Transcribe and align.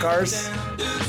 Cars, 0.00 0.48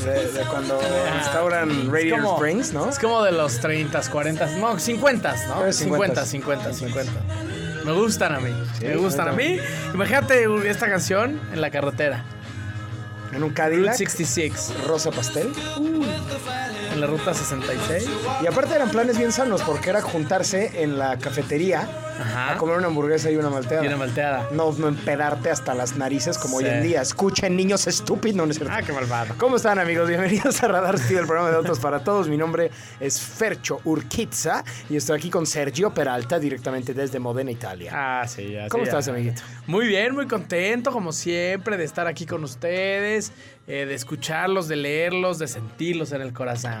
de, 0.04 0.32
de 0.32 0.40
cuando 0.44 0.78
restauran 1.18 1.90
Radiator 1.90 2.20
como- 2.22 2.34
Springs, 2.36 2.72
¿no? 2.72 2.88
Es 2.90 2.98
como 2.98 3.22
de 3.22 3.32
los 3.32 3.58
30, 3.60 4.00
40, 4.10 4.46
no, 4.58 4.78
50, 4.78 5.34
¿no? 5.48 5.66
Eh, 5.66 5.72
50, 5.72 6.26
50, 6.26 6.72
50, 6.72 6.72
50. 6.74 7.12
Me 7.84 7.92
gustan 7.92 8.34
a 8.34 8.40
mí. 8.40 8.50
me 8.80 8.96
gustan 8.96 9.28
a 9.28 9.32
mí. 9.32 9.58
Imagínate 9.94 10.46
esta 10.68 10.88
canción 10.88 11.40
en 11.52 11.60
la 11.60 11.70
carretera. 11.70 12.24
En 13.32 13.42
un 13.42 13.50
Cadillac, 13.50 13.94
66, 13.96 14.72
rosa 14.86 15.10
pastel. 15.10 15.52
en 16.92 17.00
la 17.00 17.06
ruta 17.06 17.32
66. 17.32 18.06
Y 18.42 18.46
aparte 18.46 18.74
eran 18.74 18.90
planes 18.90 19.16
bien 19.16 19.32
sanos 19.32 19.62
porque 19.62 19.88
era 19.90 20.02
juntarse 20.02 20.82
en 20.82 20.98
la 20.98 21.16
cafetería 21.18 21.88
Ajá. 22.22 22.52
a 22.52 22.56
comer 22.56 22.76
una 22.78 22.86
hamburguesa 22.86 23.30
y 23.30 23.36
una 23.36 23.50
malteada. 23.50 23.84
Y 23.84 23.88
una 23.88 23.96
malteada. 23.96 24.48
No, 24.52 24.70
empedarte 24.88 25.50
hasta 25.50 25.74
las 25.74 25.96
narices 25.96 26.38
como 26.38 26.58
Sí. 26.60 26.64
hoy 26.64 26.70
en 26.70 26.82
día. 26.82 27.02
Escuchen, 27.02 27.56
niños 27.56 27.86
estúpidos. 27.86 28.36
No, 28.36 28.46
no 28.46 28.52
es 28.52 28.58
cierto. 28.58 28.74
Ah, 28.76 28.82
qué 28.82 28.92
malvado. 28.92 29.34
¿Cómo 29.38 29.56
están 29.56 29.78
amigos? 29.78 30.08
Bienvenidos 30.08 30.62
a 30.62 30.68
Radar 30.68 30.94
Speed, 30.96 31.18
el 31.18 31.26
programa 31.26 31.50
de 31.50 31.56
autos 31.56 31.78
para 31.80 32.02
todos. 32.04 32.28
Mi 32.28 32.36
nombre 32.36 32.70
es 33.00 33.20
Fercho 33.20 33.80
Urquiza 33.84 34.64
y 34.88 34.96
estoy 34.96 35.18
aquí 35.18 35.30
con 35.30 35.46
Sergio 35.46 35.92
Peralta 35.92 36.38
directamente 36.38 36.94
desde 36.94 37.18
Modena, 37.18 37.50
Italia. 37.50 37.90
Ah, 37.94 38.26
sí, 38.28 38.56
así 38.56 38.68
¿Cómo 38.68 38.84
ya. 38.84 38.90
estás, 38.90 39.08
amiguito? 39.08 39.42
Muy 39.66 39.86
bien, 39.86 40.14
muy 40.14 40.26
contento, 40.26 40.92
como 40.92 41.12
siempre, 41.12 41.76
de 41.76 41.84
estar 41.84 42.06
aquí 42.06 42.26
con 42.26 42.42
ustedes, 42.44 43.32
eh, 43.66 43.86
de 43.86 43.94
escucharlos, 43.94 44.68
de 44.68 44.76
leerlos, 44.76 45.38
de 45.38 45.48
sentirlos 45.48 46.12
en 46.12 46.22
el 46.22 46.32
corazón. 46.32 46.72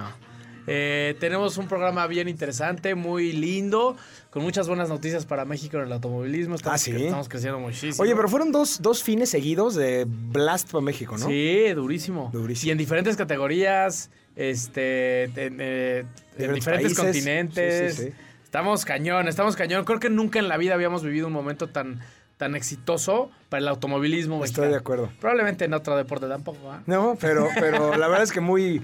Eh, 0.66 1.16
tenemos 1.18 1.58
un 1.58 1.66
programa 1.66 2.06
bien 2.06 2.28
interesante, 2.28 2.94
muy 2.94 3.32
lindo, 3.32 3.96
con 4.30 4.42
muchas 4.42 4.68
buenas 4.68 4.88
noticias 4.88 5.26
para 5.26 5.44
México 5.44 5.76
en 5.78 5.84
el 5.86 5.92
automovilismo. 5.92 6.54
Estamos, 6.54 6.74
Ah, 6.80 6.84
¿sí? 6.84 7.04
estamos 7.04 7.28
creciendo 7.28 7.58
muchísimo. 7.58 8.02
Oye, 8.02 8.14
pero 8.14 8.28
fueron 8.28 8.52
dos, 8.52 8.80
dos 8.80 9.02
fines 9.02 9.28
seguidos 9.30 9.74
de 9.74 10.06
Blast 10.06 10.70
para 10.70 10.82
México, 10.82 11.16
¿no? 11.18 11.26
Sí, 11.26 11.68
durísimo. 11.74 12.30
Durísimo. 12.32 12.68
Y 12.68 12.72
en 12.72 12.78
diferentes 12.78 13.16
categorías, 13.16 14.10
este, 14.36 15.24
en, 15.24 15.58
eh, 15.60 16.04
en 16.38 16.54
Diferentes 16.54 16.94
países. 16.94 16.98
continentes. 16.98 17.94
Sí, 17.96 18.02
sí, 18.04 18.08
sí. 18.10 18.14
Estamos 18.44 18.84
cañón, 18.84 19.28
estamos 19.28 19.56
cañón. 19.56 19.84
Creo 19.84 19.98
que 19.98 20.10
nunca 20.10 20.38
en 20.38 20.48
la 20.48 20.56
vida 20.58 20.74
habíamos 20.74 21.02
vivido 21.02 21.26
un 21.26 21.32
momento 21.32 21.68
tan, 21.68 22.00
tan 22.36 22.54
exitoso 22.54 23.30
para 23.48 23.62
el 23.62 23.68
automovilismo 23.68 24.36
Estoy 24.44 24.66
mexicano. 24.66 24.70
de 24.72 24.76
acuerdo. 24.76 25.10
Probablemente 25.20 25.64
en 25.64 25.74
otro 25.74 25.96
deporte 25.96 26.28
tampoco. 26.28 26.70
¿ah? 26.70 26.82
No, 26.86 27.16
pero, 27.20 27.48
pero 27.58 27.96
la 27.96 28.08
verdad 28.08 28.24
es 28.24 28.32
que 28.32 28.40
muy, 28.40 28.82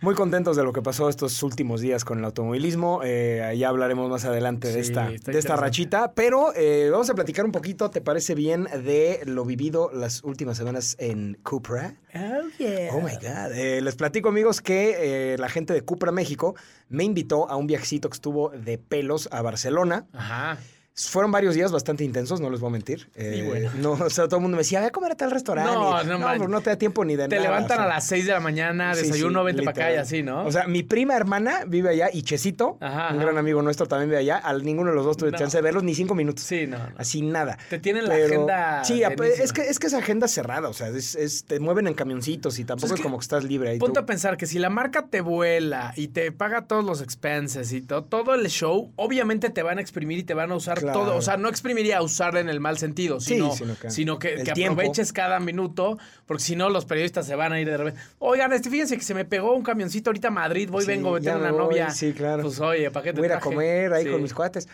muy 0.00 0.14
contentos 0.14 0.56
de 0.56 0.64
lo 0.64 0.72
que 0.72 0.82
pasó 0.82 1.08
estos 1.08 1.42
últimos 1.42 1.80
días 1.80 2.04
con 2.04 2.18
el 2.18 2.24
automovilismo. 2.24 3.00
Eh, 3.04 3.54
ya 3.58 3.68
hablaremos 3.68 4.10
más 4.10 4.24
adelante 4.24 4.72
de 4.72 4.80
esta, 4.80 5.08
de 5.08 5.38
esta 5.38 5.56
rachita. 5.56 6.12
Pero 6.12 6.54
eh, 6.54 6.88
vamos 6.90 7.10
a 7.10 7.14
platicar 7.14 7.44
un 7.44 7.52
poquito, 7.52 7.90
¿te 7.90 8.00
parece 8.00 8.34
bien, 8.34 8.64
de 8.64 9.20
lo 9.26 9.44
vivido 9.44 9.90
las 9.92 10.22
últimas 10.24 10.56
semanas 10.56 10.96
en 10.98 11.38
Cupra? 11.42 11.94
Oh, 12.14 12.48
yeah. 12.58 12.90
Oh 12.92 13.00
my 13.00 13.14
God. 13.14 13.52
Eh, 13.54 13.80
les 13.80 13.96
platico, 13.96 14.28
amigos, 14.28 14.60
que 14.60 15.32
eh, 15.32 15.38
la 15.38 15.48
gente 15.48 15.72
de 15.72 15.82
Cupra 15.82 16.12
México 16.12 16.54
me 16.88 17.04
invitó 17.04 17.48
a 17.48 17.56
un 17.56 17.66
viajecito 17.66 18.08
que 18.08 18.14
estuvo 18.14 18.50
de 18.50 18.78
pelos 18.78 19.28
a 19.32 19.42
Barcelona. 19.42 20.06
Ajá. 20.12 20.58
Fueron 20.98 21.30
varios 21.30 21.54
días 21.54 21.70
bastante 21.72 22.04
intensos, 22.04 22.40
no 22.40 22.48
les 22.48 22.58
voy 22.58 22.68
a 22.68 22.72
mentir. 22.72 23.06
Eh, 23.16 23.44
bueno. 23.46 23.70
No, 23.76 23.92
o 24.06 24.08
sea, 24.08 24.28
todo 24.28 24.36
el 24.36 24.42
mundo 24.42 24.56
me 24.56 24.62
decía, 24.62 24.80
ve 24.80 24.86
a 24.86 24.90
comer 24.90 25.12
a 25.12 25.14
tal 25.14 25.30
restaurante. 25.30 25.70
No, 25.70 26.02
Y, 26.02 26.06
no, 26.06 26.18
no, 26.18 26.26
pero 26.32 26.48
no 26.48 26.60
te 26.62 26.70
da 26.70 26.76
tiempo 26.76 27.04
ni 27.04 27.16
de 27.16 27.28
Te 27.28 27.36
nada. 27.36 27.48
levantan 27.48 27.78
o 27.78 27.82
sea. 27.82 27.84
a 27.84 27.94
las 27.96 28.06
6 28.06 28.24
de 28.26 28.32
la 28.32 28.40
mañana, 28.40 28.94
desayuno, 28.94 29.40
sí, 29.40 29.46
vente 29.46 29.62
para 29.62 29.86
acá 29.88 29.92
y 29.94 29.96
así, 29.98 30.22
¿no? 30.22 30.46
O 30.46 30.50
sea, 30.50 30.66
mi 30.66 30.82
prima 30.82 31.14
hermana 31.14 31.64
vive 31.66 31.90
allá 31.90 32.08
y 32.10 32.22
Chesito, 32.22 32.78
Ajá, 32.80 33.12
un 33.12 33.20
gran 33.20 33.36
amigo 33.36 33.60
nuestro, 33.60 33.86
también 33.86 34.08
vive 34.08 34.20
allá. 34.20 34.38
Al 34.38 34.64
ninguno 34.64 34.88
de 34.88 34.96
los 34.96 35.04
dos 35.04 35.18
tuve 35.18 35.32
No. 35.32 35.38
chance 35.38 35.58
de 35.58 35.62
verlos 35.62 35.82
ni 35.84 35.94
cinco 35.94 36.14
minutos. 36.14 36.44
sí, 36.44 36.66
no. 36.66 36.78
no. 36.78 36.88
Así 36.96 37.20
nada. 37.20 37.58
Te 37.68 37.78
tienen 37.78 38.08
la 38.08 38.14
agenda 38.14 38.82
Sí, 38.84 39.02
es 39.02 39.52
que, 39.52 39.62
es 39.68 39.78
que 39.78 39.88
es 39.88 39.94
agenda 39.94 40.28
cerrada. 40.28 40.70
O 40.70 40.72
sea, 40.72 40.88
es, 40.88 41.14
es- 41.14 41.44
te 41.44 41.60
mueven 41.60 41.88
en 41.88 41.94
camioncitos 41.94 42.58
y 42.58 42.64
tampoco 42.64 42.80
Pues 42.88 42.92
es 42.92 42.94
es, 42.94 43.00
que 43.00 43.02
como 43.02 43.18
que 43.18 43.22
estás 43.22 43.44
libre 43.44 43.68
ahí. 43.70 43.78
Ponte 43.78 44.00
tú. 44.00 44.00
a 44.00 44.06
pensar 44.06 44.38
que 44.38 44.46
si 44.46 44.58
la 44.58 44.70
marca 44.70 45.08
te 45.08 45.20
vuela 45.20 45.92
y 45.94 46.08
te 46.08 46.32
paga 46.32 46.62
todos 46.66 46.86
los 46.86 47.02
expenses 47.02 47.70
y 47.72 47.82
to- 47.82 48.04
todo 48.04 48.34
el 48.34 48.46
show, 48.48 48.92
obviamente 48.96 49.50
te 49.50 49.62
van 49.62 49.76
a 49.76 49.82
exprimir 49.82 50.18
y 50.20 50.22
te 50.22 50.32
van 50.32 50.50
a 50.52 50.54
usar 50.54 50.85
Claro. 50.92 51.00
todo. 51.06 51.16
O 51.16 51.22
sea, 51.22 51.36
no 51.36 51.48
exprimiría 51.48 52.00
usar 52.02 52.36
en 52.36 52.48
el 52.48 52.60
mal 52.60 52.78
sentido, 52.78 53.20
Sí, 53.20 53.34
sino, 53.34 53.52
sino 53.54 53.76
que- 53.78 53.90
sino 53.90 54.18
que, 54.18 54.42
aproveches 54.50 55.12
cada 55.12 55.38
minuto, 55.40 55.98
porque 56.26 56.42
si 56.42 56.56
no, 56.56 56.70
los 56.70 56.84
periodistas 56.84 57.26
se 57.26 57.34
van 57.34 57.52
a 57.52 57.60
ir 57.60 57.66
de 57.68 57.76
repente. 57.76 58.00
Oigan, 58.18 58.52
este, 58.52 58.70
fíjense 58.70 58.96
que 58.96 59.04
se 59.04 59.14
me 59.14 59.24
pegó 59.24 59.54
un 59.54 59.62
camioncito 59.62 60.10
ahorita 60.10 60.28
a 60.28 60.30
Madrid, 60.32 60.68
voy, 60.70 60.82
Sí, 60.82 60.88
vengo, 60.88 61.18
ya 61.18 61.32
tengo 61.34 61.44
una 61.44 61.52
voy, 61.52 61.62
novia. 61.64 61.90
sí, 61.90 62.12
claro. 62.12 62.42
Pues 62.42 62.60
oye, 62.60 62.90
¿para 62.90 63.04
qué 63.04 63.12
te 63.12 63.20
Voy 63.20 63.28
a 63.30 63.36
a 63.36 63.40
comer 63.40 63.92
ahí 63.92 64.04
Sí. 64.04 64.10
con 64.10 64.22
mis 64.22 64.34
cuates. 64.34 64.68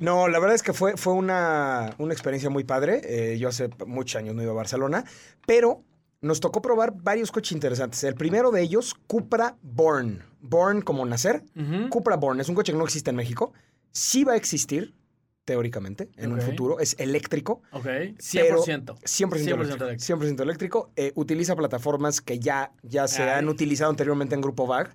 No, 0.00 0.26
la 0.28 0.38
verdad 0.40 0.56
es 0.56 0.62
que 0.62 0.72
fue, 0.72 0.96
fue 0.96 1.12
una, 1.12 1.94
una 1.98 2.12
experiencia 2.12 2.50
muy 2.50 2.64
padre. 2.64 3.00
Eh, 3.04 3.38
yo 3.38 3.48
hace 3.48 3.68
muchos 3.86 4.16
años 4.18 4.34
no 4.34 4.42
iba 4.42 4.50
a 4.50 4.54
Barcelona, 4.56 5.04
pero 5.46 5.82
nos 6.20 6.40
tocó 6.40 6.60
probar 6.62 6.94
varios 6.96 7.30
coches 7.30 7.52
interesantes. 7.52 8.02
El 8.02 8.14
primero 8.14 8.50
de 8.50 8.62
ellos, 8.62 8.94
Cupra 9.06 9.56
Born. 9.62 10.22
Born 10.40 10.82
como 10.82 11.04
nacer. 11.06 11.44
Cupra 11.90 12.16
Born 12.16 12.40
es 12.40 12.48
un 12.48 12.54
coche 12.54 12.72
que 12.72 12.78
no 12.78 12.84
existe 12.84 13.10
en 13.10 13.16
México. 13.16 13.52
Sí 13.92 14.24
va 14.24 14.32
a 14.32 14.36
existir, 14.36 14.94
teóricamente, 15.44 16.08
en 16.16 16.32
un 16.32 16.40
futuro. 16.40 16.80
Es 16.80 16.96
eléctrico. 16.98 17.62
Ok, 17.72 17.84
pero 17.84 18.64
100%. 18.64 18.96
100%, 19.04 19.34
eléctrico. 19.34 19.84
eléctrico. 19.84 20.20
100% 20.20 20.40
eléctrico. 20.42 20.92
Eh, 20.96 21.12
utiliza 21.14 21.54
plataformas 21.54 22.20
que 22.20 22.38
ya, 22.38 22.72
ya 22.82 23.06
se 23.08 23.22
Ay. 23.22 23.38
han 23.38 23.48
utilizado 23.48 23.90
anteriormente 23.90 24.34
en 24.34 24.40
Grupo 24.40 24.66
VAG 24.66 24.94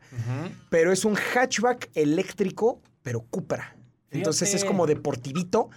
pero 0.70 0.92
es 0.92 1.06
un 1.06 1.16
hatchback 1.16 1.90
eléctrico, 1.94 2.82
pero 3.02 3.22
Cupra. 3.22 3.76
Entonces 4.12 4.54
es 4.54 4.66
como 4.66 4.88
deportivito. 4.88 5.70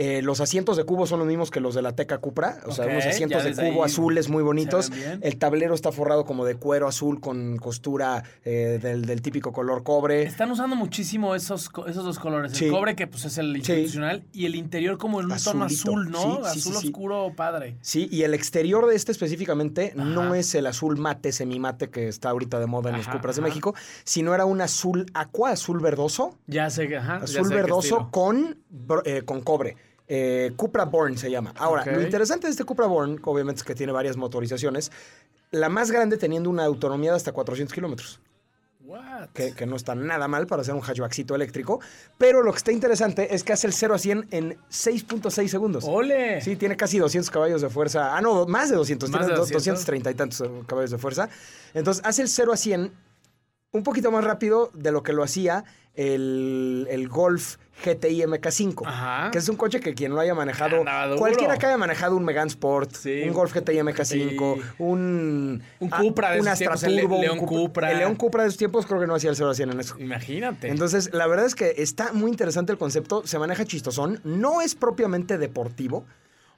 Eh, 0.00 0.22
los 0.22 0.40
asientos 0.40 0.76
de 0.76 0.84
cubo 0.84 1.08
son 1.08 1.18
los 1.18 1.26
mismos 1.26 1.50
que 1.50 1.58
los 1.58 1.74
de 1.74 1.82
la 1.82 1.90
Teca 1.96 2.18
Cupra. 2.18 2.58
O 2.66 2.72
sea, 2.72 2.84
Ok, 2.84 2.92
unos 2.92 3.06
asientos 3.06 3.42
de 3.42 3.52
cubo 3.54 3.82
azules 3.82 4.28
muy 4.28 4.44
bonitos. 4.44 4.92
El 5.20 5.36
tablero 5.38 5.74
está 5.74 5.90
forrado 5.90 6.24
como 6.24 6.44
de 6.44 6.54
cuero 6.54 6.86
azul 6.86 7.20
con 7.20 7.56
costura 7.56 8.22
eh, 8.44 8.78
del, 8.80 9.04
del 9.06 9.22
típico 9.22 9.52
color 9.52 9.82
cobre. 9.82 10.22
Están 10.22 10.52
usando 10.52 10.76
muchísimo 10.76 11.34
esos, 11.34 11.68
esos 11.88 12.04
dos 12.04 12.18
colores. 12.20 12.52
Sí. 12.52 12.66
El 12.66 12.70
cobre, 12.70 12.94
que 12.94 13.08
pues 13.08 13.24
es 13.24 13.38
el 13.38 13.50
Sí. 13.54 13.72
institucional, 13.72 14.22
y 14.32 14.46
el 14.46 14.54
interior 14.54 14.98
como 14.98 15.18
en 15.20 15.32
un 15.32 15.36
tono 15.42 15.64
Azulito. 15.64 15.90
azul, 15.90 16.10
¿no? 16.12 16.44
Sí, 16.44 16.58
azul 16.60 16.76
oscuro, 16.76 17.32
padre. 17.34 17.76
Sí, 17.80 18.08
y 18.12 18.22
el 18.22 18.34
exterior 18.34 18.86
de 18.86 18.94
este 18.94 19.10
específicamente 19.10 19.94
no 19.96 20.34
es 20.36 20.54
el 20.54 20.66
azul 20.68 20.96
mate, 20.96 21.32
semimate 21.32 21.90
que 21.90 22.06
está 22.06 22.30
ahorita 22.30 22.60
de 22.60 22.66
moda 22.66 22.90
en 22.90 22.98
los 22.98 23.08
Ajá, 23.08 23.16
Cupras 23.16 23.34
de. 23.34 23.42
México, 23.42 23.74
sino 24.04 24.32
era 24.32 24.44
un 24.44 24.60
azul 24.60 25.06
aqua, 25.14 25.50
azul 25.50 25.80
verdoso. 25.80 26.38
Ya 26.46 26.70
sé, 26.70 26.96
ajá. 26.96 27.18
ya 27.18 27.24
Azul 27.24 27.48
sé 27.48 27.54
verdoso 27.54 28.08
con, 28.12 28.58
eh, 29.04 29.22
con 29.24 29.40
cobre. 29.40 29.76
Eh, 30.08 30.52
Cupra 30.56 30.84
Born 30.86 31.18
se 31.18 31.30
llama. 31.30 31.52
Ahora, 31.56 31.82
Ok. 31.82 31.88
lo 31.92 32.02
interesante 32.02 32.46
de 32.46 32.50
este 32.52 32.64
Cupra 32.64 32.86
Born, 32.86 33.20
obviamente 33.24 33.58
es 33.60 33.64
que 33.64 33.74
tiene 33.74 33.92
varias 33.92 34.16
motorizaciones, 34.16 34.90
la 35.50 35.68
más 35.68 35.90
grande 35.90 36.16
teniendo 36.16 36.48
una 36.50 36.64
autonomía 36.64 37.10
de 37.10 37.16
hasta 37.16 37.32
400 37.32 37.74
kilómetros, 37.74 38.20
que, 39.34 39.52
que 39.52 39.66
no 39.66 39.76
está 39.76 39.94
nada 39.94 40.28
mal 40.28 40.46
para 40.46 40.62
hacer 40.62 40.72
un 40.74 40.80
hatchbackcito 40.80 41.34
eléctrico, 41.34 41.80
pero 42.16 42.42
lo 42.42 42.52
que 42.52 42.56
está 42.58 42.72
interesante 42.72 43.34
es 43.34 43.44
que 43.44 43.52
hace 43.52 43.66
el 43.66 43.74
0 43.74 43.94
a 43.94 43.98
100 43.98 44.28
en 44.30 44.56
6.6 44.70 45.48
segundos. 45.48 45.84
¡Ole! 45.86 46.40
Sí, 46.40 46.56
tiene 46.56 46.74
casi 46.76 46.98
200 46.98 47.30
caballos 47.30 47.60
de 47.60 47.68
fuerza. 47.68 48.16
Ah, 48.16 48.22
no, 48.22 48.46
más 48.46 48.70
de 48.70 48.76
200. 48.76 49.10
Más 49.10 49.18
tiene 49.20 49.32
de 49.32 49.36
do- 49.36 49.42
200. 49.42 49.64
230 49.64 50.10
y 50.10 50.14
tantos 50.14 50.42
caballos 50.66 50.90
de 50.90 50.96
fuerza. 50.98 51.28
Entonces, 51.74 52.02
hace 52.06 52.22
el 52.22 52.28
0 52.28 52.52
a 52.52 52.56
100 52.56 52.92
un 53.72 53.82
poquito 53.82 54.10
más 54.10 54.24
rápido 54.24 54.70
de 54.74 54.92
lo 54.92 55.02
que 55.02 55.12
lo 55.12 55.22
hacía 55.22 55.64
el, 55.94 56.86
el 56.90 57.08
Golf 57.08 57.56
GTI 57.84 58.22
MK5. 58.22 58.82
Ajá. 58.86 59.30
Que 59.30 59.38
es 59.38 59.48
un 59.48 59.56
coche 59.56 59.80
que 59.80 59.94
quien 59.94 60.12
lo 60.14 60.20
haya 60.20 60.34
manejado, 60.34 60.84
cualquiera 61.18 61.56
que 61.58 61.66
haya 61.66 61.76
manejado 61.76 62.16
un 62.16 62.24
Megane 62.24 62.48
Sport, 62.48 62.92
Sí. 62.94 63.22
un 63.26 63.32
Golf 63.32 63.52
GTI 63.54 63.78
MK5, 63.82 64.04
Sí. 64.56 64.62
un, 64.78 65.62
Un 65.80 65.88
ah, 65.92 65.98
Cupra 66.00 66.30
de 66.32 66.40
un 66.40 66.46
esos 66.46 66.58
tiempos, 66.58 66.82
el 66.84 67.04
un 67.04 67.20
León 67.20 67.38
Cupra. 67.38 67.90
El 67.92 67.98
León 67.98 68.14
Cupra 68.14 68.42
de 68.44 68.48
esos 68.48 68.58
tiempos 68.58 68.86
creo 68.86 69.00
que 69.00 69.06
no 69.06 69.14
hacía 69.16 69.30
el 69.30 69.36
0 69.36 69.50
a 69.50 69.54
100 69.54 69.70
en 69.70 69.80
eso. 69.80 69.96
Imagínate. 69.98 70.68
Entonces, 70.68 71.12
la 71.12 71.26
verdad 71.26 71.46
es 71.46 71.54
que 71.54 71.74
está 71.78 72.12
muy 72.12 72.30
interesante 72.30 72.70
el 72.72 72.78
concepto, 72.78 73.26
se 73.26 73.38
maneja 73.38 73.64
chistosón, 73.64 74.20
no 74.24 74.60
es 74.60 74.74
propiamente 74.76 75.36
deportivo. 75.38 76.04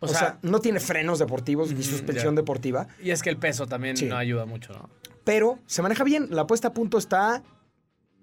O, 0.02 0.06
O 0.06 0.08
sea, 0.08 0.18
sea, 0.18 0.38
no 0.42 0.60
tiene 0.60 0.80
frenos 0.80 1.18
deportivos 1.18 1.72
ni 1.72 1.82
suspensión 1.82 2.34
ya. 2.34 2.40
deportiva, 2.40 2.86
y 3.02 3.10
es 3.10 3.22
que 3.22 3.28
el 3.30 3.36
peso 3.36 3.66
también 3.66 3.96
Sí. 3.98 4.06
no 4.06 4.16
ayuda 4.16 4.46
mucho, 4.46 4.72
¿no? 4.72 4.88
Pero 5.24 5.58
se 5.66 5.82
maneja 5.82 6.04
bien. 6.04 6.28
La 6.30 6.46
puesta 6.46 6.68
a 6.68 6.72
punto 6.72 6.98
está 6.98 7.42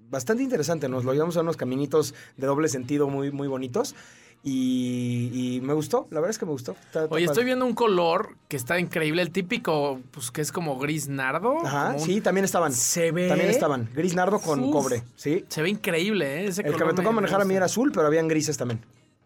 bastante 0.09 0.43
interesante. 0.43 0.87
Nos 0.89 1.03
lo 1.05 1.13
llevamos 1.13 1.37
a 1.37 1.41
unos 1.41 1.57
caminitos 1.57 2.13
de 2.37 2.47
doble 2.47 2.69
sentido 2.69 3.07
muy, 3.09 3.31
muy 3.31 3.47
bonitos. 3.47 3.95
Y, 4.43 5.29
y 5.57 5.61
me 5.61 5.73
gustó, 5.73 6.07
la 6.11 6.19
verdad 6.21 6.29
es 6.29 6.37
que 6.37 6.45
me 6.45 6.51
gustó. 6.51 6.71
Está- 6.73 7.03
está 7.03 7.15
Oye, 7.15 7.25
estoy 7.25 7.43
viendo 7.43 7.65
un 7.65 7.73
color 7.73 8.37
que 8.47 8.55
está 8.55 8.79
increíble, 8.79 9.21
el 9.21 9.31
típico, 9.31 9.99
pues 10.11 10.31
que 10.31 10.41
es 10.41 10.51
como 10.51 10.77
gris 10.77 11.09
nardo. 11.09 11.57
Ajá, 11.65 11.87
como 11.87 11.99
un- 11.99 12.05
sí, 12.05 12.21
también 12.21 12.45
estaban. 12.45 12.71
Se 12.71 13.11
ve. 13.11 13.27
También 13.27 13.49
estaban. 13.49 13.89
Gris 13.93 14.13
nardo 14.15 14.39
con 14.39 14.63
Uf. 14.63 14.71
cobre, 14.71 15.03
sí. 15.15 15.43
Se 15.49 15.61
ve 15.61 15.69
increíble, 15.69 16.41
¿eh? 16.43 16.47
Ese 16.47 16.61
El 16.61 16.75
que 16.75 16.85
me 16.85 16.93
tocó 16.93 17.11
manejar 17.11 17.41
a 17.41 17.45
mí 17.45 17.55
era 17.55 17.65
azul, 17.65 17.91
pero 17.93 18.07
habían 18.07 18.27
grises 18.27 18.57
también. 18.57 18.79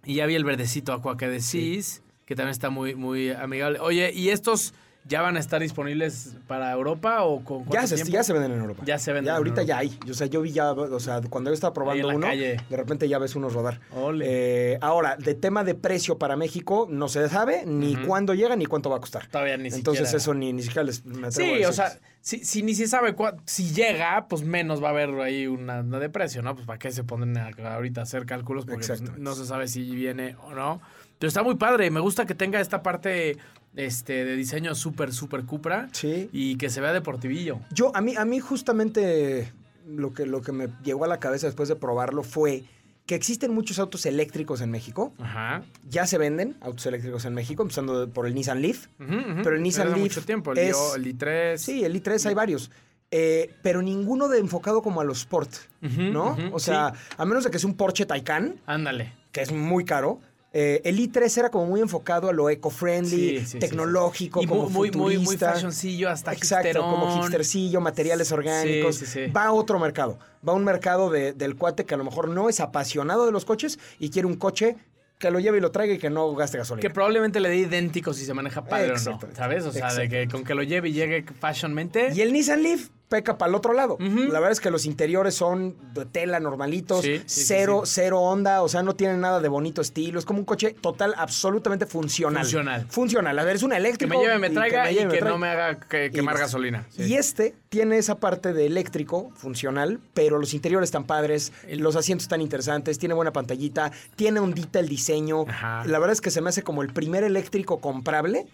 Y 0.06 0.16
ya 0.16 0.26
vi 0.26 0.34
el 0.36 0.44
verdecito 0.46 0.92
aqua 0.94 1.18
que 1.18 1.28
decís, 1.28 2.02
que 2.26 2.36
también 2.36 2.52
está 2.52 2.70
muy, 2.72 2.96
muy 2.96 3.30
amigable. 3.30 3.80
Oye, 3.80 4.12
¿y 4.14 4.30
estos 4.30 4.74
ya 5.06 5.22
van 5.22 5.36
a 5.36 5.40
estar 5.40 5.60
disponibles 5.62 6.36
para 6.48 6.72
Europa 6.72 7.24
o 7.24 7.44
con 7.44 7.68
Ya 7.70 7.88
se, 7.88 7.96
tiempo? 7.96 8.14
ya 8.14 8.24
se 8.24 8.34
venden 8.34 8.52
en 8.54 8.60
Europa. 8.62 8.84
Ya 8.86 9.00
se 9.00 9.12
venden 9.12 9.26
Ya 9.26 9.32
en 9.32 9.38
ahorita 9.38 9.62
Europa. 9.62 9.68
ya 9.68 9.78
hay. 9.80 10.00
O 10.10 10.14
sea, 10.14 10.28
yo 10.28 10.42
vi 10.42 10.52
ya, 10.52 10.72
o 10.72 11.00
sea, 11.00 11.22
cuando 11.30 11.50
yo 11.50 11.54
estaba 11.56 11.74
probando 11.74 12.10
en 12.10 12.16
uno, 12.18 12.28
calle. 12.28 12.58
de 12.70 12.78
repente 12.78 13.08
ya 13.10 13.18
ves 13.18 13.36
unos 13.36 13.54
rodar. 13.54 13.80
Eh, 14.22 14.78
ahora, 14.82 15.16
de 15.18 15.34
tema 15.36 15.64
de 15.64 15.76
precio 15.76 16.18
para 16.18 16.36
México, 16.36 16.88
no 16.90 17.08
se 17.08 17.28
sabe 17.30 17.66
ni 17.66 17.96
cuándo 17.96 18.34
llega 18.34 18.56
ni 18.56 18.66
cuánto 18.66 18.90
va 18.90 18.98
a 18.98 19.00
costar. 19.00 19.28
Todavía 19.28 19.58
ni 19.58 19.70
Entonces 19.70 20.08
siquiera. 20.10 20.18
eso 20.18 20.34
ni, 20.34 20.54
ni 20.54 20.62
siquiera 20.62 20.84
les 20.84 21.04
me 21.06 21.28
a 21.28 21.32
Sí, 21.32 21.64
o 21.66 21.74
sea, 21.74 22.00
si, 22.22 22.46
si 22.46 22.62
ni 22.64 22.76
se 22.76 22.88
sabe 22.88 23.16
cua- 23.16 23.38
si 23.46 23.74
llega, 23.74 24.28
pues 24.28 24.44
menos 24.44 24.82
va 24.84 24.88
a 24.88 24.92
haber 24.92 25.10
ahí 25.22 25.48
una, 25.48 25.82
una 25.82 26.00
de 26.00 26.10
precio, 26.10 26.42
¿no? 26.42 26.54
Pues 26.56 26.68
para 26.68 26.78
qué 26.80 26.92
se 26.92 27.04
ponen 27.04 27.36
a- 27.38 27.50
ahorita 27.74 28.02
a 28.02 28.04
hacer 28.04 28.26
cálculos 28.26 28.66
porque 28.66 28.86
pues, 28.86 29.02
no 29.02 29.34
se 29.34 29.46
sabe 29.46 29.68
si 29.68 29.90
viene 29.96 30.36
o 30.44 30.54
no. 30.54 30.80
Pero 31.18 31.28
está 31.28 31.44
muy 31.44 31.56
padre, 31.56 31.92
me 31.92 32.00
gusta 32.00 32.26
que 32.26 32.34
tenga 32.34 32.60
esta 32.60 32.82
parte 32.82 33.38
este, 33.76 34.26
de 34.26 34.36
diseño 34.36 34.76
súper, 34.76 35.14
súper 35.14 35.44
Cupra 35.46 35.90
Sí. 35.94 36.30
y 36.34 36.56
que 36.58 36.70
se 36.70 36.82
vea 36.82 36.94
deportivillo. 36.94 37.60
Yo, 37.72 37.96
a 37.96 38.02
mí, 38.02 38.16
a 38.16 38.26
mí 38.26 38.40
justamente 38.40 39.52
lo 39.88 40.14
que, 40.14 40.26
lo 40.26 40.42
que 40.42 40.52
me 40.52 40.68
llegó 40.84 41.06
a 41.06 41.08
la 41.08 41.20
cabeza 41.20 41.48
después 41.48 41.70
de 41.70 41.76
probarlo 41.76 42.24
fue 42.24 42.64
que 43.06 43.16
existen 43.16 43.54
muchos 43.54 43.80
autos 43.80 44.06
eléctricos 44.06 44.62
en 44.62 44.72
México. 44.72 45.12
Ajá. 45.20 45.64
Ya 45.90 46.06
se 46.06 46.18
venden 46.18 46.56
autos 46.62 46.86
eléctricos 46.86 47.26
en 47.26 47.34
México, 47.34 47.64
empezando 47.64 48.10
por 48.10 48.28
el 48.28 48.36
Nissan 48.36 48.62
Leaf. 48.62 48.88
Ujú. 49.00 49.42
Pero 49.44 49.56
el 49.56 49.64
Nissan 49.64 49.88
Leaf 49.90 50.00
mucho 50.00 50.22
tiempo, 50.22 50.52
el, 50.54 50.60
es- 50.60 50.78
el 50.96 51.06
i3. 51.18 51.58
Sí, 51.58 51.84
el 51.84 52.02
i3 52.02 52.26
hay 52.28 52.34
varios. 52.36 52.72
Eh, 53.14 53.54
pero 53.62 53.82
ninguno 53.82 54.30
de 54.30 54.38
enfocado 54.40 54.82
como 54.82 55.02
a 55.02 55.04
los 55.04 55.20
Sport, 55.22 55.52
¿no? 55.82 56.38
o 56.54 56.60
sea, 56.60 56.94
a 57.18 57.26
menos 57.26 57.44
de 57.44 57.52
que 57.52 57.60
sea 57.60 57.70
un 57.70 57.76
Porsche 57.76 58.06
Taycan, 58.06 58.56
Ándale. 58.66 59.12
que 59.34 59.42
es 59.42 59.52
muy 59.52 59.84
caro. 59.84 60.22
Eh, 60.54 60.82
el 60.84 61.00
i3 61.00 61.38
era 61.38 61.50
como 61.50 61.66
muy 61.66 61.80
enfocado 61.82 62.28
a 62.30 62.34
lo 62.34 62.50
eco-friendly, 62.50 63.10
Sí, 63.10 63.40
sí, 63.40 63.46
sí, 63.46 63.60
tecnológico, 63.60 64.42
como 64.46 64.64
muy, 64.70 64.72
muy, 64.72 64.92
muy, 64.92 65.16
muy 65.18 65.24
futurista. 65.26 65.54
fashioncillo, 65.54 66.10
hasta 66.10 66.34
Exacto, 66.34 66.82
como 66.82 66.98
hipsterón. 67.06 67.22
hipstercillo, 67.22 67.82
materiales 67.82 68.32
orgánicos. 68.32 69.02
Va 69.36 69.46
a 69.46 69.54
otro 69.54 69.80
mercado. 69.80 70.20
Va 70.48 70.54
a 70.54 70.56
un 70.56 70.64
mercado 70.66 71.10
de- 71.10 71.34
del 71.34 71.56
cuate 71.56 71.86
que 71.86 71.94
a 71.94 71.98
lo 71.98 72.04
mejor 72.04 72.28
no 72.30 72.50
es 72.50 72.60
apasionado 72.60 73.26
de 73.26 73.32
los 73.32 73.46
coches 73.46 73.80
y 74.00 74.10
quiere 74.10 74.28
un 74.28 74.36
coche 74.36 74.76
que 75.20 75.30
lo 75.32 75.40
lleve 75.40 75.60
y 75.60 75.62
lo 75.62 75.70
traiga 75.72 75.94
y 75.94 76.00
que 76.00 76.10
no 76.10 76.34
gaste 76.34 76.58
gasolina. 76.58 76.82
Que 76.82 76.90
probablemente 76.90 77.40
le 77.40 77.48
dé 77.50 77.58
idéntico 77.58 78.12
si 78.14 78.26
se 78.26 78.34
maneja 78.34 78.66
padre 78.66 78.94
o 78.94 78.96
no. 78.96 79.20
¿Sabes? 79.36 79.66
O 79.66 79.72
sea, 79.72 79.94
de 79.94 80.10
que 80.10 80.28
con 80.28 80.44
que 80.44 80.56
lo 80.56 80.64
lleve 80.64 80.90
y 80.90 80.94
llegue 80.94 81.24
fashionmente. 81.40 82.12
Y 82.16 82.22
el 82.22 82.34
Nissan 82.34 82.64
Leaf 82.64 82.90
peca 83.12 83.38
para 83.38 83.50
el 83.50 83.56
otro 83.56 83.74
lado. 83.74 83.98
La 84.00 84.40
verdad 84.40 84.52
es 84.54 84.62
que 84.62 84.72
los 84.72 84.86
interiores 84.86 85.36
son 85.36 85.76
de 85.94 86.06
tela 86.06 86.40
normalitos, 86.40 87.02
Sí, 87.02 87.18
sí, 87.18 87.24
sí, 87.28 87.44
cero, 87.46 87.82
sí. 87.84 87.92
cero 87.96 88.22
onda, 88.22 88.62
o 88.64 88.70
sea, 88.70 88.84
no 88.84 88.96
tienen 88.96 89.20
nada 89.20 89.42
de 89.42 89.50
bonito 89.50 89.82
estilo. 89.82 90.18
Es 90.18 90.24
como 90.26 90.40
un 90.40 90.46
coche 90.46 90.74
total, 90.80 91.14
absolutamente 91.18 91.86
funcional. 91.86 92.44
Funcional. 92.44 92.86
Funcional. 92.90 93.38
A 93.38 93.44
ver, 93.44 93.58
es 93.58 93.64
un 93.64 93.72
que 93.72 93.78
eléctrico. 93.78 94.16
me 94.18 94.22
lleve, 94.24 94.40
me 94.40 94.48
y 94.48 94.54
traiga 94.54 94.90
y 94.90 94.96
lleve, 94.96 95.02
que, 95.08 95.12
me 95.12 95.18
traiga. 95.20 95.30
no 95.30 95.38
me 95.38 95.48
haga 95.50 95.80
que- 95.82 96.10
quemar 96.10 96.36
listo. 96.36 96.46
gasolina. 96.48 96.88
Y 96.98 97.16
este 97.16 97.54
tiene 97.68 97.98
esa 97.98 98.16
parte 98.20 98.54
de 98.54 98.66
eléctrico, 98.66 99.30
funcional, 99.36 100.00
pero 100.14 100.40
los 100.40 100.54
interiores 100.54 100.88
están 100.88 101.04
padres, 101.04 101.52
los 101.70 101.98
asientos 101.98 102.24
están 102.24 102.40
interesantes, 102.42 102.98
tiene 102.98 103.14
buena 103.14 103.34
pantallita, 103.34 103.92
tiene 104.16 104.40
ondita 104.40 104.80
el 104.80 104.88
diseño. 104.88 105.46
Ajá. 105.50 105.84
La 105.86 106.00
verdad 106.00 106.14
es 106.14 106.22
que 106.22 106.32
se 106.32 106.40
me 106.42 106.48
hace 106.50 106.64
como 106.64 106.82
el 106.82 106.94
primer 106.94 107.24
eléctrico 107.26 107.82
comprable 107.82 108.46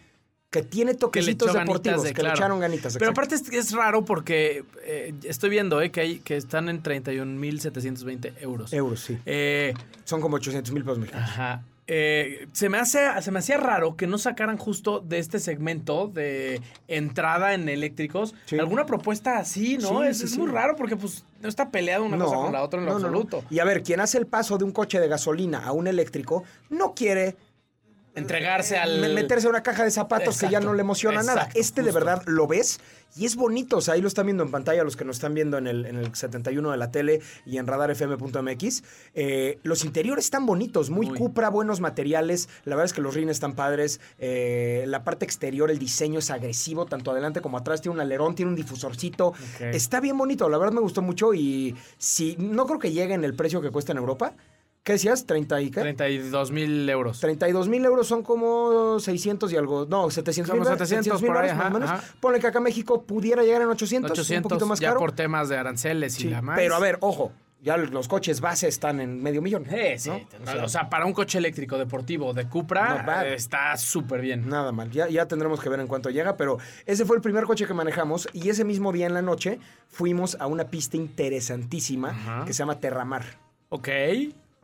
que 0.49 0.63
tiene 0.63 0.93
toquecitos 0.93 1.53
deportivos, 1.53 2.03
de- 2.03 2.09
que 2.09 2.21
claro. 2.21 2.35
le 2.35 2.39
echaron 2.39 2.59
ganitas. 2.59 2.97
Pero 2.97 3.11
aparte 3.11 3.35
es, 3.35 3.49
es 3.51 3.71
raro 3.73 4.05
porque 4.05 4.63
eh, 4.83 5.13
estoy 5.23 5.49
viendo 5.49 5.81
eh, 5.81 5.91
que, 5.91 5.99
hay, 6.01 6.19
que 6.19 6.37
están 6.37 6.69
en 6.69 6.81
31.720 6.81 8.33
euros. 8.41 8.73
Euros, 8.73 8.99
sí. 9.01 9.17
Eh, 9.25 9.73
Son 10.05 10.21
como 10.21 10.37
800 10.37 10.71
mil 10.73 10.83
pesos 10.83 10.99
mexicanos. 10.99 11.29
Ajá. 11.29 11.63
Eh, 11.89 12.47
se, 12.51 12.67
me 12.67 12.79
hace, 12.79 12.99
se 13.21 13.31
me 13.31 13.39
hacía 13.39 13.55
raro 13.57 13.95
que 13.95 14.07
no 14.07 14.17
sacaran 14.17 14.57
justo 14.57 14.99
de 14.99 15.19
este 15.19 15.39
segmento 15.39 16.07
de 16.09 16.61
entrada 16.89 17.53
en 17.53 17.69
eléctricos 17.69 18.35
Sí. 18.45 18.59
alguna 18.59 18.85
propuesta 18.85 19.37
así, 19.37 19.77
¿no? 19.77 20.01
Sí, 20.01 20.07
es 20.09 20.17
sí, 20.17 20.25
es 20.25 20.37
muy 20.37 20.49
raro 20.51 20.75
porque 20.75 20.97
pues 20.97 21.23
no 21.41 21.47
está 21.47 21.71
peleado 21.71 22.03
una 22.03 22.17
cosa 22.17 22.35
con 22.35 22.51
la 22.51 22.61
otra 22.63 22.79
en 22.81 22.87
lo 22.87 22.91
no, 22.93 22.99
no, 22.99 23.01
no. 23.03 23.07
absoluto. 23.07 23.43
Y 23.49 23.59
a 23.59 23.63
ver, 23.63 23.83
quien 23.83 24.01
hace 24.01 24.17
el 24.17 24.27
paso 24.27 24.57
de 24.57 24.65
un 24.65 24.71
coche 24.73 24.99
de 24.99 25.07
gasolina 25.07 25.59
a 25.65 25.71
un 25.71 25.87
eléctrico 25.87 26.43
no 26.69 26.93
quiere 26.93 27.37
Entregarse 28.17 28.77
al... 28.77 28.99
me- 28.99 29.09
meterse 29.09 29.47
a 29.47 29.49
una 29.49 29.63
caja 29.63 29.83
de 29.83 29.91
zapatos 29.91 30.37
que 30.39 30.49
ya 30.49 30.59
no 30.59 30.73
le 30.73 30.81
emociona 30.81 31.23
nada. 31.23 31.49
Este 31.53 31.83
de 31.83 31.91
verdad 31.91 32.23
lo 32.25 32.47
ves 32.47 32.79
y 33.15 33.25
es 33.25 33.35
bonito. 33.35 33.77
O 33.77 33.81
sea, 33.81 33.93
ahí 33.93 34.01
lo 34.01 34.07
están 34.07 34.25
viendo 34.25 34.43
en 34.43 34.51
pantalla 34.51 34.83
los 34.83 34.95
que 34.97 35.05
nos 35.05 35.17
están 35.17 35.33
viendo 35.33 35.57
en 35.57 35.67
el, 35.67 35.85
en 35.85 35.97
el 35.97 36.13
71 36.13 36.71
de 36.71 36.77
la 36.77 36.91
tele 36.91 37.21
y 37.45 37.57
en 37.57 37.67
radarfm.mx. 37.67 38.83
Eh, 39.13 39.59
los 39.63 39.85
interiores 39.85 40.25
están 40.25 40.45
bonitos, 40.45 40.89
muy, 40.89 41.07
Muy. 41.07 41.17
Cupra, 41.17 41.49
buenos 41.49 41.79
materiales. 41.79 42.49
La 42.65 42.75
verdad 42.75 42.85
es 42.85 42.93
que 42.93 43.01
los 43.01 43.13
rines 43.13 43.37
están 43.37 43.53
padres. 43.55 43.99
Eh, 44.19 44.83
la 44.87 45.03
parte 45.03 45.25
exterior, 45.25 45.69
el 45.71 45.79
diseño 45.79 46.19
es 46.19 46.29
agresivo, 46.31 46.85
tanto 46.85 47.11
adelante 47.11 47.41
como 47.41 47.57
atrás. 47.57 47.81
Tiene 47.81 47.95
un 47.95 48.01
alerón, 48.01 48.35
tiene 48.35 48.49
un 48.49 48.55
difusorcito. 48.55 49.33
Está 49.59 49.99
bien 49.99 50.17
bonito, 50.17 50.49
la 50.49 50.57
verdad 50.57 50.73
me 50.73 50.81
gustó 50.81 51.01
mucho 51.01 51.33
y 51.33 51.75
si 51.97 52.35
no 52.39 52.65
creo 52.65 52.79
que 52.79 52.91
llegue 52.91 53.13
en 53.13 53.23
el 53.23 53.33
precio 53.35 53.61
que 53.61 53.69
cuesta 53.71 53.91
en 53.91 53.99
Europa. 53.99 54.33
¿Qué 54.87 54.93
decías? 54.93 55.27
¿30 55.27 55.65
y 55.65 55.69
qué? 55.69 55.81
32 55.81 56.51
mil 56.51 56.89
euros. 56.89 57.19
32 57.19 57.67
mil 57.67 57.83
euros 57.83 58.07
son 58.07 58.23
como 58.23 59.01
600 59.01 59.51
y 59.51 59.57
algo. 59.57 59.85
No, 59.85 60.09
700 60.09 60.53
mil. 60.53 60.63
Como 60.63 60.77
700 60.77 61.21
por 61.23 61.37
ahí, 61.37 61.53
más 61.53 61.67
o 61.67 61.73
menos. 61.73 61.89
ajá. 61.89 62.03
Ponle 62.21 62.39
que 62.39 62.47
acá 62.47 62.61
México 62.61 63.03
pudiera 63.03 63.43
llegar 63.43 63.61
en 63.63 63.67
800, 63.67 64.11
800 64.11 64.45
un 64.45 64.49
poquito 64.49 64.65
más 64.65 64.79
ya 64.79 64.87
caro. 64.87 65.01
por 65.01 65.11
temas 65.11 65.49
de 65.49 65.57
aranceles 65.57 66.13
Sí, 66.13 66.27
y 66.27 66.29
la 66.29 66.41
más. 66.41 66.55
Pero 66.57 66.73
a 66.73 66.79
ver, 66.79 66.99
ojo, 67.01 67.33
ya 67.61 67.75
los 67.75 68.07
coches 68.07 68.39
base 68.39 68.69
están 68.69 69.01
en 69.01 69.21
medio 69.21 69.41
millón. 69.41 69.65
Sí, 69.97 70.09
¿no? 70.09 70.55
no, 70.55 70.63
o, 70.63 70.69
sea, 70.69 70.89
para 70.89 71.05
un 71.05 71.11
coche 71.11 71.37
eléctrico 71.37 71.77
deportivo 71.77 72.33
de 72.33 72.47
Cupra 72.47 73.27
está 73.27 73.75
súper 73.75 74.21
bien. 74.21 74.47
Nada 74.47 74.71
mal, 74.71 74.89
ya, 74.89 75.09
ya 75.09 75.25
tendremos 75.27 75.59
que 75.59 75.67
ver 75.67 75.81
en 75.81 75.87
cuánto 75.87 76.11
llega, 76.11 76.37
pero 76.37 76.59
ese 76.85 77.03
fue 77.03 77.17
el 77.17 77.21
primer 77.21 77.43
coche 77.43 77.67
que 77.67 77.73
manejamos 77.73 78.29
y 78.31 78.47
ese 78.47 78.63
mismo 78.63 78.93
día 78.93 79.07
en 79.07 79.15
la 79.15 79.21
noche 79.21 79.59
fuimos 79.89 80.37
a 80.39 80.47
una 80.47 80.69
pista 80.69 80.95
interesantísima 80.95 82.11
Ajá. 82.11 82.45
que 82.45 82.53
se 82.53 82.59
llama 82.59 82.79
Terramar. 82.79 83.25
Ok. 83.67 83.89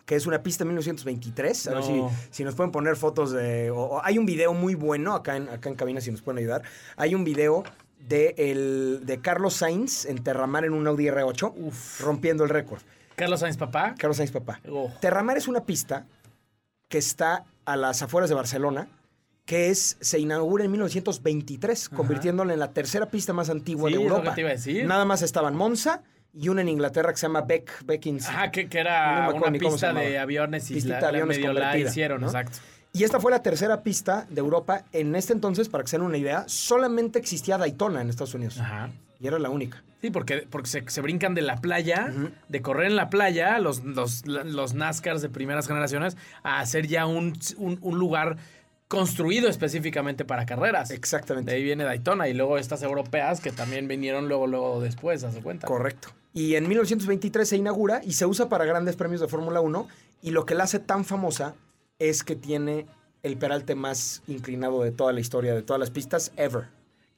Que 0.06 0.16
es 0.16 0.26
una 0.26 0.44
pista 0.44 0.64
de 0.64 0.70
1923. 0.70 1.68
A 1.68 1.74
ver 1.76 1.84
si, 1.84 2.04
si 2.32 2.44
nos 2.44 2.56
pueden 2.56 2.72
poner 2.72 2.96
fotos 2.96 3.32
de... 3.32 3.72
o- 3.72 3.78
o 3.78 4.02
hay 4.04 4.18
un 4.18 4.26
video 4.26 4.54
muy 4.54 4.76
bueno 4.76 5.14
acá 5.14 5.38
en, 5.38 5.48
acá 5.50 5.70
en 5.70 5.76
cabina, 5.76 6.02
si 6.02 6.12
nos 6.12 6.22
pueden 6.22 6.40
ayudar. 6.40 6.64
Hay 6.98 7.16
un 7.16 7.24
video 7.24 7.64
de, 8.00 8.36
el, 8.38 9.02
de 9.06 9.20
Carlos 9.20 9.54
Sainz 9.54 10.06
en 10.06 10.22
Terramar 10.24 10.66
en 10.66 10.74
un 10.74 10.86
Audi 10.88 11.06
R8, 11.06 12.00
rompiendo 12.02 12.44
el 12.44 12.50
récord. 12.50 12.82
Carlos 13.16 13.40
Sainz, 13.40 13.58
papá. 13.58 13.96
Carlos 13.98 14.18
Sainz, 14.18 14.32
papá. 14.32 14.60
Oh. 14.70 14.92
Terramar 15.00 15.38
es 15.38 15.48
una 15.48 15.62
pista 15.66 16.06
que 16.90 16.98
está 16.98 17.46
a 17.66 17.78
las 17.78 18.02
afueras 18.02 18.30
de 18.30 18.36
Barcelona, 18.36 18.88
que 19.46 19.70
es, 19.70 19.98
se 20.02 20.20
inaugura 20.20 20.66
en 20.66 20.72
1923, 20.72 21.90
convirtiéndola 21.90 22.54
en 22.54 22.60
la 22.60 22.72
tercera 22.72 23.08
pista 23.08 23.34
más 23.34 23.50
antigua 23.50 23.90
Sí, 23.90 23.96
de 23.96 24.02
es 24.04 24.10
lo 24.10 24.16
Europa. 24.16 24.32
que 24.32 24.36
te 24.36 24.42
iba 24.42 24.50
a 24.50 24.54
decir. 24.54 24.86
Nada 24.86 25.06
más 25.06 25.22
estaban 25.22 25.56
Monza 25.56 26.02
y 26.34 26.50
una 26.50 26.62
en 26.62 26.70
Inglaterra 26.70 27.12
que 27.12 27.18
se 27.18 27.28
llama 27.28 27.42
Beck, 27.42 27.86
Beckins. 27.86 28.28
Ajá, 28.28 28.52
que, 28.52 28.68
era 28.72 29.30
una 29.34 29.52
pista 29.52 29.94
de 29.94 30.18
aviones 30.18 30.72
y 30.72 30.82
la, 30.82 30.96
de 30.96 31.02
la 31.02 31.08
aviones 31.10 31.38
medio 31.38 31.54
la 31.54 31.62
convertida, 31.62 31.90
hicieron, 31.90 32.22
¿no? 32.22 32.28
exacto. 32.28 32.60
Y 32.92 33.04
esta 33.04 33.20
fue 33.20 33.32
la 33.32 33.42
tercera 33.42 33.82
pista 33.82 34.28
de 34.30 34.40
Europa. 34.40 34.86
En 34.92 35.16
este 35.16 35.34
entonces, 35.34 35.68
para 35.68 35.84
que 35.84 35.90
se 35.90 35.98
den 35.98 36.06
una 36.06 36.18
idea, 36.18 36.44
solamente 36.48 37.18
existía 37.18 37.58
Daytona 37.58 38.02
en 38.02 38.10
Estados 38.10 38.36
Unidos. 38.36 38.60
Ajá. 38.60 38.92
Y 39.20 39.26
era 39.26 39.40
la 39.40 39.50
única. 39.50 39.84
Sí, 40.00 40.12
porque, 40.12 40.46
porque 40.50 40.70
se, 40.70 40.84
se 40.88 41.02
brincan 41.02 41.34
de 41.34 41.42
la 41.42 41.56
playa, 41.58 42.14
de 42.50 42.62
correr 42.62 42.88
en 42.88 42.96
la 42.96 43.10
playa, 43.10 43.58
los, 43.58 43.84
los, 43.84 44.26
los 44.26 44.74
NASCARs 44.74 45.22
de 45.22 45.30
primeras 45.30 45.68
generaciones, 45.68 46.18
a 46.44 46.60
hacer 46.60 46.88
ya 46.88 47.08
un, 47.08 47.34
un, 47.58 47.80
un 47.82 47.98
lugar 47.98 48.38
construido 48.90 49.50
específicamente 49.50 50.26
para 50.26 50.46
carreras. 50.46 50.90
De 50.90 50.96
Exactamente. 50.96 51.54
ahí 51.54 51.64
viene 51.64 51.86
Daytona 51.86 52.28
y 52.28 52.34
luego 52.34 52.58
estas 52.58 52.84
europeas 52.84 53.40
que 53.40 53.52
también 53.52 53.88
vinieron 53.88 54.28
luego, 54.28 54.46
luego 54.46 54.82
después, 54.82 55.24
¿haz 55.24 55.34
de 55.34 55.42
cuenta? 55.42 55.66
Correcto. 55.68 56.10
Y 56.34 56.56
en 56.56 56.68
1923 56.68 57.48
se 57.48 57.58
inaugura 57.58 58.02
y 58.04 58.14
se 58.14 58.26
usa 58.26 58.50
para 58.50 58.66
grandes 58.66 58.96
premios 58.96 59.22
de 59.22 59.28
Fórmula 59.28 59.62
1. 59.62 59.88
Y 60.22 60.32
lo 60.32 60.46
que 60.46 60.56
la 60.56 60.64
hace 60.64 60.80
tan 60.80 61.06
famosa 61.06 61.56
es 62.00 62.24
que 62.24 62.36
tiene 62.36 62.88
el 63.22 63.38
peralte 63.38 63.76
más 63.76 64.22
inclinado 64.28 64.84
de 64.84 64.92
toda 64.92 65.14
la 65.14 65.20
historia, 65.20 65.54
de 65.54 65.62
todas 65.62 65.80
las 65.80 65.92
pistas, 65.92 66.32
ever. 66.36 66.66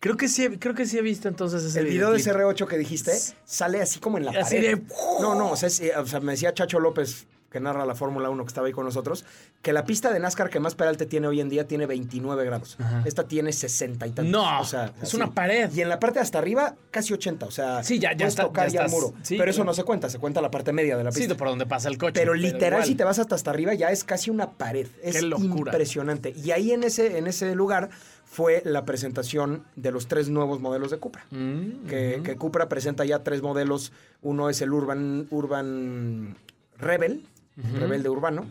Creo 0.02 0.18
que 0.18 0.28
sí, 0.28 0.48
creo 0.60 0.76
que 0.76 0.86
sí 0.86 0.98
he 0.98 1.02
visto 1.02 1.28
entonces 1.28 1.64
ese 1.64 1.80
El 1.80 1.86
video 1.86 2.12
de 2.12 2.18
videoclip. 2.18 2.44
CR8 2.46 2.68
que 2.68 2.78
dijiste 2.78 3.12
sale 3.46 3.82
así 3.82 4.00
como 4.00 4.18
en 4.20 4.26
la 4.26 4.32
Así 4.32 4.56
pared. 4.58 4.78
de- 4.80 4.84
No, 5.22 5.34
no, 5.34 5.52
o 5.52 5.56
sea, 5.56 5.68
es- 5.68 5.80
eh, 5.80 5.94
o 5.98 6.06
sea, 6.06 6.20
me 6.20 6.34
decía 6.34 6.54
Chacho 6.54 6.80
López 6.80 7.26
que 7.50 7.60
narra 7.62 7.86
la 7.86 7.96
Fórmula 7.96 8.30
1 8.30 8.44
que 8.44 8.48
estaba 8.50 8.68
ahí 8.68 8.74
con 8.74 8.84
nosotros, 8.86 9.24
que 9.62 9.72
la 9.72 9.86
pista 9.86 10.12
de 10.12 10.20
NASCAR 10.20 10.50
que 10.50 10.60
más 10.60 10.76
peralte 10.76 11.06
tiene 11.06 11.28
hoy 11.28 11.40
en 11.40 11.48
día 11.48 11.68
tiene 11.68 11.86
29 11.86 12.44
grados. 12.44 12.78
Esta 13.06 13.28
tiene 13.28 13.54
60 13.54 14.08
y 14.08 14.12
tantos. 14.12 14.32
No, 14.32 14.60
o 14.60 14.66
sea, 14.66 14.94
es 14.98 15.04
así. 15.04 15.16
una 15.16 15.34
pared. 15.34 15.72
Y 15.74 15.80
en 15.82 15.88
la 15.88 16.00
parte 16.00 16.20
de 16.20 16.24
hasta 16.24 16.38
arriba, 16.38 16.76
casi 16.92 17.14
80. 17.14 17.46
O 17.46 17.52
sea, 17.52 17.82
Sí, 17.84 17.98
ya- 17.98 18.12
ya 18.14 18.28
está- 18.28 18.44
tocar 18.44 18.68
ya 18.68 18.80
ya 18.82 18.86
el 18.86 18.92
muro. 18.92 19.14
sí, 19.22 19.38
pero 19.38 19.50
eso 19.50 19.60
claro. 19.60 19.70
no 19.70 19.74
se 19.74 19.84
cuenta, 19.84 20.10
se 20.10 20.20
cuenta 20.20 20.42
la 20.42 20.52
parte 20.52 20.74
media 20.74 20.98
de 20.98 21.04
la 21.06 21.12
Sí, 21.14 21.20
pista. 21.22 21.38
por 21.38 21.48
donde 21.48 21.66
pasa 21.66 21.88
el 21.88 21.98
coche. 21.98 22.14
Pero 22.14 22.34
literal, 22.34 22.80
igual. 22.80 22.86
si 22.88 22.96
te 22.96 23.04
vas 23.06 23.20
hasta 23.20 23.36
hasta 23.36 23.52
arriba, 23.52 23.74
ya 23.74 23.90
es 23.90 24.04
casi 24.04 24.30
una 24.30 24.52
pared. 24.52 24.88
Es 25.02 25.16
Qué 25.16 25.22
locura. 25.22 25.72
impresionante. 25.72 26.34
Y 26.36 26.52
ahí 26.52 26.72
en 26.72 26.84
ese, 26.84 27.18
en 27.18 27.28
ese 27.28 27.56
lugar 27.56 27.90
fue 28.26 28.62
la 28.66 28.84
presentación 28.84 29.64
de 29.78 29.92
los 29.92 30.08
tres 30.08 30.28
nuevos 30.30 30.60
modelos 30.60 30.92
de 30.92 30.98
Cupra. 30.98 31.26
Mm, 31.32 31.86
que, 31.88 32.22
que 32.24 32.36
Cupra 32.36 32.68
presenta 32.68 33.06
ya 33.06 33.20
tres 33.24 33.42
modelos. 33.42 33.94
Uno 34.22 34.50
es 34.50 34.62
el 34.62 34.74
Urban, 34.74 35.28
Urban 35.30 36.36
Rebel, 36.78 37.26
Rebelde 37.56 38.10
Urbano, 38.10 38.46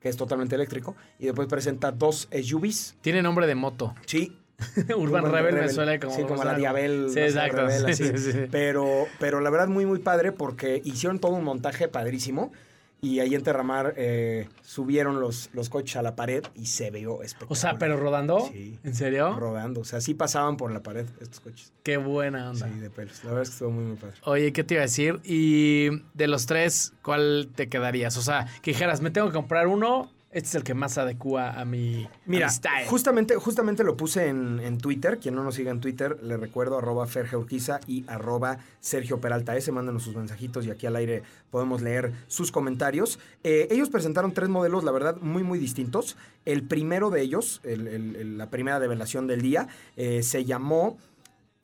que 0.00 0.08
es 0.08 0.16
totalmente 0.16 0.54
eléctrico. 0.54 0.96
Y 1.18 1.26
después 1.26 1.48
presenta 1.48 1.92
dos 1.92 2.28
SUVs. 2.32 2.96
Tiene 3.00 3.22
nombre 3.22 3.46
de 3.46 3.54
moto. 3.54 3.94
Sí. 4.06 4.36
Urban, 4.96 5.30
Rebel, 5.30 5.54
me 5.54 5.68
suena 5.68 6.00
como... 6.00 6.14
Sí, 6.14 6.24
como 6.24 6.42
la. 6.42 6.54
Diabel. 6.54 7.08
Sí, 7.10 7.20
exacto. 7.20 7.66
Rebel, 7.66 7.94
sí, 7.94 8.18
sí. 8.18 8.32
Pero, 8.50 9.06
pero 9.20 9.40
la 9.40 9.50
verdad, 9.50 9.68
muy, 9.68 9.86
muy 9.86 10.00
padre 10.00 10.32
porque 10.32 10.80
hicieron 10.84 11.20
todo 11.20 11.32
un 11.32 11.44
montaje 11.44 11.88
padrísimo. 11.88 12.52
Y 13.00 13.20
ahí 13.20 13.34
en 13.34 13.42
Terramar 13.42 13.94
eh, 13.96 14.48
subieron 14.62 15.20
los, 15.20 15.50
los 15.52 15.68
coches 15.68 15.96
a 15.96 16.02
la 16.02 16.16
pared 16.16 16.44
y 16.54 16.66
se 16.66 16.90
vio 16.90 17.22
espectacular. 17.22 17.52
O 17.52 17.54
sea, 17.54 17.78
pero 17.78 17.96
rodando. 17.96 18.48
Sí. 18.52 18.78
¿En 18.82 18.94
serio? 18.94 19.34
Rodando. 19.34 19.82
O 19.82 19.84
sea, 19.84 20.00
sí 20.00 20.14
pasaban 20.14 20.56
por 20.56 20.72
la 20.72 20.82
pared 20.82 21.06
estos 21.20 21.40
coches. 21.40 21.72
Qué 21.84 21.96
buena 21.96 22.50
onda. 22.50 22.66
Sí, 22.66 22.80
de 22.80 22.90
pelos. 22.90 23.22
La 23.22 23.30
verdad 23.30 23.42
es 23.42 23.50
que 23.50 23.52
estuvo 23.54 23.70
muy, 23.70 23.84
muy 23.84 23.96
padre. 23.96 24.16
Oye, 24.24 24.52
¿qué 24.52 24.64
te 24.64 24.74
iba 24.74 24.82
a 24.82 24.86
decir? 24.86 25.20
Y 25.24 25.90
de 26.14 26.26
los 26.26 26.46
tres, 26.46 26.92
¿cuál 27.02 27.50
te 27.54 27.68
quedarías? 27.68 28.16
O 28.16 28.22
sea, 28.22 28.48
que 28.62 28.72
dijeras, 28.72 29.00
me 29.00 29.10
tengo 29.10 29.28
que 29.28 29.34
comprar 29.34 29.68
uno, 29.68 30.10
este 30.30 30.48
es 30.48 30.54
el 30.56 30.62
que 30.64 30.74
más 30.74 30.98
adecua 30.98 31.58
a 31.58 31.64
mi, 31.64 32.04
a 32.04 32.10
Mira, 32.26 32.46
mi 32.48 32.52
style. 32.52 32.86
justamente, 32.86 33.34
justamente 33.36 33.82
lo 33.84 33.96
puse 33.96 34.28
en, 34.28 34.60
en 34.60 34.78
Twitter. 34.78 35.18
Quien 35.18 35.34
no 35.34 35.42
nos 35.42 35.54
siga 35.54 35.70
en 35.70 35.80
Twitter, 35.80 36.18
le 36.22 36.36
recuerdo 36.36 36.76
arroba 36.78 37.06
Ferge 37.06 37.36
Urquiza 37.36 37.80
y 37.86 38.04
arroba 38.08 38.58
Sergio 38.80 39.20
Peralta 39.20 39.56
S. 39.56 39.72
Mándanos 39.72 40.02
sus 40.02 40.14
mensajitos 40.16 40.66
y 40.66 40.70
aquí 40.70 40.86
al 40.86 40.96
aire 40.96 41.22
podemos 41.50 41.80
leer 41.80 42.12
sus 42.26 42.52
comentarios. 42.52 43.18
Eh, 43.42 43.68
ellos 43.70 43.88
presentaron 43.88 44.32
tres 44.32 44.48
modelos, 44.50 44.84
la 44.84 44.92
verdad, 44.92 45.16
muy, 45.20 45.42
muy 45.42 45.58
distintos. 45.58 46.16
El 46.44 46.62
primero 46.62 47.10
de 47.10 47.22
ellos, 47.22 47.60
el- 47.64 47.86
el- 47.88 48.16
el- 48.16 48.38
la 48.38 48.50
primera 48.50 48.78
develación 48.80 49.26
del 49.26 49.40
día, 49.42 49.68
eh, 49.96 50.22
se 50.22 50.44
llamó 50.44 50.98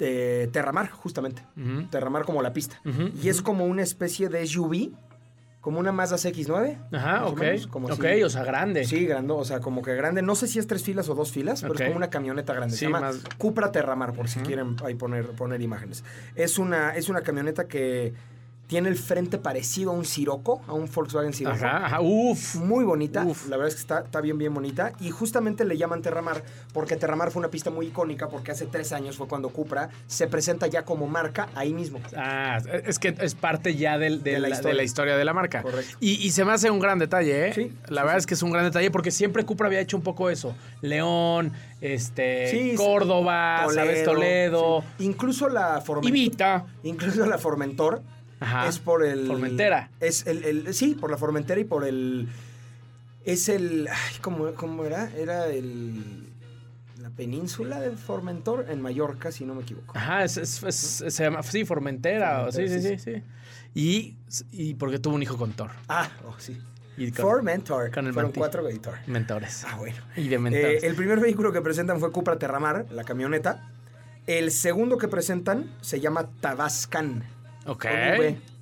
eh, 0.00 0.48
Terramar, 0.52 0.90
justamente. 0.90 1.42
Terramar 1.90 2.24
como 2.24 2.42
la 2.42 2.52
pista. 2.52 2.80
Y 3.22 3.28
es 3.28 3.42
como 3.42 3.64
una 3.64 3.82
especie 3.82 4.28
de 4.28 4.44
SUV, 4.44 4.90
como 5.64 5.80
una 5.80 5.92
Mazda 5.92 6.16
CX-9. 6.16 6.76
Ajá, 6.92 7.24
o 7.24 7.30
ok. 7.30 7.40
menos, 7.40 7.66
como 7.68 7.88
ok, 7.88 8.04
o 8.22 8.28
sea, 8.28 8.44
grande. 8.44 8.84
Sí, 8.84 9.06
grande, 9.06 9.32
o 9.32 9.44
sea, 9.46 9.60
como 9.60 9.80
que 9.80 9.94
grande. 9.94 10.20
No 10.20 10.34
sé 10.34 10.46
si 10.46 10.58
es 10.58 10.66
tres 10.66 10.82
filas 10.82 11.08
o 11.08 11.14
dos 11.14 11.32
filas, 11.32 11.62
pero 11.62 11.72
es 11.72 11.80
como 11.80 11.96
una 11.96 12.10
camioneta 12.10 12.52
grande. 12.52 12.74
Sí, 12.74 12.80
Se 12.80 12.84
llama 12.84 13.00
más- 13.00 13.22
Cupra 13.38 13.72
Terramar, 13.72 14.12
por 14.12 14.28
si 14.28 14.40
quieren 14.40 14.76
ahí 14.84 14.94
poner, 14.94 15.24
poner 15.30 15.62
imágenes. 15.62 16.04
Es 16.34 16.58
una, 16.58 16.90
es 16.94 17.08
una 17.08 17.22
camioneta 17.22 17.66
que 17.66 18.12
tiene 18.66 18.88
el 18.88 18.96
frente 18.96 19.36
parecido 19.38 19.90
a 19.90 19.94
un 19.94 20.04
Sirocco, 20.04 20.62
a 20.66 20.72
un 20.72 20.88
Volkswagen 20.92 21.32
Sirocco. 21.34 21.56
Ajá, 21.56 21.86
ajá. 21.86 22.00
Uf. 22.00 22.54
Muy 22.56 22.84
bonita, 22.84 23.24
Uf. 23.24 23.46
la 23.48 23.56
verdad 23.56 23.68
es 23.68 23.74
que 23.74 23.80
está, 23.82 24.00
está 24.00 24.20
bien, 24.20 24.38
bien 24.38 24.54
bonita. 24.54 24.92
Y 25.00 25.10
justamente 25.10 25.64
le 25.64 25.76
llaman 25.76 26.00
Terramar 26.02 26.42
porque 26.72 26.96
Terramar 26.96 27.30
fue 27.30 27.40
una 27.40 27.50
pista 27.50 27.70
muy 27.70 27.86
icónica 27.88 28.28
porque 28.28 28.52
hace 28.52 28.66
tres 28.66 28.92
años 28.92 29.16
fue 29.16 29.28
cuando 29.28 29.50
Cupra 29.50 29.90
se 30.06 30.26
presenta 30.28 30.66
ya 30.66 30.84
como 30.84 31.06
marca 31.06 31.48
ahí 31.54 31.74
mismo. 31.74 32.00
Ah, 32.16 32.58
es 32.84 32.98
que 32.98 33.14
es 33.20 33.34
parte 33.34 33.74
ya 33.76 33.98
del- 33.98 34.22
de, 34.22 34.32
De 34.32 34.38
la 34.38 34.48
la, 34.48 34.54
historia. 34.54 34.70
de 34.70 34.76
la 34.76 34.82
historia 34.82 35.16
de 35.16 35.24
la 35.24 35.32
marca. 35.34 35.62
Correcto. 35.62 35.96
Y, 36.00 36.12
y 36.26 36.30
se 36.30 36.44
me 36.44 36.52
hace 36.52 36.70
un 36.70 36.78
gran 36.80 36.98
detalle, 36.98 37.48
¿eh? 37.48 37.52
Sí, 37.54 37.72
La 37.88 38.00
sí, 38.02 38.06
verdad 38.06 38.12
sí. 38.14 38.18
es 38.18 38.26
que 38.26 38.34
es 38.34 38.42
un 38.42 38.50
gran 38.50 38.64
detalle 38.64 38.90
porque 38.90 39.10
siempre 39.10 39.44
Cupra 39.44 39.66
había 39.66 39.80
hecho 39.80 39.96
un 39.96 40.02
poco 40.02 40.30
eso. 40.30 40.54
León, 40.80 41.52
este, 41.80 42.50
Sí, 42.50 42.74
Córdoba, 42.76 43.66
¿sabes? 43.74 44.04
Toledo. 44.04 44.82
Incluso 45.00 45.48
la 45.48 45.80
Formentor. 45.80 46.08
Evita. 46.10 46.64
Incluso 46.82 47.26
la 47.26 47.36
Formentor 47.38 48.02
Ajá. 48.44 48.68
es 48.68 48.78
por 48.78 49.04
el. 49.04 49.26
Formentera. 49.26 49.90
Es 50.00 50.26
el, 50.26 50.44
el- 50.44 50.74
Sí, 50.74 50.94
por 50.94 51.10
la 51.10 51.16
Formentera 51.16 51.60
y 51.60 51.64
por 51.64 51.84
el. 51.84 52.28
Es 53.24 53.48
el. 53.48 53.88
Ay, 53.88 54.16
¿cómo, 54.20 54.52
cómo 54.54 54.84
era? 54.84 55.10
Era 55.16 55.46
el. 55.48 56.28
La 57.00 57.10
península 57.10 57.80
de 57.80 57.90
Formentor 57.90 58.66
en 58.70 58.80
Mallorca, 58.80 59.30
si 59.30 59.44
no 59.44 59.54
me 59.54 59.62
equivoco. 59.62 59.92
Ajá, 59.96 60.24
es, 60.24 60.36
es- 60.38 60.62
es- 60.62 61.04
se 61.14 61.22
llama, 61.24 61.42
sí, 61.42 61.64
Formentera. 61.64 62.50
sí, 62.50 62.66
sí, 62.68 62.80
sí, 62.80 62.98
sí. 62.98 63.22
Y, 63.74 64.16
y 64.52 64.74
porque 64.74 64.98
tuvo 64.98 65.14
un 65.16 65.22
hijo 65.22 65.36
con 65.36 65.52
Thor. 65.52 65.70
Ah, 65.88 66.08
oh, 66.26 66.34
sí. 66.38 66.58
Y 66.96 67.10
con 67.10 67.22
Formentor. 67.26 67.90
con 67.90 68.06
el 68.06 68.12
Fueron 68.14 68.30
manti- 68.32 68.38
cuatro 68.38 68.62
Thor. 68.80 68.94
mentores. 69.08 69.64
Ah, 69.68 69.76
bueno. 69.76 69.96
Y 70.16 70.28
de 70.28 70.36
Eh, 70.36 70.38
mentores. 70.38 70.84
el 70.84 70.94
primer 70.94 71.18
vehículo 71.20 71.52
que 71.52 71.60
presentan 71.60 71.98
fue 72.00 72.12
Cupra 72.12 72.38
Terramar, 72.38 72.86
la 72.90 73.02
camioneta. 73.04 73.68
El 74.26 74.50
segundo 74.52 74.96
que 74.96 75.08
presentan 75.08 75.70
se 75.82 76.00
llama 76.00 76.28
Tabascan. 76.40 77.24
Ok. 77.66 77.86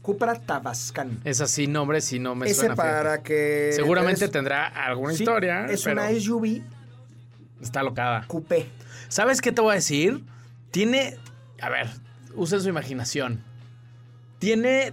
Cupra 0.03 0.35
Tabascan. 0.35 1.21
Es 1.25 1.41
así, 1.41 1.69
nombre, 1.69 2.01
si 2.01 2.19
no 2.19 2.35
me 2.35 2.47
Ese 2.47 2.55
suena. 2.57 2.75
fíjate. 2.75 2.91
para 2.93 3.23
que. 3.23 3.71
Seguramente 3.73 4.25
es- 4.25 4.31
tendrá 4.33 4.67
alguna 4.67 5.15
sí, 5.15 5.23
historia. 5.23 5.67
Es 5.67 5.83
pero 5.85 6.01
una 6.03 6.11
SUV 6.11 6.63
Está 7.63 7.83
locada. 7.83 8.25
coupé. 8.27 8.67
¿Sabes 9.09 9.41
qué 9.41 9.53
te 9.53 9.61
voy 9.61 9.73
a 9.73 9.75
decir? 9.77 10.25
Tiene. 10.73 11.17
A 11.61 11.69
ver, 11.71 11.89
usen 12.35 12.61
su 12.61 12.69
imaginación. 12.69 13.45
Tiene 14.39 14.93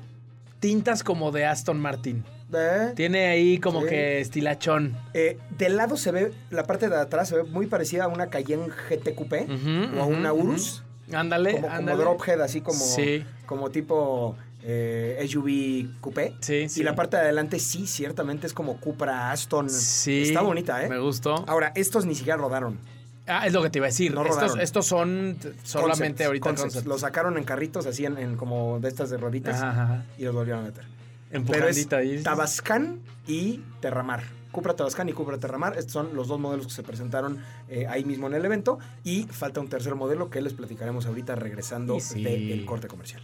tintas 0.60 1.04
como 1.04 1.32
de 1.32 1.46
Aston 1.46 1.80
Martin. 1.80 2.24
¿Eh? 2.54 2.94
Tiene 2.96 3.28
ahí 3.28 3.60
como 3.60 3.82
Sí. 3.82 3.88
que 3.90 4.20
estilachón. 4.22 4.96
Eh, 5.14 5.38
del 5.58 5.78
lado 5.78 5.98
se 5.98 6.12
ve, 6.12 6.34
la 6.50 6.64
parte 6.64 6.90
de 6.90 6.96
atrás 6.98 7.30
se 7.30 7.36
ve 7.38 7.44
muy 7.44 7.68
parecida 7.68 8.06
a 8.06 8.08
una 8.08 8.28
Cayenne 8.30 8.68
GT 8.90 9.14
Coupé 9.16 9.44
Ujú, 9.46 9.98
o 9.98 10.02
a 10.02 10.06
ujú, 10.06 10.16
una 10.16 10.34
ujú. 10.34 10.48
Urus. 10.50 10.84
Ándale, 11.14 11.52
Como, 11.54 11.64
como 11.68 11.76
ándale. 11.78 12.04
drophead, 12.04 12.42
así 12.42 12.62
como, 12.62 12.80
Sí. 12.80 13.24
Como 13.50 13.72
tipo 13.72 14.36
eh, 14.62 15.26
SUV 15.28 16.00
Coupé. 16.00 16.36
Sí, 16.40 16.70
sí. 16.70 16.82
Y 16.82 16.84
la 16.84 16.94
parte 16.94 17.18
de 17.18 17.24
adelante 17.24 17.58
sí, 17.58 17.88
ciertamente 17.88 18.46
es 18.46 18.54
como 18.54 18.78
Cupra 18.78 19.32
Aston. 19.32 19.72
Sí. 19.72 20.22
Está 20.22 20.42
bonita, 20.42 20.86
¿eh? 20.86 20.88
Me 20.88 21.00
gustó. 21.00 21.44
Ahora, 21.48 21.72
estos 21.74 22.06
ni 22.06 22.14
siquiera 22.14 22.38
rodaron. 22.38 22.78
Ah, 23.26 23.48
es 23.48 23.54
lo 23.54 23.64
que 23.64 23.72
te 23.72 23.80
iba 23.80 23.88
a 23.88 23.90
decir. 23.90 24.14
No 24.14 24.24
estos, 24.24 24.60
estos 24.60 24.86
son 24.86 25.36
solamente 25.64 26.26
ahorita 26.26 26.44
concepts. 26.44 26.74
concepts. 26.74 26.88
Los 26.88 27.02
sacaron 27.02 27.40
en 27.40 27.44
carritos 27.44 27.88
así 27.88 28.06
en, 28.06 28.20
en 28.20 28.38
como 28.38 28.80
de 28.80 28.88
estas 28.88 29.10
de 29.10 29.18
roditas 29.18 29.56
Ajá, 29.56 29.84
ajá. 29.84 30.06
y 30.20 30.26
los 30.26 30.36
volvieron 30.36 30.66
a 30.66 30.68
meter. 30.68 30.84
Pero 31.32 31.40
Empujandita 31.42 32.02
es. 32.04 32.22
Tabascan 32.22 33.00
y 33.28 33.62
Terramar. 33.82 34.22
Cupra 34.52 34.76
Tabascan 34.76 35.10
y 35.10 35.14
Cupra 35.14 35.40
Terramar. 35.40 35.76
Estos 35.76 35.94
son 35.94 36.16
los 36.16 36.28
dos 36.28 36.40
modelos 36.40 36.68
que 36.68 36.74
se 36.74 36.84
presentaron 36.84 37.40
eh, 37.68 37.88
ahí 37.88 38.06
mismo 38.06 38.28
en 38.28 38.36
el 38.36 38.46
evento. 38.46 38.78
Y 39.04 39.24
falta 39.24 39.60
un 39.60 39.70
tercer 39.70 39.96
modelo 39.96 40.30
que 40.30 40.40
les 40.40 40.54
platicaremos 40.54 41.08
ahorita 41.08 41.34
regresando 41.36 42.00
sí. 42.00 42.24
del 42.24 42.64
corte 42.66 42.88
comercial. 42.88 43.24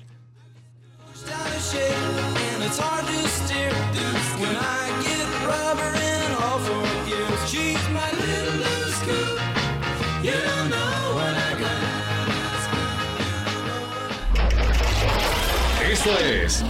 Esto 15.90 16.20
es 16.20 16.64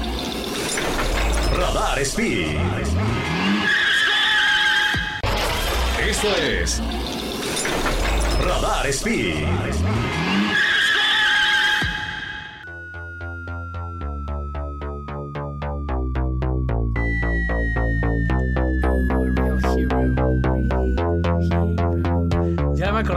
Radar 1.57 1.99
Speed. 1.99 2.57
Esto 6.07 6.27
es 6.37 6.81
Radar 8.39 8.87
Speed. 8.87 10.25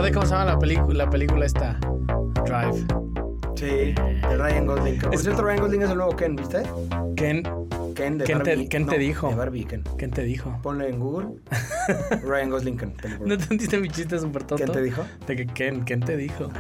Acordé 0.09 0.13
cómo 0.15 0.27
se 0.27 0.33
llama 0.33 0.45
la 0.53 0.59
película, 0.59 1.05
la 1.05 1.11
película 1.11 1.47
esta. 1.47 1.79
Drive. 2.45 2.87
Sí, 3.57 3.67
de 3.67 4.37
Ryan 4.37 4.67
Gosling. 4.67 4.99
Que, 5.01 5.07
Por 5.09 5.19
cierto, 5.19 5.43
Ryan 5.43 5.61
Gosling 5.61 5.83
es 5.83 5.91
el 5.91 5.97
nuevo 5.97 6.15
Ken, 6.17 6.37
¿viste? 6.37 6.63
¿Quién, 7.17 7.43
Ken 7.97 8.19
de 8.19 8.25
¿Quién 8.25 8.43
te- 8.45 8.51
Barbie. 8.51 8.69
quién 8.69 8.87
te 8.87 8.93
No, 8.93 8.99
dijo? 8.99 9.29
De 9.31 9.35
Barbie, 9.35 9.65
Ken. 9.65 9.83
quién 9.99 10.11
te 10.13 10.23
dijo? 10.23 10.57
Ponle 10.63 10.89
en 10.89 11.01
Google. 11.01 11.29
Ryan 12.23 12.51
Gosling, 12.51 12.77
Ken. 12.77 12.95
¿No 13.25 13.35
entendiste 13.35 13.79
mi 13.79 13.89
chiste 13.89 14.19
súper 14.19 14.45
tonto? 14.45 14.65
¿Quién 14.65 14.73
te 14.77 14.83
dijo? 14.83 15.05
De 15.27 15.35
que 15.37 15.47
Ken, 15.47 15.81
¿quién 15.81 16.01
te 16.01 16.17
dijo? 16.17 16.49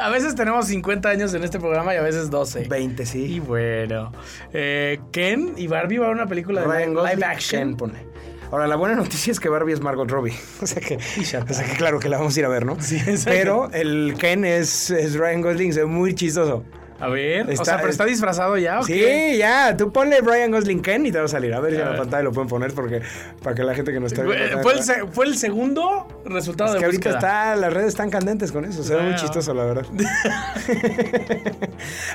a 0.00 0.10
veces 0.10 0.34
tenemos 0.34 0.66
50 0.66 1.08
años 1.08 1.34
en 1.34 1.42
este 1.44 1.58
programa 1.58 1.94
y 1.94 1.96
a 1.96 2.02
veces 2.02 2.30
12. 2.30 2.66
20, 2.68 3.02
Y 3.02 3.06
sí. 3.06 3.40
bueno, 3.40 4.12
eh, 4.52 5.00
Ken 5.12 5.54
y 5.56 5.66
Barbie 5.66 5.98
va 5.98 6.08
a 6.08 6.10
una 6.10 6.26
película 6.26 6.60
de 6.60 6.66
Ryan 6.66 6.90
live, 6.90 6.94
Gosling, 7.00 7.14
live 7.16 7.26
action. 7.26 7.60
Ken, 7.62 7.76
pone. 7.76 8.09
Ahora, 8.50 8.66
la 8.66 8.76
buena 8.76 8.94
noticia 9.02 9.30
es 9.30 9.40
que 9.40 9.48
Barbie 9.48 9.72
es 9.72 9.80
Margot 9.80 10.10
Robbie. 10.10 10.34
O 10.62 10.66
sea 10.66 10.80
que, 10.82 10.96
o 10.96 11.24
sea 11.24 11.44
que 11.44 11.76
claro 11.76 11.98
que 11.98 12.08
la 12.08 12.18
vamos 12.18 12.36
a 12.36 12.40
ir 12.40 12.46
a 12.46 12.48
ver, 12.48 12.66
¿no? 12.66 12.80
Sí. 12.80 13.00
Pero 13.24 13.70
el 13.72 14.14
Ken 14.18 14.44
es, 14.44 14.90
es 14.90 15.14
Ryan 15.14 15.40
Gosling, 15.40 15.74
ve 15.74 15.84
muy 15.86 16.14
chistoso. 16.14 16.64
A 17.00 17.08
ver, 17.08 17.46
o 17.48 17.50
Está- 17.50 17.64
sea, 17.64 17.76
pero 17.78 17.88
está 17.90 18.04
disfrazado 18.04 18.58
ya, 18.58 18.80
¿o 18.80 18.84
qué? 18.84 19.30
Sí, 19.32 19.38
ya. 19.38 19.76
Tú 19.76 19.90
ponle 19.92 20.20
Brian 20.20 20.50
Gosling 20.50 20.82
Ken 20.82 21.06
y 21.06 21.12
te 21.12 21.18
va 21.18 21.24
a 21.24 21.28
salir. 21.28 21.54
A 21.54 21.60
ver 21.60 21.72
si 21.72 21.78
en 21.78 21.84
la 21.84 21.90
ver. 21.90 21.98
pantalla 22.00 22.22
lo 22.24 22.32
pueden 22.32 22.48
poner 22.48 22.72
porque 22.74 23.00
para 23.42 23.54
que 23.56 23.62
la 23.64 23.74
gente 23.74 23.92
que 23.92 24.00
nos 24.00 24.12
está 24.12 24.22
viendo. 24.24 24.60
Fue, 24.62 24.74
el, 24.74 24.82
se- 24.82 25.06
fue 25.06 25.26
el 25.26 25.36
segundo 25.38 26.06
resultado 26.26 26.68
Es 26.70 26.74
de 26.74 26.78
que 26.80 26.84
ahorita 26.84 27.10
búsqueda. 27.10 27.28
está, 27.28 27.56
las 27.56 27.72
redes 27.72 27.88
están 27.88 28.10
candentes 28.10 28.52
con 28.52 28.64
eso. 28.64 28.82
Se 28.84 28.94
ve 28.94 29.02
muy 29.02 29.14
chistoso, 29.14 29.54
la 29.54 29.64
verdad. 29.64 29.86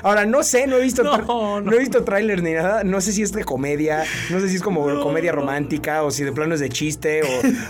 Ahora, 0.02 0.24
no 0.26 0.42
sé, 0.42 0.66
no 0.66 0.76
he 0.76 0.80
visto, 0.82 1.02
No, 1.02 1.18
no. 1.18 1.60
no 1.60 1.72
he 1.72 1.78
visto 1.78 2.04
tráiler 2.04 2.42
ni 2.42 2.52
nada. 2.52 2.84
No 2.84 3.00
sé 3.00 3.12
si 3.12 3.22
es 3.22 3.32
de 3.32 3.44
comedia, 3.44 4.04
no 4.30 4.40
sé 4.40 4.48
si 4.48 4.56
es 4.56 4.62
como 4.62 4.84
comedia 5.02 5.32
romántica 5.32 6.02
o 6.02 6.10
si 6.10 6.24
de 6.24 6.32
plano 6.32 6.54
es 6.54 6.60
de 6.60 6.68
chiste. 6.68 7.22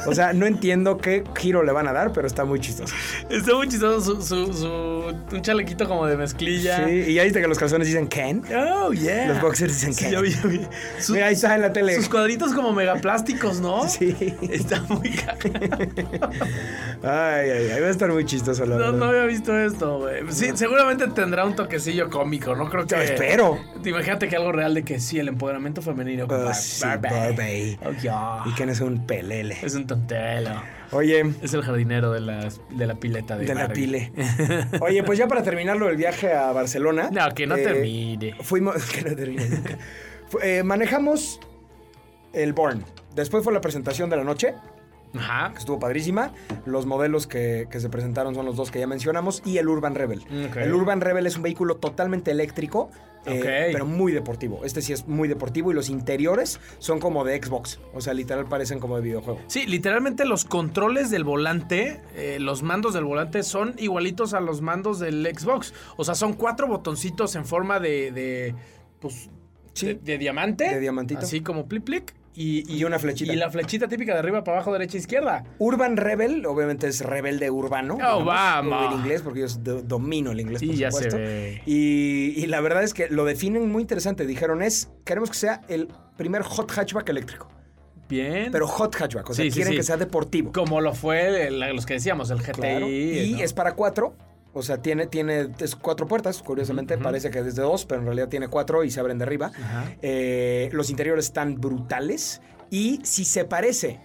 O, 0.07 0.11
o 0.11 0.15
sea, 0.15 0.33
no 0.33 0.47
entiendo 0.47 0.99
qué 0.99 1.25
giro 1.37 1.63
le 1.63 1.73
van 1.73 1.89
a 1.89 1.93
dar, 1.93 2.13
pero 2.13 2.27
está 2.27 2.45
muy 2.45 2.61
chistoso. 2.61 2.95
Está 3.31 3.55
muy 3.55 3.69
chistoso 3.69 4.17
su, 4.17 4.23
su, 4.23 4.53
su- 4.53 5.37
un 5.37 5.43
chalequito 5.43 5.89
como 5.89 6.07
de 6.07 6.17
mezclilla. 6.17 6.85
Sí, 6.87 7.05
y 7.07 7.15
ya 7.15 7.23
viste 7.25 7.41
que 7.41 7.49
los 7.49 7.59
calzones 7.59 7.87
dicen 7.89 8.07
Ken. 8.09 8.43
Oh, 8.55 8.93
yeah. 8.93 9.29
Los 9.29 9.41
boxers 9.41 9.73
dicen 9.75 9.95
Sí, 9.95 10.05
Ken. 10.05 10.13
ya 10.13 10.21
vi, 10.21 10.31
ya 10.31 10.43
vi. 10.43 10.61
Su- 10.99 11.13
Mira, 11.15 11.27
ahí 11.27 11.35
está 11.35 11.55
en 11.55 11.63
la 11.63 11.73
tele. 11.73 11.95
sus 11.97 12.09
cuadritos 12.09 12.53
como 12.53 12.73
megaplásticos, 12.73 13.61
¿no? 13.61 13.87
Sí. 13.89 14.15
Está 14.51 14.83
muy. 14.89 15.15
Ay, 17.03 17.51
ay, 17.51 17.71
ay, 17.75 17.81
va 17.81 17.87
a 17.87 17.91
estar 17.91 18.11
muy 18.13 18.25
chistoso, 18.25 18.65
la 18.67 18.75
No, 18.77 18.81
verdad. 18.81 18.93
no 18.99 19.05
había 19.07 19.25
visto 19.25 19.57
esto, 19.59 19.99
güey. 20.01 20.23
Sí, 20.31 20.51
seguramente 20.55 21.07
tendrá 21.09 21.45
un 21.45 21.55
toquecillo 21.55 22.11
cómico, 22.11 22.55
¿no? 22.55 22.69
Creo 22.69 22.87
que. 22.87 22.95
Yo 22.97 23.01
espero. 23.03 23.59
Imagínate 23.85 24.29
que 24.29 24.37
algo 24.37 24.53
real 24.53 24.75
de 24.75 24.83
que 24.83 24.99
sí, 25.01 25.19
el 25.19 25.29
empoderamiento 25.29 25.83
femenino. 25.83 26.27
Bar- 26.27 26.55
sí, 26.55 26.85
Barbie. 26.85 27.09
Barbie. 27.11 27.79
Oh, 27.85 27.93
yeah. 28.03 28.43
Y 28.47 28.53
Ken 28.55 28.69
es 28.69 28.81
un 28.81 29.07
pelele. 29.07 29.57
Es 29.63 29.75
un 29.75 29.87
tontelo. 29.87 30.51
Oye, 30.93 31.35
Es 31.43 31.53
el 31.55 31.63
jardinero 31.63 32.13
de 32.13 32.21
la, 32.21 32.49
de 32.71 32.87
la 32.87 32.95
pileta 32.95 33.37
de, 33.37 33.47
de 33.47 33.55
la 33.55 33.69
pile. 33.69 34.13
Oye, 34.81 35.03
pues 35.03 35.19
ya 35.19 35.27
para 35.29 35.43
terminarlo 35.43 35.89
el 35.89 35.97
viaje 35.97 36.33
a 36.33 36.53
Barcelona. 36.53 37.11
No, 37.13 37.29
que 37.35 37.47
no 37.47 37.57
eh, 37.57 37.63
termine. 37.63 38.35
Fuimos. 38.43 38.77
Que 38.93 39.03
no 39.11 39.17
termine 39.17 39.49
nunca. 39.49 39.79
Eh, 40.43 40.63
manejamos 40.63 41.41
el 42.33 42.53
Born. 42.53 42.85
Después 43.15 43.43
fue 43.45 43.53
la 43.53 43.61
presentación 43.61 44.11
de 44.11 44.17
la 44.17 44.25
noche, 44.25 44.55
Ajá. 45.17 45.53
que 45.53 45.59
estuvo 45.59 45.79
padrísima. 45.79 46.33
Los 46.67 46.85
modelos 46.87 47.27
que, 47.27 47.67
que 47.71 47.81
se 47.81 47.89
presentaron 47.89 48.35
son 48.35 48.45
los 48.45 48.57
dos 48.57 48.71
que 48.71 48.79
ya 48.79 48.87
mencionamos. 48.87 49.43
Y 49.45 49.59
el 49.59 49.69
Urban 49.69 49.95
Rebel. 49.95 50.21
Ok. 50.49 50.57
El 50.57 50.75
Urban 50.75 51.01
Rebel 51.01 51.27
es 51.27 51.37
un 51.37 51.43
vehículo 51.43 51.77
totalmente 51.77 52.31
eléctrico. 52.31 52.91
Eh, 53.27 53.69
pero 53.73 53.87
muy 53.87 54.13
deportivo. 54.13 54.65
Este 54.65 54.83
sí 54.83 54.93
es 54.93 55.07
muy 55.07 55.29
deportivo 55.29 55.71
y 55.71 55.75
los 55.75 55.89
interiores 55.89 56.61
son 56.79 57.01
como 57.01 57.25
de 57.25 57.43
Xbox. 57.43 57.81
O 57.95 58.01
sea, 58.01 58.15
literal 58.15 58.47
parecen 58.47 58.79
como 58.79 58.97
de 58.97 59.03
videojuego. 59.03 59.41
Sí, 59.49 59.67
literalmente 59.67 60.25
los 60.25 60.45
controles 60.45 61.11
del 61.11 61.25
volante, 61.25 62.01
eh, 62.15 62.39
los 62.41 62.63
mandos 62.63 62.95
del 62.95 63.05
volante 63.05 63.43
son 63.43 63.75
igualitos 63.79 64.35
a 64.35 64.41
los 64.41 64.61
mandos 64.63 64.99
del 64.99 65.27
Xbox. 65.27 65.75
O 65.97 66.05
sea, 66.05 66.15
son 66.15 66.35
cuatro 66.35 66.67
botoncitos 66.69 67.35
en 67.37 67.45
forma 67.45 67.81
de, 67.81 68.11
de 68.13 68.55
pues, 69.01 69.29
Sí. 69.75 69.87
de, 69.89 69.95
de 69.97 70.19
diamante. 70.19 70.69
De 70.71 70.81
diamantito. 70.81 71.21
Así 71.21 71.41
como 71.43 71.67
plic 71.67 71.85
plic. 71.85 72.15
Y, 72.37 72.65
Y 72.77 72.85
una 72.85 72.99
flechita. 72.99 73.33
Y 73.33 73.37
la 73.37 73.51
flechita 73.51 73.89
típica 73.89 74.13
de 74.13 74.19
arriba 74.19 74.45
para 74.45 74.59
abajo, 74.59 74.73
derecha, 74.73 74.99
izquierda. 74.99 75.45
Urban 75.59 75.97
Rebel, 75.97 76.45
obviamente 76.47 76.87
es 76.87 77.01
rebelde 77.01 77.51
urbano. 77.51 77.97
Oh, 78.07 78.25
vamos. 78.25 78.93
En 78.95 79.01
inglés, 79.01 79.23
porque 79.23 79.41
yo 79.41 79.47
do- 79.61 79.83
domino 79.83 80.33
el 80.33 80.41
inglés, 80.41 80.61
Sí, 80.61 80.67
por 80.67 80.77
ya 80.77 80.91
se 80.91 80.97
supuesto. 81.05 81.17
ve. 81.19 81.63
Y, 81.65 82.35
y 82.37 82.47
la 82.47 82.61
verdad 82.61 82.83
es 82.83 82.93
que 82.93 83.09
lo 83.09 83.25
definen 83.25 83.71
muy 83.73 83.81
interesante. 83.83 84.27
Dijeron 84.27 84.63
es, 84.63 84.91
queremos 85.05 85.31
que 85.31 85.37
sea 85.37 85.63
el 85.69 85.89
primer 86.19 86.43
hot 86.43 86.71
hatchback 86.71 87.09
eléctrico. 87.09 87.49
Bien. 88.09 88.53
Pero 88.53 88.69
hot 88.69 88.95
hatchback, 88.95 89.31
o 89.31 89.35
sea, 89.35 89.45
Sí, 89.45 89.51
sí, 89.51 89.55
quieren 89.57 89.73
sí. 89.73 89.77
que 89.79 89.83
sea 89.83 89.97
deportivo. 89.97 90.53
como 90.53 90.81
lo 90.81 90.95
fue 90.95 91.47
el- 91.49 91.59
los 91.59 91.87
que 91.87 91.95
decíamos, 91.95 92.31
el 92.31 92.39
GTI. 92.39 92.53
Claro. 92.53 92.89
Y 92.89 93.33
¿no? 93.39 93.43
es 93.43 93.53
para 93.53 93.73
cuatro. 93.75 94.15
O 94.57 94.63
sea, 94.63 94.81
tiene, 94.81 95.07
tiene 95.07 95.51
es 95.59 95.77
cuatro 95.77 96.07
puertas, 96.07 96.43
curiosamente. 96.43 96.97
Parece 96.97 97.31
que 97.31 97.43
desde 97.43 97.61
dos, 97.61 97.85
pero 97.85 98.01
en 98.01 98.07
realidad 98.07 98.29
tiene 98.29 98.49
cuatro 98.49 98.85
y 98.85 98.91
se 98.91 98.99
abren 99.01 99.19
de 99.19 99.25
arriba. 99.25 99.53
Eh, 100.01 100.71
los 100.73 100.89
interiores 100.89 101.27
están 101.27 101.57
brutales. 101.61 102.41
Y 102.71 103.01
si 103.03 103.27
se 103.27 103.45
parece 103.45 104.01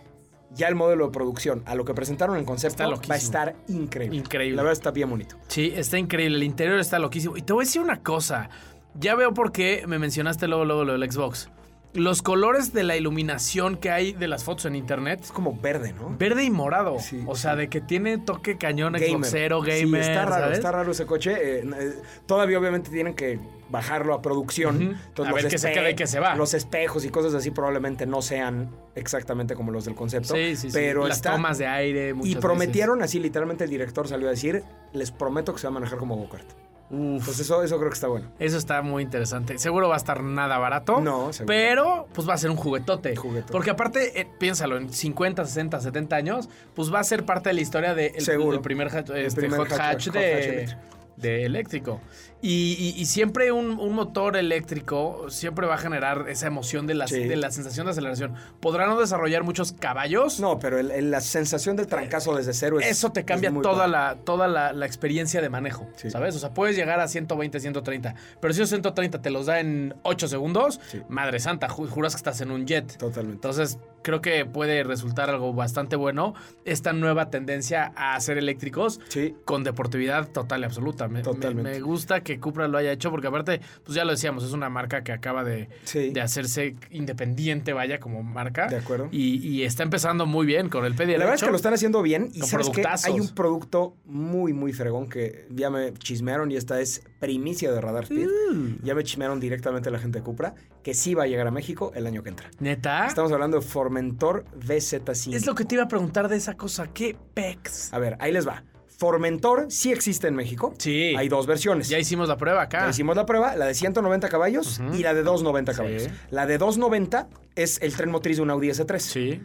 ya 0.54 0.68
el 0.68 0.76
modelo 0.76 1.06
de 1.06 1.12
producción 1.14 1.64
a 1.66 1.76
lo 1.76 1.86
que 1.86 1.94
presentaron 1.94 2.36
en 2.36 2.44
concepto, 2.44 2.84
va 2.84 3.16
a 3.16 3.18
estar 3.18 3.56
increíble. 3.70 4.18
Increíble. 4.18 4.58
La 4.58 4.64
verdad 4.64 4.74
está 4.74 4.92
bien 4.92 5.10
bonito. 5.10 5.38
Sí, 5.48 5.72
está 5.74 5.98
increíble. 5.98 6.36
El 6.36 6.44
interior 6.44 6.80
está 6.82 7.00
loquísimo. 7.00 7.38
Y 7.38 7.44
te 7.44 7.54
voy 7.54 7.64
a 7.64 7.66
decir 7.66 7.82
una 7.82 8.04
cosa. 8.04 8.50
Ya 8.96 9.16
veo 9.16 9.34
por 9.34 9.54
qué 9.54 9.86
me 9.88 10.00
mencionaste 10.00 10.50
luego, 10.50 10.66
luego 10.66 10.84
lo 10.84 10.98
del 10.98 11.10
Xbox. 11.10 11.50
Los 11.94 12.22
colores 12.22 12.72
de 12.72 12.84
la 12.84 12.96
iluminación 12.96 13.76
que 13.76 13.92
hay 13.92 14.14
de 14.14 14.28
las 14.30 14.46
fotos 14.46 14.66
en 14.66 14.76
internet. 14.76 15.20
Es 15.24 15.32
como 15.32 15.54
verde, 15.60 15.94
¿no? 15.94 16.16
Verde 16.18 16.46
y 16.46 16.50
morado. 16.50 17.00
Sí, 17.00 17.22
o 17.28 17.36
sea, 17.36 17.56
de 17.58 17.68
que 17.68 17.82
tiene 17.82 18.18
toque 18.18 18.58
cañón, 18.58 18.94
Gamer. 18.94 19.10
Xboxero, 19.10 19.64
Sí, 19.66 19.82
gamer. 19.82 20.02
está 20.02 20.26
raro, 20.26 20.44
¿sabes? 20.44 20.58
está 20.58 20.72
raro 20.72 20.92
ese 20.92 21.06
coche. 21.06 21.32
eh, 21.34 21.64
eh, 21.66 21.94
todavía 22.26 22.58
obviamente 22.60 22.92
tienen 22.92 23.14
que 23.14 23.40
bajarlo 23.70 24.14
a 24.14 24.22
producción. 24.22 24.76
Ujú. 24.78 24.84
Entonces, 25.08 25.32
A 25.32 25.36
ver 25.36 25.44
los 25.44 25.52
qué 25.52 25.58
se 25.58 25.90
y 25.92 25.96
qué 25.96 26.08
se 26.08 26.20
va. 26.22 26.36
Los 26.36 26.54
espejos 26.54 27.04
y 27.04 27.10
cosas 27.10 27.34
así 27.34 27.52
probablemente 27.52 28.06
no 28.06 28.22
sean 28.22 28.70
exactamente 28.96 29.56
como 29.56 29.72
los 29.72 29.84
del 29.84 29.96
concepto. 29.96 30.34
Sí, 30.34 30.56
sí, 30.56 30.70
sí. 30.70 30.74
Pero 30.74 31.08
Las 31.08 31.18
está- 31.18 31.34
tomas 31.34 31.58
de 31.58 31.68
aire. 31.68 32.14
Y 32.24 32.36
prometieron, 32.36 33.02
así 33.02 33.20
literalmente 33.20 33.66
el 33.66 33.70
director 33.70 34.08
salió 34.08 34.28
a 34.28 34.32
decir, 34.32 34.64
les 34.94 35.12
prometo 35.12 35.54
que 35.54 35.60
se 35.60 35.68
va 35.68 35.72
a 35.72 35.74
manejar 35.74 35.98
como 36.00 36.16
go-kart. 36.16 36.48
Uf, 36.92 37.24
Pues 37.26 37.40
eso, 37.40 37.64
eso 37.64 37.78
creo 37.78 37.90
que 37.90 37.94
está 37.96 38.08
bueno. 38.08 38.30
eso 38.38 38.58
está 38.58 38.82
muy 38.82 39.02
interesante. 39.04 39.58
Seguro 39.58 39.88
va 39.88 39.94
a 39.96 39.98
estar 39.98 40.22
nada 40.24 40.58
barato. 40.58 41.00
No, 41.00 41.32
seguro. 41.32 41.48
Pero, 41.48 42.08
pues 42.14 42.28
va 42.28 42.34
a 42.34 42.38
ser 42.38 42.50
un 42.50 42.58
juguetote. 42.58 43.16
Juguetote. 43.16 43.52
Porque 43.54 43.70
aparte, 43.70 44.20
eh, 44.20 44.28
piénsalo, 44.40 44.76
en 44.78 44.92
50, 44.92 45.46
60, 45.46 45.80
70 45.80 46.16
años, 46.18 46.50
pues 46.76 46.94
va 46.94 47.00
a 47.00 47.04
ser 47.06 47.26
parte 47.26 47.50
de 47.50 47.54
la 47.56 47.62
historia 47.62 47.96
del 47.96 48.20
Seguro. 48.22 48.62
primer, 48.62 48.90
hatch- 48.90 49.16
este, 49.16 49.40
primer 49.42 49.60
hot 49.60 49.70
hatchback, 49.72 49.94
hatch 49.96 50.08
de, 50.12 50.34
hatch 50.34 50.46
eléctrico. 50.48 50.82
de 51.18 51.46
eléctrico. 51.46 52.02
Y, 52.44 52.76
y- 52.80 53.00
y 53.00 53.06
siempre 53.06 53.52
un, 53.52 53.80
un 53.80 53.94
motor 53.94 54.36
eléctrico 54.36 55.28
siempre 55.30 55.68
va 55.68 55.76
a 55.76 55.78
generar 55.78 56.26
esa 56.28 56.48
emoción 56.48 56.88
de 56.88 56.96
la, 56.96 57.08
Sí. 57.08 57.20
de 57.20 57.36
la 57.36 57.52
sensación 57.52 57.86
de 57.86 57.92
aceleración. 57.92 58.34
Podrá 58.60 58.88
no 58.88 59.00
desarrollar 59.00 59.44
muchos 59.44 59.74
caballos. 59.74 60.40
No, 60.40 60.58
pero 60.58 60.80
el- 60.80 60.92
el- 60.92 61.12
la 61.12 61.22
sensación 61.22 61.76
del 61.76 61.88
trancazo 61.88 62.36
desde 62.36 62.54
cero 62.54 62.80
es 62.80 62.88
Eso 62.88 63.12
te 63.12 63.26
cambia 63.26 63.52
toda, 63.62 63.88
la, 63.88 64.18
toda 64.24 64.48
la, 64.48 64.74
la 64.74 64.86
experiencia 64.86 65.42
de 65.42 65.50
manejo, 65.50 65.88
Sí. 65.96 66.10
¿sabes? 66.10 66.36
O 66.36 66.40
sea, 66.40 66.54
puedes 66.54 66.76
llegar 66.76 67.00
a 67.00 67.08
120, 67.08 67.60
130, 67.60 68.16
pero 68.40 68.54
si 68.54 68.62
esos 68.62 68.70
130 68.70 69.22
te 69.22 69.30
los 69.30 69.46
da 69.46 69.60
en 69.60 69.94
8 70.04 70.28
segundos, 70.28 70.80
Sí. 70.90 71.02
madre 71.10 71.40
santa, 71.40 71.68
ju- 71.70 71.88
juras 71.90 72.14
que 72.14 72.18
estás 72.18 72.42
en 72.42 72.52
un 72.52 72.66
jet. 72.66 72.98
Totalmente. 72.98 73.36
Entonces, 73.36 73.78
creo 74.04 74.22
que 74.22 74.46
puede 74.46 74.84
resultar 74.84 75.30
algo 75.30 75.54
bastante 75.54 75.96
bueno 75.96 76.34
esta 76.66 76.92
nueva 76.92 77.30
tendencia 77.30 77.94
a 77.96 78.20
ser 78.20 78.40
eléctricos 78.40 79.00
con 79.46 79.64
deportividad 79.64 80.28
total 80.30 80.62
y 80.62 80.64
absoluta. 80.64 81.08
Me, 81.08 81.20
me- 81.20 81.22
Totalmente. 81.24 81.72
me 81.72 81.80
gusta 81.82 82.22
que 82.22 82.31
Cupra 82.40 82.68
lo 82.68 82.78
haya 82.78 82.92
hecho 82.92 83.12
porque 83.12 83.28
aparte, 83.28 83.62
pues 83.84 83.96
ya 83.96 84.06
lo 84.06 84.12
decíamos, 84.12 84.44
es 84.44 84.52
una 84.54 84.70
marca 84.70 85.04
que 85.04 85.12
acaba 85.12 85.44
de, 85.44 85.70
Sí. 85.84 86.10
de 86.12 86.22
hacerse 86.22 86.76
independiente, 86.92 87.74
vaya, 87.74 88.00
como 88.00 88.24
marca. 88.24 88.68
De 88.68 88.78
acuerdo. 88.78 89.10
Y, 89.12 89.38
y 89.48 89.64
está 89.64 89.84
empezando 89.84 90.26
muy 90.26 90.46
bien 90.46 90.70
con 90.70 90.86
el 90.86 90.96
pedido. 90.96 91.18
La 91.18 91.26
verdad 91.26 91.36
es 91.36 91.44
que 91.44 91.50
lo 91.50 91.56
están 91.56 91.74
haciendo 91.74 92.02
bien 92.02 92.30
y 92.34 92.42
sabes 92.42 92.70
que 92.70 92.84
hay 93.06 93.20
un 93.20 93.30
producto 93.30 93.96
muy 94.06 94.54
muy 94.54 94.74
fregón 94.74 95.10
que 95.10 95.46
ya 95.50 95.70
me 95.70 95.94
chismearon 95.94 96.52
y 96.52 96.56
esta 96.56 96.80
es 96.80 97.04
primicia 97.20 97.72
de 97.72 97.82
Radar 97.82 98.04
Speed. 98.04 98.28
Mm. 98.54 98.76
Ya 98.84 98.96
me 98.96 99.04
chismearon 99.04 99.40
directamente 99.40 99.90
la 99.92 100.00
gente 100.00 100.20
de 100.20 100.24
Cupra 100.24 100.56
que 100.84 100.94
sí 100.94 101.14
va 101.14 101.24
a 101.24 101.28
llegar 101.28 101.48
a 101.48 101.52
México 101.52 101.92
el 101.96 102.08
año 102.08 102.24
que 102.24 102.30
entra. 102.30 102.50
¿Neta? 102.60 103.06
Estamos 103.08 103.32
hablando 103.32 103.60
de 103.60 103.66
Formentor 103.66 104.46
VZ5. 104.60 105.34
Es 105.36 105.46
lo 105.46 105.54
que 105.56 105.66
te 105.66 105.76
iba 105.76 105.84
a 105.84 105.88
preguntar 105.88 106.28
de 106.28 106.38
esa 106.38 106.56
cosa. 106.56 106.88
¿Qué 106.94 107.16
pex? 107.34 107.94
A 107.94 108.00
ver, 108.00 108.18
ahí 108.20 108.32
les 108.32 108.48
va. 108.48 108.64
Formentor 109.02 109.66
sí 109.70 109.92
existe 109.92 110.28
en 110.28 110.36
México. 110.36 110.76
Sí. 110.78 111.16
Hay 111.18 111.28
dos 111.28 111.48
versiones. 111.48 111.90
Ya 111.90 111.98
hicimos 111.98 112.28
la 112.30 112.38
prueba 112.38 112.62
acá. 112.62 112.82
Ya 112.84 112.90
hicimos 112.92 113.16
la 113.16 113.26
prueba, 113.26 113.56
la 113.56 113.66
de 113.66 113.74
190 113.74 114.30
caballos 114.30 114.80
y 114.94 115.00
la 115.02 115.16
de 115.16 115.24
290 115.24 115.72
Sí. 115.74 115.78
caballos. 115.78 116.08
La 116.30 116.46
de 116.46 116.60
290 116.60 117.28
es 117.56 117.82
el 117.82 117.96
tren 117.96 118.12
motriz 118.12 118.38
de 118.38 118.44
un 118.44 118.52
Audi 118.52 118.70
S3. 118.70 119.00
Sí. 119.00 119.42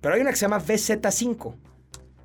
Pero 0.00 0.16
hay 0.16 0.20
una 0.22 0.30
que 0.30 0.36
se 0.36 0.40
llama 0.46 0.58
VZ5. 0.58 1.54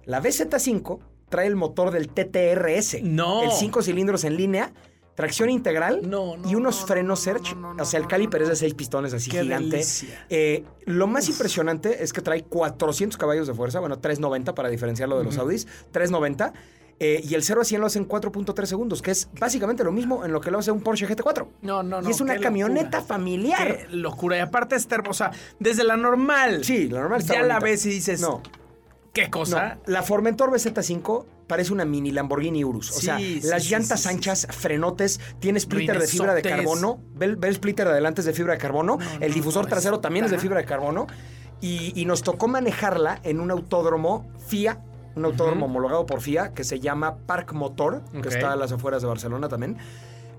La 0.05 0.23
VZ5 0.23 0.97
trae 1.29 1.45
el 1.45 1.55
motor 1.55 1.91
del 1.91 2.07
TTRS. 2.09 3.03
No. 3.03 3.43
El 3.43 3.51
5 3.51 3.83
cilindros 3.83 4.23
en 4.23 4.35
línea, 4.35 4.73
tracción 5.15 5.49
integral 5.49 6.01
No, 6.09 6.37
no, 6.37 6.49
y 6.49 6.55
unos 6.55 6.81
no, 6.81 6.87
frenos 6.87 7.19
no, 7.19 7.23
Search. 7.23 7.55
o 7.79 7.85
sea, 7.85 7.99
el 7.99 8.07
caliper 8.07 8.41
es 8.43 8.47
de 8.49 8.55
6 8.55 8.73
pistones 8.73 9.13
así 9.13 9.29
gigante. 9.31 9.83
Eh, 10.29 10.63
lo 10.85 11.07
más 11.07 11.27
impresionante 11.29 12.03
es 12.03 12.13
que 12.13 12.21
trae 12.21 12.43
400 12.43 13.17
caballos 13.17 13.47
de 13.47 13.53
fuerza, 13.53 13.79
bueno, 13.79 13.99
390 13.99 14.55
para 14.55 14.69
diferenciarlo 14.69 15.17
de 15.17 15.25
los 15.25 15.37
Audis, 15.37 15.67
390. 15.91 16.53
eh, 17.03 17.19
y 17.23 17.33
el 17.33 17.41
0 17.43 17.61
a 17.61 17.63
100 17.65 17.81
lo 17.81 17.87
hace 17.87 17.97
en 17.97 18.07
4.3 18.07 18.65
segundos, 18.65 19.01
que 19.01 19.09
es 19.11 19.27
básicamente 19.39 19.83
lo 19.83 19.91
mismo 19.91 20.23
en 20.23 20.31
lo 20.31 20.39
que 20.39 20.51
lo 20.51 20.59
hace 20.59 20.69
un 20.71 20.81
Porsche 20.81 21.07
GT4. 21.07 21.47
No, 21.63 21.81
no, 21.81 21.99
no. 22.01 22.07
y 22.07 22.11
es 22.11 22.21
una 22.21 22.37
camioneta 22.39 22.97
locura. 22.97 23.01
familiar. 23.01 23.77
Qué 23.89 23.95
locura. 23.95 24.37
Y 24.37 24.39
aparte 24.39 24.75
está 24.75 24.95
hermosa. 24.95 25.31
Desde 25.59 25.83
la 25.83 25.97
normal. 25.97 26.63
Sí, 26.63 26.89
la 26.89 26.99
normal 27.01 27.21
está 27.21 27.33
Ya 27.33 27.41
la 27.41 27.59
ves 27.59 27.85
y 27.87 27.89
dices. 27.89 28.21
No, 28.21 28.43
¿Qué 29.13 29.29
cosa? 29.29 29.75
No, 29.75 29.81
la 29.93 30.03
Formentor 30.03 30.51
BZ5 30.51 31.25
parece 31.47 31.73
una 31.73 31.83
mini 31.83 32.11
Lamborghini 32.11 32.63
Urus. 32.63 32.91
O 32.91 32.93
Sí, 32.93 33.05
sea, 33.05 33.17
sí, 33.17 33.41
las 33.43 33.63
sí, 33.63 33.69
llantas 33.71 34.05
anchas, 34.05 34.47
frenotes, 34.51 35.19
tiene 35.39 35.59
splitter 35.59 35.99
de 35.99 36.07
fibra 36.07 36.33
de 36.33 36.41
carbono. 36.41 37.01
Ve, 37.15 37.25
el- 37.25 37.35
ve 37.35 37.49
el 37.49 37.55
splitter 37.55 37.85
de 37.87 37.91
adelante 37.91 38.21
es 38.21 38.25
de 38.25 38.33
fibra 38.33 38.53
de 38.53 38.59
carbono. 38.59 38.97
No, 38.97 39.11
el 39.19 39.29
no, 39.29 39.35
difusor 39.35 39.65
trasero 39.67 39.99
también 39.99 40.25
es 40.25 40.31
de 40.31 40.37
fibra 40.39 40.59
de 40.59 40.65
carbono. 40.65 41.07
Y, 41.59 41.91
y 41.99 42.05
nos 42.05 42.23
tocó 42.23 42.47
manejarla 42.47 43.19
en 43.23 43.39
un 43.41 43.51
autódromo 43.51 44.31
FIA, 44.47 44.79
un 45.15 45.25
autódromo 45.25 45.65
homologado 45.65 46.05
por 46.05 46.21
FIA, 46.21 46.53
que 46.53 46.63
se 46.63 46.79
llama 46.79 47.17
Park 47.27 47.51
Motor, 47.53 48.01
que 48.21 48.29
está 48.29 48.53
a 48.53 48.55
las 48.55 48.71
afueras 48.71 49.01
de 49.01 49.09
Barcelona 49.09 49.49
también. 49.49 49.77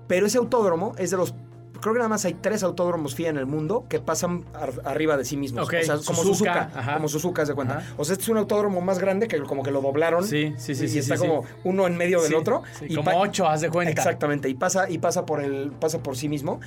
Pero 0.07 0.25
ese 0.25 0.39
autódromo 0.39 0.93
es 0.97 1.11
de 1.11 1.17
los. 1.17 1.35
Creo 1.83 1.93
que 1.93 1.99
nada 1.99 2.09
más 2.09 2.25
hay 2.25 2.33
tres 2.33 2.63
autódromos 2.63 3.13
FIA 3.13 3.29
en 3.29 3.37
el 3.37 3.45
mundo 3.45 3.85
que 3.89 3.99
pasan 3.99 4.45
ar- 4.53 4.81
arriba 4.85 5.17
de 5.17 5.25
sí 5.25 5.37
mismos. 5.37 5.65
Ok, 5.67 5.75
O 5.81 5.85
sea, 5.85 5.97
como 6.05 6.23
Suzuka. 6.23 6.69
Como 6.95 7.07
Suzuka, 7.07 7.45
de 7.45 7.53
cuenta. 7.53 7.77
Ajá. 7.79 7.93
O 7.97 8.05
sea, 8.05 8.13
este 8.13 8.23
es 8.23 8.29
un 8.29 8.37
autódromo 8.37 8.81
más 8.81 8.97
grande 8.99 9.27
que 9.27 9.39
como 9.43 9.61
que 9.63 9.69
lo 9.71 9.81
doblaron. 9.81 10.25
Sí, 10.25 10.53
sí, 10.57 10.73
sí, 10.73 10.85
Y 10.85 10.87
sí, 10.87 10.99
está 10.99 11.17
sí, 11.17 11.21
como 11.27 11.43
sí. 11.43 11.49
uno 11.65 11.85
en 11.85 11.95
medio 11.97 12.21
del 12.21 12.33
otro. 12.35 12.63
y 12.81 12.95
como 12.95 13.11
ocho, 13.19 13.47
haz 13.47 13.61
de 13.61 13.69
cuenta. 13.69 13.91
Exactamente. 13.91 14.49
Y 14.49 14.53
pasa, 14.55 14.89
y 14.89 14.97
pasa 14.97 15.25
por 15.25 15.41
el, 15.43 15.71
pasa 15.71 15.99
por 16.01 16.15
sí 16.17 16.29
mismo. 16.29 16.59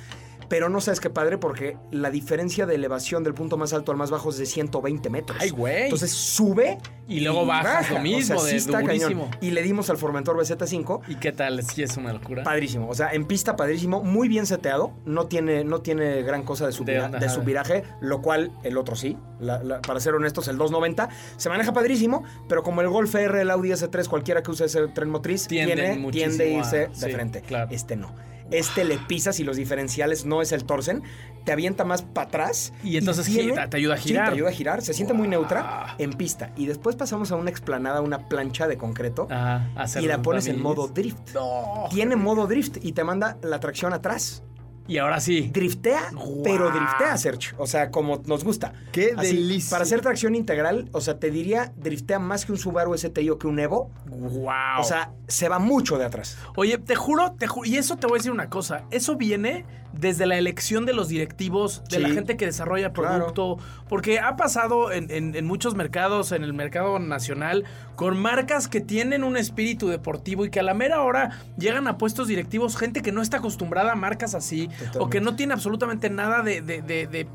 Pero 0.49 0.69
no 0.69 0.79
sabes 0.81 0.99
qué 0.99 1.09
padre 1.09 1.37
porque 1.37 1.77
la 1.91 2.09
diferencia 2.09 2.65
de 2.65 2.75
elevación 2.75 3.23
del 3.23 3.33
punto 3.33 3.57
más 3.57 3.73
alto 3.73 3.91
al 3.91 3.97
más 3.97 4.09
bajo 4.11 4.29
es 4.29 4.37
de 4.37 4.45
120 4.45 5.09
metros. 5.09 5.37
Ay, 5.41 5.49
güey. 5.49 5.83
Entonces 5.83 6.11
sube 6.11 6.77
Y 7.07 7.19
luego 7.19 7.45
bajas 7.45 7.89
lo 7.91 7.99
mismo, 7.99 8.41
de 8.43 8.55
está 8.55 8.79
durísimo. 8.81 9.29
Y 9.41 9.51
le 9.51 9.61
dimos 9.63 9.89
al 9.89 9.97
Formentor 9.97 10.37
BZ5. 10.37 11.01
¿Y 11.07 11.15
qué 11.15 11.31
tal? 11.31 11.61
Sí, 11.63 11.83
es 11.83 11.97
una 11.97 12.13
locura. 12.13 12.43
Padrísimo, 12.43 12.87
o 12.87 12.93
sea, 12.95 13.11
en 13.13 13.25
pista 13.25 13.55
padrísimo, 13.55 14.01
muy 14.03 14.27
bien 14.29 14.45
seteado, 14.45 14.93
no 15.05 15.27
tiene, 15.27 15.63
no 15.63 15.81
tiene 15.81 16.21
gran 16.23 16.43
cosa 16.43 16.65
de, 16.65 16.71
De- 16.71 16.77
subvira- 16.77 17.09
de, 17.09 17.17
ajá. 17.25 17.29
subviraje, 17.29 17.83
lo 18.01 18.21
cual 18.21 18.51
el 18.63 18.77
otro 18.77 18.95
sí, 18.95 19.17
La- 19.39 19.61
la- 19.63 19.81
para 19.81 19.99
ser 19.99 20.15
honestos, 20.15 20.47
el 20.47 20.57
290 20.57 21.09
se 21.37 21.49
maneja 21.49 21.71
padrísimo, 21.73 22.23
pero 22.49 22.63
como 22.63 22.81
el 22.81 22.87
Golf 22.89 23.13
R, 23.15 23.41
el 23.41 23.49
Audi 23.51 23.69
S3, 23.71 24.07
cualquiera 24.07 24.41
que 24.41 24.49
use 24.51 24.65
ese 24.65 24.87
tren 24.87 25.09
motriz, 25.09 25.47
Tienden 25.47 25.75
tiene, 25.95 26.11
tiende 26.11 26.43
a 26.55 26.57
irse 26.59 26.77
de 26.87 26.95
sí, 26.95 27.11
frente. 27.11 27.41
claro. 27.41 27.69
Este 27.71 27.95
no. 27.95 28.15
Este 28.51 28.83
le 28.85 28.97
pisas 28.97 29.39
y 29.39 29.43
los 29.43 29.57
diferenciales 29.57 30.25
no 30.25 30.41
es 30.41 30.51
el 30.51 30.63
torsen, 30.63 31.03
te 31.45 31.51
avienta 31.51 31.83
más 31.83 32.01
para 32.01 32.27
atrás. 32.27 32.73
Y 32.83 32.97
entonces 32.97 33.27
gira- 33.27 33.69
te 33.69 33.77
ayuda 33.77 33.95
a 33.95 33.97
Sí, 33.97 34.09
girar. 34.09 34.29
te 34.29 34.33
ayuda 34.35 34.49
a 34.49 34.53
girar, 34.53 34.81
se 34.81 34.93
siente 34.93 35.13
muy 35.13 35.27
neutra 35.27 35.95
en 35.97 36.13
pista. 36.13 36.51
Y 36.55 36.65
después 36.65 36.95
pasamos 36.95 37.31
a 37.31 37.35
una 37.35 37.49
explanada, 37.49 38.01
una 38.01 38.27
plancha 38.29 38.67
de 38.67 38.77
concreto, 38.77 39.27
Ajá, 39.29 39.69
y 39.99 40.05
la 40.07 40.21
pones 40.21 40.47
en 40.47 40.61
modo 40.61 40.87
drift 40.87 41.33
No. 41.33 41.85
tiene 41.89 42.15
modo 42.15 42.47
drift 42.47 42.77
y 42.83 42.91
te 42.93 43.03
manda 43.03 43.37
la 43.43 43.59
tracción 43.59 43.93
atrás. 43.93 44.43
Y 44.87 44.97
ahora 44.97 45.19
sí. 45.19 45.49
Driftea, 45.53 46.11
pero 46.43 46.71
driftea, 46.71 47.17
Sergio. 47.17 47.55
O 47.57 47.67
sea, 47.67 47.91
como 47.91 48.21
nos 48.25 48.43
gusta. 48.43 48.73
¡Qué 48.91 49.13
Así, 49.15 49.35
delicia! 49.35 49.71
Para 49.71 49.83
hacer 49.83 50.01
tracción 50.01 50.35
integral, 50.35 50.89
o 50.93 51.01
sea, 51.01 51.19
te 51.19 51.29
diría, 51.29 51.73
driftea 51.75 52.19
más 52.19 52.45
que 52.45 52.53
un 52.53 52.57
Subaru 52.57 52.97
STI 52.97 53.29
o 53.29 53.37
que 53.37 53.47
un 53.47 53.59
Evo. 53.59 53.91
Wow. 54.05 54.79
O 54.79 54.83
sea, 54.83 55.11
se 55.27 55.49
va 55.49 55.59
mucho 55.59 55.97
de 55.97 56.05
atrás. 56.05 56.37
Oye, 56.55 56.77
te 56.77 56.95
juro, 56.95 57.33
te 57.37 57.47
juro, 57.47 57.69
y 57.69 57.77
eso 57.77 57.97
te 57.97 58.07
voy 58.07 58.17
a 58.17 58.19
decir 58.19 58.31
una 58.31 58.49
cosa, 58.49 58.85
eso 58.91 59.15
viene 59.15 59.65
desde 59.93 60.25
la 60.27 60.37
elección 60.37 60.85
de 60.85 60.93
los 60.93 61.07
directivos, 61.07 61.83
de 61.89 61.95
Sí. 61.97 62.01
la 62.01 62.09
gente 62.09 62.37
que 62.37 62.45
desarrolla 62.45 62.93
Claro. 62.93 63.17
producto, 63.17 63.57
porque 63.89 64.19
ha 64.19 64.35
pasado 64.35 64.91
en, 64.91 65.09
en- 65.11 65.35
en 65.35 65.45
muchos 65.45 65.75
mercados, 65.75 66.31
en 66.31 66.43
el 66.43 66.53
mercado 66.53 66.99
nacional, 66.99 67.63
con 67.95 68.17
marcas 68.19 68.67
que 68.67 68.79
tienen 68.81 69.23
un 69.23 69.37
espíritu 69.37 69.87
deportivo 69.87 70.45
y 70.45 70.49
que 70.49 70.59
a 70.59 70.63
la 70.63 70.73
mera 70.73 71.01
hora 71.01 71.39
llegan 71.57 71.87
a 71.87 71.97
puestos 71.97 72.27
directivos 72.27 72.77
gente 72.77 73.01
que 73.01 73.11
no 73.11 73.21
está 73.21 73.37
acostumbrada 73.37 73.93
a 73.93 73.95
marcas 73.95 74.35
así, 74.35 74.69
o 74.99 75.09
que 75.09 75.19
no 75.21 75.35
tiene 75.35 75.53
absolutamente 75.53 76.09
nada 76.09 76.43
de... 76.43 76.61
de- 76.61 76.81
de- 76.81 77.07
de- 77.07 77.27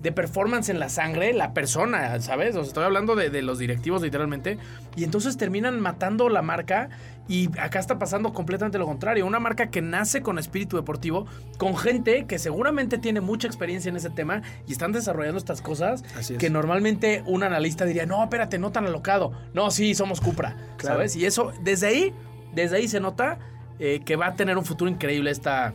de 0.00 0.12
performance 0.12 0.70
en 0.70 0.78
la 0.78 0.88
sangre, 0.88 1.32
la 1.34 1.52
persona, 1.52 2.18
¿sabes? 2.20 2.50
O 2.56 2.60
sea, 2.60 2.68
estoy 2.68 2.84
hablando 2.84 3.16
de, 3.16 3.28
de 3.30 3.42
los 3.42 3.58
directivos 3.58 4.00
literalmente. 4.02 4.56
Y 4.96 5.04
entonces 5.04 5.36
terminan 5.36 5.78
matando 5.80 6.28
la 6.30 6.40
marca 6.42 6.88
y 7.28 7.50
acá 7.60 7.78
está 7.78 7.98
pasando 7.98 8.32
completamente 8.32 8.78
lo 8.78 8.86
contrario. 8.86 9.26
Una 9.26 9.40
marca 9.40 9.70
que 9.70 9.82
nace 9.82 10.22
con 10.22 10.38
espíritu 10.38 10.76
deportivo, 10.76 11.26
con 11.58 11.76
gente 11.76 12.24
que 12.26 12.38
seguramente 12.38 12.96
tiene 12.98 13.20
mucha 13.20 13.46
experiencia 13.46 13.90
en 13.90 13.96
ese 13.96 14.08
tema 14.10 14.40
y 14.66 14.72
están 14.72 14.92
desarrollando 14.92 15.36
estas 15.38 15.60
cosas 15.60 16.02
Así 16.18 16.32
es. 16.34 16.38
que 16.38 16.48
normalmente 16.50 17.22
un 17.26 17.42
analista 17.42 17.84
diría, 17.84 18.06
no, 18.06 18.22
espérate, 18.22 18.58
no 18.58 18.72
tan 18.72 18.86
alocado. 18.86 19.32
No, 19.52 19.70
sí, 19.70 19.94
somos 19.94 20.20
Cupra, 20.22 20.56
Claro. 20.78 20.96
¿sabes? 20.96 21.14
Y 21.14 21.26
eso, 21.26 21.52
desde 21.62 21.86
ahí, 21.88 22.14
desde 22.54 22.78
ahí 22.78 22.88
se 22.88 23.00
nota 23.00 23.38
eh, 23.78 24.00
que 24.04 24.16
va 24.16 24.28
a 24.28 24.34
tener 24.34 24.56
un 24.58 24.64
futuro 24.64 24.90
increíble 24.90 25.30
esta, 25.30 25.74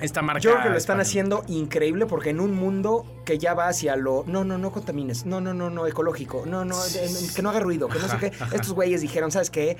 esta 0.00 0.22
marca. 0.22 0.40
Yo 0.40 0.50
creo 0.52 0.62
que 0.64 0.68
lo 0.70 0.76
están 0.76 1.00
haciendo 1.00 1.44
increíble 1.48 2.06
porque 2.06 2.30
en 2.30 2.40
un 2.40 2.54
mundo 2.54 3.04
que 3.24 3.38
ya 3.38 3.54
va 3.54 3.68
hacia 3.68 3.96
lo 3.96 4.24
no, 4.26 4.44
no, 4.44 4.58
no 4.58 4.70
contamines, 4.72 5.26
no, 5.26 5.40
no, 5.40 5.54
no, 5.54 5.70
no, 5.70 5.86
ecológico, 5.86 6.44
no, 6.46 6.64
no, 6.64 6.76
de- 6.84 7.08
que 7.34 7.42
no 7.42 7.50
haga 7.50 7.60
ruido, 7.60 7.88
que 7.88 7.98
no 7.98 8.08
sé 8.08 8.16
qué. 8.18 8.26
Estos 8.52 8.72
güeyes 8.72 9.00
dijeron, 9.00 9.30
¿sabes 9.30 9.50
qué? 9.50 9.76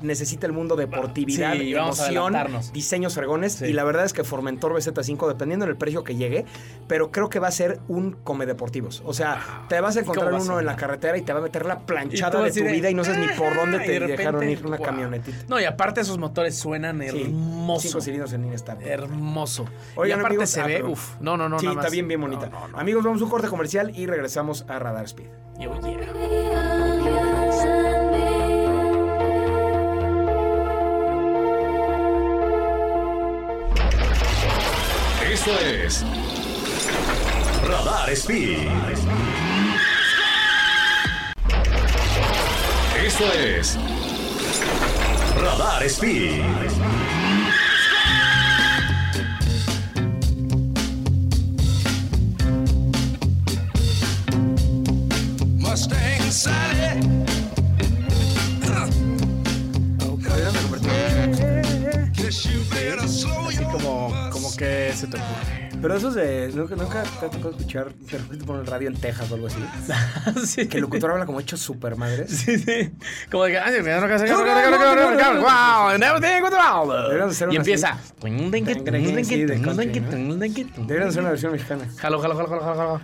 Necesita 0.00 0.46
el 0.46 0.52
mundo 0.52 0.76
deportividad, 0.76 1.54
Sí, 1.54 1.72
emoción, 1.74 2.34
diseños 2.72 3.14
fregones. 3.14 3.54
Sí. 3.54 3.66
Y 3.66 3.72
la 3.72 3.82
verdad 3.84 4.04
es 4.04 4.12
que 4.12 4.22
Formentor 4.24 4.72
BZ5, 4.74 5.26
dependiendo 5.26 5.66
del 5.66 5.76
precio 5.76 6.04
que 6.04 6.14
llegue, 6.14 6.44
pero 6.86 7.10
creo 7.10 7.28
que 7.28 7.38
va 7.40 7.48
a 7.48 7.50
ser 7.52 7.80
un 7.88 8.12
come 8.12 8.46
deportivos. 8.46 9.02
O 9.04 9.12
sea, 9.12 9.64
te 9.68 9.80
vas 9.80 9.96
a 9.96 10.00
encontrar 10.00 10.26
¿Cómo 10.30 10.38
va 10.38 10.42
a 10.44 10.46
uno 10.50 10.60
en 10.60 10.66
la 10.66 10.76
carretera 10.76 11.16
y 11.18 11.22
te 11.22 11.32
va 11.32 11.40
a 11.40 11.42
meter 11.42 11.66
la 11.66 11.80
planchada 11.80 12.40
de 12.42 12.50
tu 12.52 12.62
de, 12.64 12.70
vida 12.72 12.90
y 12.90 12.94
no 12.94 13.02
sabes 13.04 13.18
ni 13.20 13.28
por 13.36 13.54
dónde 13.56 13.78
"Ah", 13.78 13.82
te 13.84 13.92
de 13.92 13.98
repente, 13.98 14.16
dejaron 14.22 14.48
ir 14.48 14.64
una 14.66 14.76
guau. 14.76 14.88
camionetita. 14.90 15.36
No, 15.48 15.60
y 15.60 15.64
aparte 15.64 16.00
esos 16.02 16.18
motores 16.18 16.56
suenan 16.56 17.00
Sí, 17.00 17.22
hermoso. 17.22 17.88
Cinco 17.88 18.00
cilindros 18.00 18.32
en 18.32 18.44
Instar. 18.44 18.78
Hermoso. 18.82 19.64
Oigan, 19.96 20.18
y 20.18 20.20
aparte 20.20 20.34
amigos, 20.36 20.50
se 20.50 20.60
ah, 20.60 20.66
ve, 20.66 20.74
perdón. 20.76 20.92
uf, 20.92 21.20
no, 21.20 21.36
no, 21.36 21.48
no, 21.48 21.58
Sí, 21.58 21.66
nada 21.66 21.74
está 21.74 21.86
más. 21.86 21.92
bien, 21.92 22.08
bien 22.08 22.20
bonita. 22.20 22.46
No, 22.48 22.60
no, 22.60 22.68
no. 22.68 22.78
Amigos, 22.78 23.04
vamos 23.04 23.20
a 23.20 23.24
un 23.24 23.30
corte 23.30 23.48
comercial 23.48 23.90
y 23.96 24.06
regresamos 24.06 24.64
a 24.68 24.78
Radar 24.78 25.04
Speed. 25.06 25.26
Y 25.60 25.66
oye, 25.66 25.98
Esto 35.48 35.64
es 35.64 36.04
Radar 37.66 38.10
Speed. 38.10 38.68
Esto 43.02 43.24
es 43.32 43.78
Radar 45.40 45.84
Speed. 45.84 46.44
Mustang 55.56 56.30
Sally. 56.30 57.37
Así 62.28 63.64
como, 63.64 64.12
como 64.30 64.54
que 64.56 64.92
se 64.94 65.06
te 65.06 65.16
ocurre. 65.16 65.68
Pero 65.80 65.96
esos 65.96 66.14
de. 66.14 66.50
Nunca, 66.54 66.76
nunca 66.76 67.02
te 67.02 67.26
ha 67.26 67.30
tocado 67.30 67.50
escuchar. 67.50 67.94
De 67.94 68.18
repente 68.18 68.44
ponen 68.44 68.62
el 68.62 68.66
radio 68.66 68.88
en 68.88 68.96
Texas 68.96 69.30
o 69.30 69.34
algo 69.34 69.46
así. 69.46 69.58
sí. 70.46 70.66
Que 70.66 70.78
el 70.78 70.82
locutor 70.82 71.12
habla 71.12 71.24
como 71.24 71.40
hecho 71.40 71.56
super 71.56 71.96
madres. 71.96 72.30
Sí, 72.30 72.58
sí. 72.58 72.90
Como 73.30 73.44
de 73.44 73.52
que, 73.52 73.58
ay, 73.58 73.72
wow, 75.40 75.98
Y 77.50 77.56
empieza. 77.56 77.98
Deberían 80.86 81.08
hacer 81.08 81.20
una 81.20 81.30
versión 81.30 81.52
mexicana. 81.52 81.88
Jalo, 81.96 82.20
jalo, 82.20 82.36
jalo, 82.36 82.48
jalo, 82.48 82.64
jalo, 82.64 83.00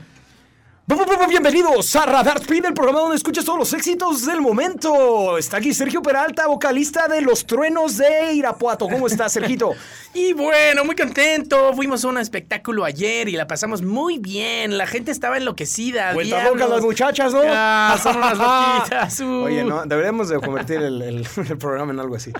Bienvenidos 0.86 1.96
a 1.96 2.04
Radar 2.04 2.36
Speed, 2.42 2.66
el 2.66 2.74
programa 2.74 3.00
donde 3.00 3.16
escuchas 3.16 3.44
todos 3.46 3.58
los 3.58 3.72
éxitos 3.72 4.26
del 4.26 4.40
momento. 4.42 5.38
Está 5.38 5.56
aquí 5.56 5.72
Sergio 5.72 6.02
Peralta, 6.02 6.46
vocalista 6.46 7.08
de 7.08 7.22
Los 7.22 7.46
Truenos 7.46 7.96
de 7.96 8.34
Irapuato. 8.34 8.86
¿Cómo 8.88 9.06
estás, 9.06 9.32
Sergito? 9.32 9.72
Y 10.16 10.32
bueno, 10.32 10.84
muy 10.84 10.94
contento. 10.94 11.72
Fuimos 11.74 12.04
a 12.04 12.08
un 12.08 12.18
espectáculo 12.18 12.84
ayer 12.84 13.28
y 13.28 13.32
la 13.32 13.48
pasamos 13.48 13.82
muy 13.82 14.18
bien. 14.18 14.78
La 14.78 14.86
gente 14.86 15.10
estaba 15.10 15.38
enloquecida. 15.38 16.12
Vueltas 16.14 16.40
diablos. 16.42 16.60
locas 16.60 16.70
las 16.76 16.84
muchachas, 16.84 17.32
¿no? 17.32 17.40
Ah, 17.46 17.98
son 18.00 18.16
unas 18.18 18.38
loquitas. 18.38 19.20
uh. 19.20 19.42
Oye, 19.44 19.64
no, 19.64 19.84
deberíamos 19.86 20.28
de 20.28 20.38
convertir 20.38 20.76
el, 20.82 21.02
el- 21.02 21.26
el 21.50 21.58
programa 21.58 21.92
en 21.92 21.98
algo 21.98 22.14
así. 22.14 22.30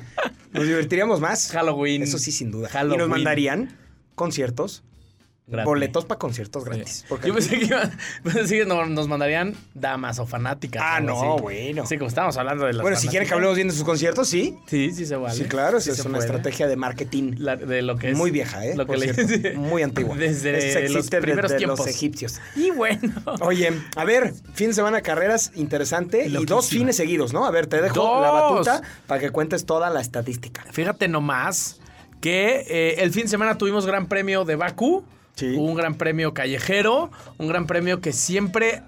Nos 0.53 0.65
divertiríamos 0.69 1.19
más. 1.19 1.51
Halloween. 1.51 2.03
Eso 2.05 2.19
sí, 2.19 2.31
sin 2.31 2.53
duda. 2.53 2.69
Y 2.69 2.73
Halloween. 2.73 2.99
nos 3.01 3.09
mandarían 3.09 3.77
conciertos, 4.15 4.85
Gratis. 5.47 5.67
boletos 5.67 6.05
para 6.07 6.19
conciertos 6.19 6.65
gratis. 6.65 7.05
Porque 7.07 7.29
Yo 7.29 7.35
pensé 7.35 7.59
que, 7.59 7.67
iba- 7.67 7.91
pensé 8.25 8.59
que 8.61 8.65
no- 8.65 8.87
nos 8.87 9.09
mandarían 9.09 9.55
damas 9.75 10.19
o 10.19 10.25
fanáticas. 10.27 10.83
Ah, 10.83 11.01
no, 11.01 11.35
así. 11.35 11.43
bueno. 11.43 11.85
Sí, 11.87 11.99
como 11.99 12.09
estábamos 12.09 12.39
hablando 12.39 12.65
de 12.65 12.73
las 12.73 12.81
Bueno, 12.81 12.97
si 12.97 13.09
quieren 13.09 13.29
que 13.29 13.35
hablemos 13.35 13.55
bien 13.57 13.69
de 13.69 13.75
sus 13.75 13.85
conciertos, 13.85 14.27
sí. 14.27 14.57
Sí, 14.67 14.91
sí 14.93 15.05
se 15.05 15.17
vale. 15.17 15.35
Sí, 15.35 15.45
claro, 15.45 15.83
Sí 15.83 15.91
es 15.91 15.99
una 16.01 16.13
puede. 16.17 16.25
estrategia 16.25 16.67
de 16.67 16.77
marketing. 16.77 17.35
La- 17.37 17.57
de 17.57 17.83
lo 17.83 17.97
que 17.99 18.13
es. 18.13 18.17
Muy 18.17 18.31
vieja, 18.31 18.65
¿eh? 18.65 18.75
Lo 18.75 18.87
que 18.87 18.95
Por 18.95 18.99
le- 18.99 19.13
cierto. 19.13 19.61
Muy 19.61 19.83
antigua. 19.83 20.17
Desde 20.19 20.53
los 20.53 20.65
existe 20.77 21.21
primeros 21.21 21.51
desde 21.51 21.59
tiempos. 21.59 21.79
los 21.81 21.89
egipcios. 21.89 22.41
Y 22.57 22.71
bueno. 22.71 23.13
Oye, 23.41 23.71
a 23.97 24.05
ver, 24.07 24.33
fin 24.55 24.69
de 24.69 24.73
semana 24.75 25.03
carreras 25.03 25.53
interesante 25.55 26.27
y 26.27 26.45
dos 26.47 26.69
fines 26.71 26.97
seguidos, 26.97 27.35
¿no? 27.35 27.45
A 27.45 27.51
ver, 27.51 27.67
te 27.67 27.83
dejo 27.83 27.97
Dos. 27.97 28.23
la 28.23 28.31
batuta 28.31 28.83
para 29.07 29.21
que 29.21 29.29
cuentes 29.29 29.67
toda 29.67 29.91
la 29.91 30.01
estadística. 30.01 30.65
Fíjate 30.73 31.07
nomás 31.09 31.81
que 32.23 32.65
eh, 32.67 32.95
el 33.03 33.11
fin 33.13 33.25
de 33.25 33.29
semana 33.29 33.59
tuvimos 33.59 33.85
gran 33.85 34.07
premio 34.07 34.47
de 34.47 34.57
Bakú. 34.57 35.05
Sí. 35.35 35.55
Un 35.57 35.75
gran 35.75 35.95
premio 35.95 36.35
callejero. 36.35 37.11
Un 37.39 37.49
gran 37.49 37.67
premio 37.67 38.01
que 38.01 38.13
siempre 38.13 38.83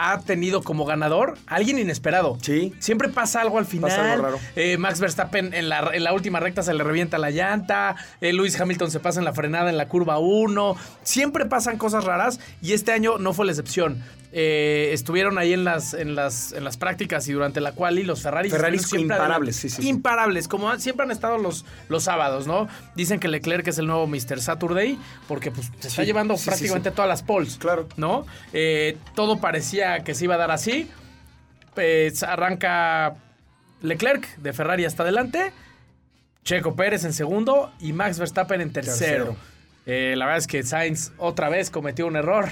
ha 0.00 0.20
tenido 0.20 0.62
como 0.62 0.84
ganador 0.84 1.36
alguien 1.48 1.76
inesperado. 1.76 2.38
Sí. 2.40 2.72
Siempre 2.78 3.08
pasa 3.08 3.40
algo 3.40 3.58
al 3.58 3.66
final. 3.66 3.90
Pasa 3.90 4.12
algo 4.12 4.24
raro. 4.24 4.38
Eh, 4.54 4.78
Max 4.78 5.00
Verstappen 5.00 5.52
en 5.52 5.68
la, 5.68 5.90
en 5.92 6.04
la 6.04 6.12
última 6.12 6.38
recta 6.38 6.62
se 6.62 6.72
le 6.72 6.84
revienta 6.84 7.18
la 7.18 7.32
llanta. 7.32 7.96
Eh, 8.20 8.32
Lewis 8.32 8.58
Hamilton 8.60 8.92
se 8.92 9.00
pasa 9.00 9.18
en 9.18 9.24
la 9.24 9.32
frenada 9.32 9.70
en 9.70 9.76
la 9.76 9.88
curva 9.88 10.18
1. 10.18 10.76
Siempre 11.02 11.46
pasan 11.46 11.78
cosas 11.78 12.04
raras 12.04 12.38
y 12.62 12.74
este 12.74 12.92
año 12.92 13.18
no 13.18 13.32
fue 13.32 13.44
la 13.46 13.52
excepción. 13.52 14.04
Eh, 14.30 14.90
estuvieron 14.92 15.38
ahí 15.38 15.54
en 15.54 15.64
las, 15.64 15.94
en, 15.94 16.14
las, 16.14 16.52
en 16.52 16.62
las 16.62 16.76
prácticas 16.76 17.26
y 17.28 17.32
durante 17.32 17.60
la 17.60 17.72
quali 17.72 18.04
los 18.04 18.22
Ferraris. 18.22 18.52
Ferraris 18.52 18.82
siempre 18.82 19.16
imparables, 19.16 19.56
sí, 19.56 19.70
sí. 19.70 19.88
Imparables, 19.88 20.48
como 20.48 20.76
siempre 20.78 21.04
han 21.04 21.10
estado 21.10 21.38
los, 21.38 21.64
los 21.88 22.04
sábados, 22.04 22.46
¿no? 22.46 22.68
Dicen 22.94 23.20
que 23.20 23.28
Leclerc 23.28 23.66
es 23.68 23.78
el 23.78 23.86
nuevo 23.86 24.06
Mr. 24.06 24.40
Saturday 24.40 24.98
porque 25.26 25.50
pues, 25.50 25.70
se 25.80 25.88
está 25.88 26.04
llevando 26.04 26.36
prácticamente 26.36 26.90
todas 26.90 27.08
las 27.08 27.22
poles. 27.22 27.56
Claro. 27.56 27.88
¿No? 27.96 28.26
Eh, 28.52 28.98
todo 29.14 29.40
parecía 29.40 30.04
que 30.04 30.14
se 30.14 30.24
iba 30.24 30.34
a 30.34 30.38
dar 30.38 30.50
así. 30.50 30.90
Pues 31.74 32.22
arranca 32.22 33.16
Leclerc 33.80 34.36
de 34.36 34.52
Ferrari 34.52 34.84
hasta 34.84 35.04
adelante. 35.04 35.52
Checo 36.44 36.74
Pérez 36.74 37.04
en 37.04 37.12
segundo 37.12 37.72
y 37.80 37.92
Max 37.92 38.18
Verstappen 38.18 38.60
en 38.60 38.72
tercero. 38.72 39.24
Tercero. 39.24 39.36
Eh, 39.86 40.14
la 40.16 40.26
verdad 40.26 40.38
es 40.38 40.46
que 40.46 40.62
Sainz 40.64 41.12
otra 41.16 41.48
vez 41.48 41.70
cometió 41.70 42.06
un 42.06 42.16
error. 42.16 42.50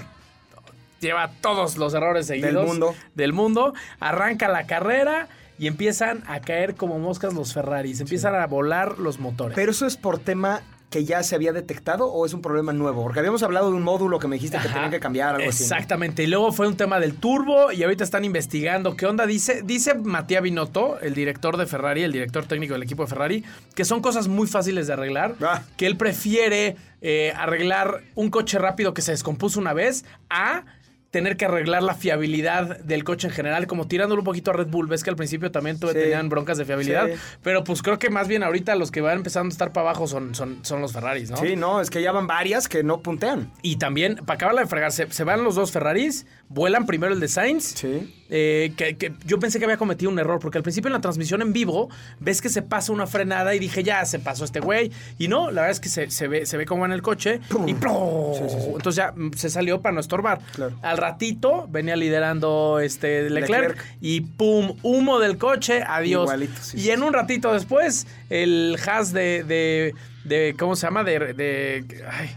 Lleva 1.00 1.30
todos 1.40 1.76
los 1.76 1.94
errores 1.94 2.26
seguidos 2.26 2.66
mundo. 2.66 2.94
del 3.14 3.32
mundo. 3.32 3.74
Arranca 4.00 4.48
la 4.48 4.66
carrera 4.66 5.28
y 5.58 5.66
empiezan 5.66 6.22
a 6.26 6.40
caer 6.40 6.74
como 6.74 6.98
moscas 6.98 7.34
los 7.34 7.54
Ferraris. 7.54 8.00
Empiezan 8.00 8.34
a 8.34 8.46
volar 8.46 8.98
los 8.98 9.18
motores. 9.18 9.54
Pero 9.54 9.70
eso 9.70 9.86
es 9.86 9.96
por 9.96 10.18
tema 10.18 10.62
que 10.90 11.04
ya 11.04 11.22
se 11.22 11.34
había 11.34 11.52
detectado 11.52 12.06
o 12.06 12.24
es 12.24 12.32
un 12.32 12.42
problema 12.42 12.72
nuevo? 12.72 13.02
Porque 13.02 13.18
habíamos 13.18 13.42
hablado 13.42 13.70
de 13.70 13.76
un 13.76 13.82
módulo 13.82 14.18
que 14.18 14.28
me 14.28 14.36
dijiste 14.36 14.58
que 14.58 14.68
tenían 14.68 14.90
que 14.90 15.00
cambiar 15.00 15.34
algo 15.34 15.48
así. 15.48 15.64
¿no? 15.64 15.66
Exactamente. 15.66 16.22
Y 16.22 16.26
luego 16.26 16.52
fue 16.52 16.68
un 16.68 16.76
tema 16.76 17.00
del 17.00 17.14
turbo 17.16 17.72
y 17.72 17.82
ahorita 17.82 18.04
están 18.04 18.24
investigando 18.24 18.96
qué 18.96 19.06
onda. 19.06 19.26
Dice, 19.26 19.62
dice 19.62 19.94
Matías 19.94 20.42
Binotto, 20.42 21.00
el 21.00 21.14
director 21.14 21.56
de 21.56 21.66
Ferrari, 21.66 22.02
el 22.02 22.12
director 22.12 22.46
técnico 22.46 22.74
del 22.74 22.84
equipo 22.84 23.02
de 23.02 23.08
Ferrari, 23.08 23.44
que 23.74 23.84
son 23.84 24.00
cosas 24.00 24.28
muy 24.28 24.46
fáciles 24.46 24.86
de 24.86 24.92
arreglar. 24.92 25.34
Ah. 25.42 25.62
Que 25.76 25.86
él 25.86 25.96
prefiere 25.96 26.76
eh, 27.02 27.32
arreglar 27.36 28.02
un 28.14 28.30
coche 28.30 28.58
rápido 28.58 28.94
que 28.94 29.02
se 29.02 29.10
descompuso 29.10 29.58
una 29.58 29.72
vez 29.72 30.04
a 30.30 30.64
tener 31.10 31.36
que 31.36 31.46
arreglar 31.46 31.82
la 31.82 31.94
fiabilidad 31.94 32.78
del 32.80 33.04
coche 33.04 33.28
en 33.28 33.32
general, 33.32 33.66
como 33.66 33.86
tirándolo 33.88 34.20
un 34.20 34.24
poquito 34.26 34.50
a 34.50 34.54
Red 34.54 34.66
Bull. 34.66 34.86
Ves 34.86 35.02
que 35.04 35.10
al 35.10 35.16
principio 35.16 35.50
también 35.50 35.78
tuve- 35.78 35.92
Sí. 35.92 35.98
tenían 36.00 36.28
broncas 36.28 36.58
de 36.58 36.64
fiabilidad, 36.64 37.06
Sí. 37.06 37.12
pero 37.42 37.64
pues 37.64 37.80
creo 37.82 37.98
que 37.98 38.10
más 38.10 38.28
bien 38.28 38.42
ahorita 38.42 38.74
los 38.74 38.90
que 38.90 39.00
van 39.00 39.18
empezando 39.18 39.48
a 39.48 39.52
estar 39.54 39.72
para 39.72 39.88
abajo 39.90 40.06
son, 40.06 40.34
son, 40.34 40.58
son 40.62 40.80
los 40.82 40.92
Ferraris, 40.92 41.30
¿no? 41.30 41.36
Sí, 41.38 41.56
no, 41.56 41.80
es 41.80 41.88
que 41.90 42.02
ya 42.02 42.12
van 42.12 42.26
varias 42.26 42.68
que 42.68 42.82
no 42.82 43.00
puntean. 43.00 43.50
Y 43.62 43.76
también, 43.76 44.16
para 44.16 44.34
acabarla 44.34 44.62
de 44.62 44.66
fregar, 44.66 44.92
se, 44.92 45.10
se 45.10 45.24
van 45.24 45.42
los 45.44 45.54
dos 45.54 45.70
Ferraris, 45.72 46.26
vuelan 46.48 46.86
primero 46.86 47.12
el 47.12 47.20
de 47.20 47.28
Sainz. 47.28 47.74
Sí. 47.76 48.12
eh, 48.28 48.72
que, 48.76 48.96
que 48.96 49.12
yo 49.24 49.38
pensé 49.38 49.58
que 49.58 49.64
había 49.66 49.76
cometido 49.76 50.10
un 50.10 50.18
error, 50.18 50.40
porque 50.40 50.58
al 50.58 50.62
principio 50.64 50.88
en 50.88 50.92
la 50.94 51.00
transmisión 51.00 51.42
en 51.42 51.52
vivo 51.52 51.88
ves 52.20 52.40
que 52.40 52.48
se 52.48 52.60
pasa 52.62 52.92
una 52.92 53.06
frenada 53.06 53.54
y 53.54 53.58
dije, 53.60 53.82
ya 53.84 54.04
se 54.04 54.18
pasó 54.18 54.44
este 54.44 54.60
güey. 54.60 54.90
Y 55.18 55.28
no, 55.28 55.46
la 55.50 55.62
verdad 55.62 55.70
es 55.70 55.80
que 55.80 55.88
se, 55.88 56.10
se 56.10 56.26
ve, 56.28 56.44
se 56.46 56.56
ve 56.56 56.66
cómo 56.66 56.80
va 56.82 56.86
en 56.86 56.92
el 56.92 57.02
coche 57.02 57.40
y 57.66 57.74
¡plum! 57.74 58.34
Entonces 58.76 58.96
ya 58.96 59.12
mm, 59.12 59.32
se 59.34 59.48
salió 59.50 59.80
para 59.80 59.92
no 59.94 60.00
estorbar. 60.00 60.40
Claro. 60.54 60.76
Al 60.82 60.98
ratito 60.98 61.68
venía 61.70 61.94
liderando 61.96 62.80
este 62.80 63.28
Leclerc, 63.30 63.68
Leclerc. 63.76 63.84
y 64.00 64.20
¡pum! 64.22 64.76
Humo 64.82 65.18
del 65.20 65.38
coche, 65.38 65.82
adiós. 65.86 66.24
Igualito, 66.24 66.60
sí, 66.62 66.78
y 66.80 66.90
en 66.90 67.02
un 67.02 67.12
ratito 67.12 67.52
después, 67.52 68.06
el 68.30 68.76
Haas 68.86 69.12
de, 69.12 69.44
de, 69.44 69.94
de- 70.24 70.54
¿cómo 70.58 70.74
se 70.76 70.86
llama? 70.86 71.04
De, 71.04 71.32
de 71.34 71.84
ay, 72.10 72.30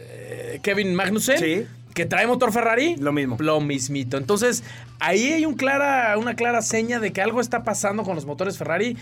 eh, 0.00 0.60
Kevin 0.62 0.94
Magnussen. 0.94 1.38
Sí. 1.38 1.66
Que 1.98 2.06
trae 2.06 2.28
motor 2.28 2.52
Ferrari. 2.52 2.94
Lo 2.94 3.10
mismo. 3.10 3.36
Lo 3.40 3.60
mismito. 3.60 4.18
Entonces, 4.18 4.62
ahí 5.00 5.32
hay 5.32 5.44
un 5.44 5.54
clara, 5.54 6.16
una 6.16 6.36
clara 6.36 6.62
seña 6.62 7.00
de 7.00 7.12
que 7.12 7.20
algo 7.20 7.40
está 7.40 7.64
pasando 7.64 8.04
con 8.04 8.14
los 8.14 8.24
motores 8.24 8.56
Ferrari. 8.56 8.96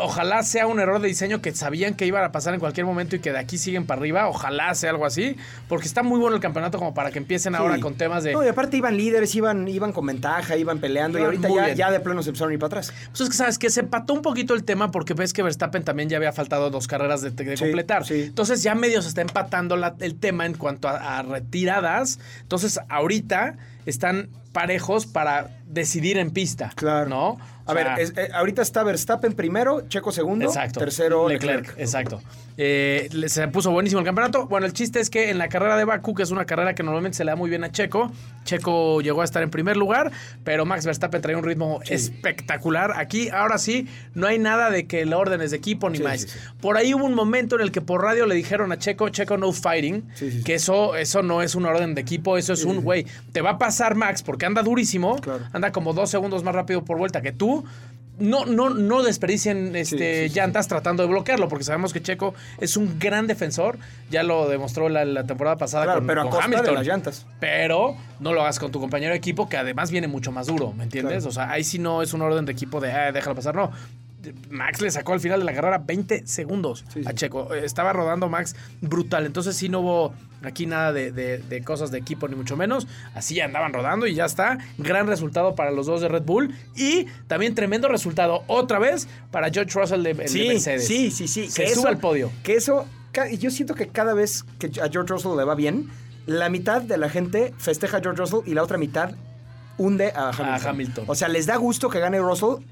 Ojalá 0.00 0.42
sea 0.42 0.66
un 0.66 0.80
error 0.80 1.00
de 1.00 1.08
diseño 1.08 1.40
que 1.42 1.54
sabían 1.54 1.94
que 1.94 2.06
iba 2.06 2.24
a 2.24 2.32
pasar 2.32 2.54
en 2.54 2.60
cualquier 2.60 2.86
momento 2.86 3.16
y 3.16 3.20
que 3.20 3.32
de 3.32 3.38
aquí 3.38 3.58
siguen 3.58 3.86
para 3.86 4.00
arriba. 4.00 4.28
Ojalá 4.28 4.74
sea 4.74 4.90
algo 4.90 5.04
así. 5.06 5.36
Porque 5.68 5.86
está 5.86 6.02
muy 6.02 6.18
bueno 6.18 6.36
el 6.36 6.42
campeonato 6.42 6.78
como 6.78 6.94
para 6.94 7.10
que 7.10 7.18
empiecen 7.18 7.54
ahora 7.54 7.78
con 7.80 7.94
temas 7.94 8.24
de... 8.24 8.32
No, 8.32 8.44
y 8.44 8.48
aparte 8.48 8.76
iban 8.76 8.96
líderes, 8.96 9.34
iban, 9.34 9.66
iban 9.68 9.92
con 9.92 10.06
ventaja, 10.06 10.56
iban 10.56 10.78
peleando. 10.78 11.18
y 11.18 11.22
Iban 11.22 11.44
ahorita 11.44 11.74
ya, 11.74 11.90
de 11.90 12.00
plano 12.00 12.22
se 12.22 12.30
empezaron 12.30 12.50
a 12.50 12.54
ir 12.54 12.60
para 12.60 12.68
atrás. 12.80 12.92
Pues 13.10 13.20
es 13.22 13.28
que 13.28 13.34
sabes 13.36 13.58
que 13.58 13.70
se 13.70 13.80
empató 13.80 14.14
un 14.14 14.22
poquito 14.22 14.54
el 14.54 14.64
tema 14.64 14.90
porque 14.90 15.14
ves 15.14 15.32
que 15.32 15.42
Verstappen 15.42 15.82
también 15.84 16.08
ya 16.08 16.16
había 16.16 16.32
faltado 16.32 16.70
dos 16.70 16.86
carreras 16.86 17.22
de, 17.22 17.30
de 17.30 17.56
Sí, 17.56 17.64
completar. 17.64 18.04
sí. 18.04 18.22
Entonces 18.22 18.62
ya 18.62 18.74
medio 18.74 19.02
se 19.02 19.08
está 19.08 19.20
empatando 19.22 19.76
la- 19.76 19.94
el 20.00 20.18
tema 20.18 20.46
en 20.46 20.54
cuanto 20.54 20.88
a, 20.88 21.18
a 21.18 21.22
retiradas. 21.22 22.18
Entonces 22.42 22.78
ahorita 22.88 23.56
están 23.86 24.28
parejos 24.52 25.06
para 25.06 25.50
decidir 25.66 26.18
en 26.18 26.30
pista. 26.30 26.72
Claro. 26.74 27.08
¿No? 27.08 27.38
A 27.68 27.74
ver, 27.74 27.86
es- 27.98 28.12
eh, 28.16 28.28
ahorita 28.34 28.62
está 28.62 28.82
Verstappen 28.82 29.32
primero, 29.34 29.82
Checo 29.88 30.10
segundo, 30.12 30.46
Exacto. 30.46 30.80
tercero 30.80 31.28
Leclerc. 31.28 31.74
Exacto. 31.78 32.20
Eh, 32.60 33.08
se 33.28 33.46
puso 33.48 33.70
buenísimo 33.70 34.00
el 34.00 34.04
campeonato. 34.04 34.46
Bueno, 34.46 34.66
el 34.66 34.72
chiste 34.72 34.98
es 34.98 35.10
que 35.10 35.30
en 35.30 35.38
la 35.38 35.48
carrera 35.48 35.76
de 35.76 35.84
Baku, 35.84 36.12
que 36.14 36.24
es 36.24 36.30
una 36.32 36.44
carrera 36.44 36.74
que 36.74 36.82
normalmente 36.82 37.16
se 37.16 37.24
le 37.24 37.30
da 37.30 37.36
muy 37.36 37.48
bien 37.48 37.62
a 37.62 37.70
Checo, 37.70 38.10
Checo 38.44 39.00
llegó 39.00 39.20
a 39.20 39.24
estar 39.24 39.42
en 39.44 39.50
primer 39.50 39.76
lugar, 39.76 40.10
pero 40.42 40.64
Max 40.66 40.84
Verstappen 40.84 41.20
traía 41.22 41.38
un 41.38 41.44
ritmo 41.44 41.80
espectacular. 41.88 42.92
Aquí, 42.96 43.28
ahora 43.28 43.58
sí, 43.58 43.86
no 44.14 44.26
hay 44.26 44.38
nada 44.38 44.70
de 44.70 44.86
que 44.86 45.02
el 45.02 45.12
orden 45.12 45.40
es 45.40 45.50
de 45.52 45.56
equipo 45.58 45.88
ni 45.90 45.98
Sí, 45.98 46.02
más. 46.02 46.20
sí. 46.22 46.38
Por 46.60 46.76
ahí 46.76 46.94
hubo 46.94 47.04
un 47.04 47.14
momento 47.14 47.54
en 47.56 47.62
el 47.62 47.70
que 47.70 47.80
por 47.80 48.02
radio 48.02 48.26
le 48.26 48.34
dijeron 48.34 48.72
a 48.72 48.78
Checo, 48.78 49.08
Checo 49.10 49.36
no 49.36 49.52
fighting, 49.52 50.08
que 50.44 50.54
eso, 50.54 50.96
eso 50.96 51.22
no 51.22 51.42
es 51.42 51.54
un 51.54 51.66
orden 51.66 51.94
de 51.94 52.00
equipo, 52.00 52.36
eso 52.38 52.52
es 52.54 52.64
un, 52.64 52.82
güey, 52.82 53.06
te 53.32 53.40
va 53.40 53.50
a 53.50 53.58
pasar 53.58 53.94
Max 53.94 54.22
porque 54.22 54.46
anda 54.46 54.62
durísimo, 54.62 55.16
Claro. 55.20 55.44
anda 55.52 55.70
como 55.70 55.92
dos 55.92 56.10
segundos 56.10 56.42
más 56.42 56.54
rápido 56.54 56.84
por 56.84 56.98
vuelta 56.98 57.20
que 57.22 57.32
tú. 57.32 57.57
No, 58.20 58.46
no, 58.46 58.70
no 58.70 59.04
desperdicien 59.04 59.76
este, 59.76 60.24
sí, 60.24 60.28
sí. 60.28 60.34
llantas 60.34 60.66
tratando 60.66 61.04
de 61.04 61.08
bloquearlo, 61.08 61.46
porque 61.48 61.62
sabemos 61.62 61.92
que 61.92 62.02
Checo 62.02 62.34
es 62.58 62.76
un 62.76 62.98
gran 62.98 63.28
defensor. 63.28 63.78
Ya 64.10 64.24
lo 64.24 64.48
demostró 64.48 64.88
la, 64.88 65.04
la 65.04 65.24
temporada 65.24 65.56
pasada 65.56 65.84
Claro, 65.84 66.00
con, 66.00 66.06
pero 66.08 66.20
a 66.22 66.24
con 66.24 66.30
costa 66.32 66.46
Hamilton. 66.46 66.66
de 66.66 66.72
las 66.72 66.86
llantas. 66.86 67.26
Pero 67.38 67.96
no 68.18 68.32
lo 68.32 68.40
hagas 68.40 68.58
con 68.58 68.72
tu 68.72 68.80
compañero 68.80 69.12
de 69.12 69.18
equipo, 69.18 69.48
que 69.48 69.56
además 69.56 69.92
viene 69.92 70.08
mucho 70.08 70.32
más 70.32 70.48
duro, 70.48 70.72
¿me 70.72 70.82
entiendes? 70.82 71.18
Claro. 71.18 71.28
O 71.28 71.32
sea, 71.32 71.50
ahí 71.52 71.62
sí 71.62 71.78
no 71.78 72.02
es 72.02 72.12
un 72.12 72.22
orden 72.22 72.44
de 72.44 72.50
equipo 72.50 72.80
de 72.80 72.90
"Ah, 72.90 73.12
déjalo 73.12 73.36
pasar, 73.36 73.54
no. 73.54 73.70
Max 74.50 74.80
le 74.80 74.90
sacó 74.90 75.12
al 75.12 75.20
final 75.20 75.38
de 75.40 75.44
la 75.46 75.52
carrera 75.54 75.78
20 75.78 76.26
segundos 76.26 76.84
Sí, 76.92 77.02
sí. 77.02 77.08
a 77.08 77.12
Checo. 77.14 77.54
Eh, 77.54 77.64
Estaba 77.64 77.92
rodando 77.92 78.28
Max 78.28 78.56
brutal. 78.80 79.26
Entonces 79.26 79.56
sí 79.56 79.68
no 79.68 79.80
hubo 79.80 80.14
aquí 80.42 80.66
nada 80.66 80.92
de, 80.92 81.12
de- 81.12 81.38
de 81.38 81.62
cosas 81.62 81.90
de 81.90 81.98
equipo, 81.98 82.26
ni 82.28 82.34
mucho 82.36 82.56
menos. 82.56 82.86
Así 83.14 83.40
andaban 83.40 83.72
rodando 83.72 84.06
y 84.06 84.14
ya 84.14 84.24
está. 84.24 84.58
Gran 84.78 85.06
resultado 85.06 85.54
para 85.54 85.70
los 85.70 85.86
dos 85.86 86.00
de 86.00 86.08
Red 86.08 86.22
Bull. 86.24 86.54
Y 86.76 87.06
también 87.28 87.54
tremendo 87.54 87.88
resultado 87.88 88.42
otra 88.48 88.78
vez 88.78 89.08
para 89.30 89.50
George 89.50 89.78
Russell 89.78 90.02
de, 90.02 90.28
Sí, 90.28 90.48
Mercedes. 90.48 90.86
sí, 90.86 91.10
sí, 91.10 91.28
sí. 91.28 91.48
Se 91.48 91.62
que 91.64 91.68
sube 91.70 91.80
eso- 91.80 91.88
al 91.88 91.98
podio. 91.98 92.30
Que 92.42 92.54
eso, 92.56 92.86
yo 93.38 93.50
siento 93.50 93.74
que 93.74 93.88
cada 93.88 94.14
vez 94.14 94.44
que 94.58 94.66
a 94.80 94.88
George 94.90 95.12
Russell 95.12 95.36
le 95.36 95.44
va 95.44 95.54
bien, 95.54 95.88
la 96.26 96.48
mitad 96.48 96.82
de 96.82 96.98
la 96.98 97.08
gente 97.08 97.54
festeja 97.58 97.98
a 97.98 98.00
George 98.00 98.20
Russell 98.20 98.40
y 98.46 98.54
la 98.54 98.62
otra 98.62 98.78
mitad 98.78 99.12
hunde 99.78 100.12
a 100.14 100.30
Hamilton. 100.30 100.68
Hamilton. 100.70 101.04
O 101.06 101.14
sea, 101.14 101.28
les 101.28 101.46
da 101.46 101.56
gusto 101.56 101.88
que 101.88 102.00
gane 102.00 102.18
Russell 102.18 102.64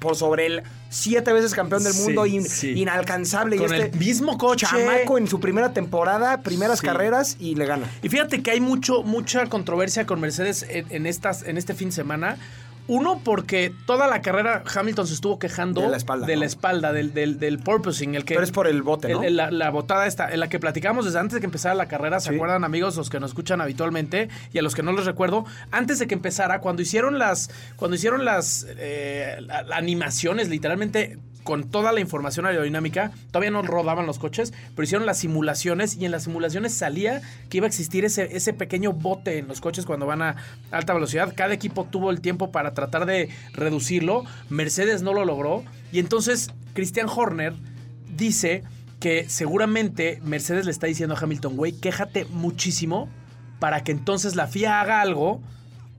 por 0.00 0.16
sobre 0.16 0.46
el 0.46 0.62
siete 0.90 1.32
veces 1.32 1.54
campeón 1.54 1.84
del 1.84 1.92
Sí, 1.92 2.02
mundo, 2.02 2.26
in- 2.26 2.44
sí. 2.44 2.72
inalcanzable. 2.72 3.56
Con 3.56 3.70
y 3.70 3.74
este 3.74 3.90
el 3.90 3.98
mismo 3.98 4.38
coche. 4.38 4.66
Chamaco 4.68 5.18
en 5.18 5.26
su 5.26 5.40
primera 5.40 5.72
temporada, 5.72 6.42
primeras 6.42 6.80
Sí. 6.80 6.86
carreras 6.86 7.36
y 7.40 7.54
le 7.54 7.66
gana. 7.66 7.86
Y 8.02 8.08
fíjate 8.08 8.42
que 8.42 8.50
hay 8.50 8.60
mucho, 8.60 9.02
mucha 9.02 9.46
controversia 9.46 10.06
con 10.06 10.20
Mercedes 10.20 10.66
en, 10.68 10.86
en 10.90 11.06
estas, 11.06 11.42
en 11.42 11.56
este 11.58 11.74
fin 11.74 11.88
de 11.88 11.94
semana. 11.94 12.36
Uno, 12.88 13.20
porque 13.24 13.72
toda 13.86 14.06
la 14.08 14.22
carrera 14.22 14.64
Hamilton 14.74 15.06
se 15.06 15.14
estuvo 15.14 15.38
quejando 15.38 15.80
De 15.82 15.88
la 15.88 15.96
espalda, 15.96 16.26
de 16.26 16.34
¿no? 16.34 16.40
la 16.40 16.46
espalda, 16.46 16.92
del, 16.92 17.14
del, 17.14 17.38
del 17.38 17.58
porpoising, 17.60 18.14
el 18.14 18.24
que. 18.24 18.34
Pero 18.34 18.44
es 18.44 18.50
por 18.50 18.66
el 18.66 18.82
bote, 18.82 19.08
¿no? 19.12 19.20
el- 19.20 19.28
el- 19.28 19.36
la, 19.36 19.50
la 19.50 19.70
botada 19.70 20.06
esta, 20.06 20.30
en 20.32 20.40
la 20.40 20.48
que 20.48 20.58
platicamos 20.58 21.04
desde 21.04 21.18
antes 21.18 21.34
de 21.34 21.40
que 21.40 21.46
empezara 21.46 21.74
la 21.74 21.86
carrera, 21.86 22.18
¿se 22.20 22.30
Sí. 22.30 22.34
acuerdan 22.34 22.64
amigos 22.64 22.96
los 22.96 23.08
que 23.10 23.20
nos 23.20 23.30
escuchan 23.30 23.60
habitualmente 23.60 24.28
y 24.52 24.58
a 24.58 24.62
los 24.62 24.74
que 24.74 24.82
no 24.82 24.92
les 24.92 25.06
recuerdo? 25.06 25.44
Antes 25.70 25.98
de 26.00 26.06
que 26.06 26.14
empezara, 26.14 26.60
cuando 26.60 26.82
hicieron 26.82 27.18
las, 27.18 27.50
cuando 27.76 27.94
hicieron 27.96 28.24
las 28.24 28.66
eh, 28.78 29.36
animaciones, 29.72 30.48
literalmente 30.48 31.18
con 31.42 31.70
toda 31.70 31.92
la 31.92 32.00
información 32.00 32.46
aerodinámica, 32.46 33.12
todavía 33.30 33.50
no 33.50 33.62
rodaban 33.62 34.06
los 34.06 34.18
coches, 34.18 34.52
pero 34.74 34.84
hicieron 34.84 35.06
las 35.06 35.18
simulaciones 35.18 35.96
y 35.96 36.04
en 36.04 36.12
las 36.12 36.24
simulaciones 36.24 36.74
salía 36.74 37.22
que 37.48 37.58
iba 37.58 37.66
a 37.66 37.68
existir 37.68 38.04
ese, 38.04 38.36
ese 38.36 38.52
pequeño 38.52 38.92
bote 38.92 39.38
en 39.38 39.48
los 39.48 39.60
coches 39.60 39.86
cuando 39.86 40.06
van 40.06 40.22
a 40.22 40.36
alta 40.70 40.94
velocidad. 40.94 41.32
Cada 41.36 41.54
equipo 41.54 41.84
tuvo 41.84 42.10
el 42.10 42.20
tiempo 42.20 42.52
para 42.52 42.74
tratar 42.74 43.06
de 43.06 43.28
reducirlo. 43.52 44.24
Mercedes 44.48 45.02
no 45.02 45.12
lo 45.12 45.24
logró. 45.24 45.64
Y 45.90 45.98
entonces 45.98 46.50
Christian 46.74 47.08
Horner 47.08 47.54
dice 48.16 48.62
que 49.00 49.28
seguramente 49.28 50.20
Mercedes 50.22 50.64
le 50.64 50.70
está 50.70 50.86
diciendo 50.86 51.16
a 51.16 51.18
Hamilton, 51.18 51.56
güey, 51.56 51.72
quéjate 51.72 52.24
muchísimo 52.26 53.08
para 53.58 53.82
que 53.82 53.92
entonces 53.92 54.36
la 54.36 54.46
FIA 54.46 54.80
haga 54.80 55.00
algo 55.00 55.40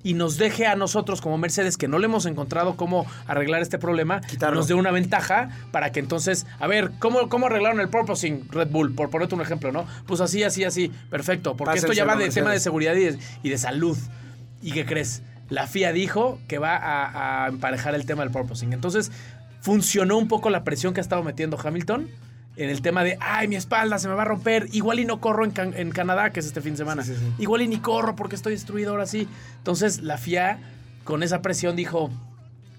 y 0.04 0.14
nos 0.14 0.38
deje 0.38 0.68
a 0.68 0.76
nosotros 0.76 1.22
como 1.22 1.38
Mercedes, 1.38 1.78
que 1.78 1.88
no 1.88 1.98
le 1.98 2.06
hemos 2.06 2.26
encontrado 2.26 2.76
cómo 2.76 3.06
arreglar 3.26 3.62
este 3.62 3.80
problema, 3.80 4.22
Quitarlo. 4.22 4.58
nos 4.58 4.68
dé 4.68 4.74
una 4.74 4.92
ventaja 4.92 5.50
para 5.72 5.92
que 5.92 6.00
entonces, 6.00 6.46
a 6.60 6.68
ver, 6.68 6.92
¿cómo, 7.00 7.30
cómo 7.30 7.48
arreglaron 7.48 7.80
el 7.80 7.90
purposing 7.90 8.48
Red 8.52 8.70
Bull? 8.70 8.94
Por 8.94 9.10
ponerte 9.10 9.36
un 9.36 9.42
ejemplo, 9.42 9.72
¿no? 9.72 9.86
Pues 10.06 10.22
así, 10.22 10.44
así, 10.44 10.64
así, 10.64 10.92
perfecto, 11.10 11.56
porque 11.56 11.80
esto 11.80 11.94
ya 11.94 12.06
va 12.06 12.16
de 12.16 12.30
tema 12.30 12.52
de 12.52 12.60
seguridad 12.60 12.96
y 12.96 13.06
de, 13.06 13.20
y 13.42 13.50
de 13.50 13.58
salud. 13.58 13.98
¿Y 14.62 14.72
qué 14.72 14.86
crees? 14.86 15.24
La 15.50 15.68
FIA 15.68 15.92
dijo 15.92 16.40
que 16.48 16.58
va 16.58 16.76
a, 16.76 17.46
a 17.46 17.48
emparejar 17.50 17.96
el 17.96 18.06
tema 18.06 18.24
del 18.24 18.32
purposing. 18.32 18.74
Entonces, 18.74 19.12
funcionó 19.62 20.18
un 20.18 20.28
poco 20.28 20.50
la 20.50 20.64
presión 20.64 20.94
que 20.94 21.00
ha 21.00 21.04
estado 21.04 21.24
metiendo 21.24 21.58
Hamilton. 21.62 22.10
En 22.56 22.70
el 22.70 22.82
tema 22.82 23.04
de, 23.04 23.18
ay, 23.20 23.48
mi 23.48 23.56
espalda 23.56 23.98
se 24.00 24.08
me 24.08 24.14
va 24.14 24.22
a 24.24 24.26
romper, 24.26 24.68
igual 24.74 25.00
y 25.00 25.06
no 25.06 25.20
corro 25.20 25.44
en, 25.46 25.52
Can- 25.52 25.74
en 25.76 25.90
Canadá, 25.92 26.30
que 26.32 26.40
es 26.40 26.46
este 26.46 26.62
fin 26.62 26.74
de 26.74 26.78
semana, 26.78 27.04
Sí, 27.04 27.14
sí, 27.14 27.20
sí. 27.20 27.44
igual 27.44 27.62
y 27.64 27.68
ni 27.68 27.78
corro 27.80 28.16
porque 28.16 28.36
estoy 28.36 28.54
destruido 28.54 28.92
ahora 28.92 29.06
sí. 29.08 29.28
Entonces 29.58 30.02
la 30.02 30.18
FIA 30.18 30.60
con 31.04 31.24
esa 31.24 31.42
presión 31.42 31.76
dijo, 31.76 32.12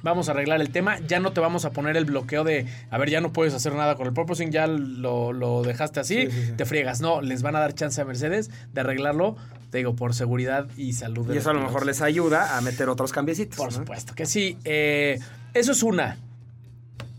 vamos 0.02 0.28
a 0.28 0.32
arreglar 0.32 0.60
el 0.60 0.70
tema, 0.70 0.98
ya 1.00 1.18
no 1.18 1.32
te 1.32 1.40
vamos 1.40 1.64
a 1.64 1.70
poner 1.70 1.96
el 1.96 2.04
bloqueo 2.04 2.44
de, 2.44 2.66
a 2.90 2.98
ver, 2.98 3.10
ya 3.10 3.20
no 3.20 3.32
puedes 3.32 3.52
hacer 3.54 3.74
nada 3.74 3.96
con 3.96 4.06
el 4.06 4.12
purposing, 4.12 4.50
ya 4.52 4.66
lo, 4.66 5.32
lo 5.32 5.62
dejaste 5.62 5.98
así, 6.00 6.26
Sí, 6.26 6.30
sí, 6.30 6.46
sí. 6.46 6.52
te 6.52 6.64
friegas. 6.66 7.00
No, 7.00 7.20
les 7.20 7.42
van 7.42 7.56
a 7.56 7.60
dar 7.60 7.74
chance 7.74 8.00
a 8.00 8.04
Mercedes 8.04 8.50
de 8.72 8.80
arreglarlo, 8.80 9.36
te 9.70 9.78
digo, 9.78 9.96
por 9.96 10.14
seguridad 10.14 10.68
y 10.76 10.92
salud. 10.92 11.26
de 11.26 11.34
Y 11.34 11.38
eso 11.38 11.50
a 11.50 11.54
lo 11.54 11.60
mejor 11.62 11.84
les 11.84 12.00
ayuda 12.00 12.56
a 12.56 12.60
meter 12.60 12.88
otros 12.88 13.12
cambiecitos. 13.12 13.56
Por 13.56 13.72
¿no? 13.72 13.78
supuesto 13.78 14.14
que 14.14 14.26
sí. 14.26 14.56
Eh, 14.64 15.18
eso 15.52 15.72
es 15.72 15.82
una. 15.82 16.18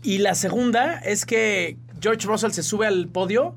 Y 0.02 0.18
la 0.18 0.34
segunda 0.36 0.98
es 1.00 1.26
que 1.26 1.76
George 2.00 2.26
Russell 2.26 2.50
se 2.50 2.62
sube 2.62 2.86
al 2.86 3.08
podio 3.08 3.54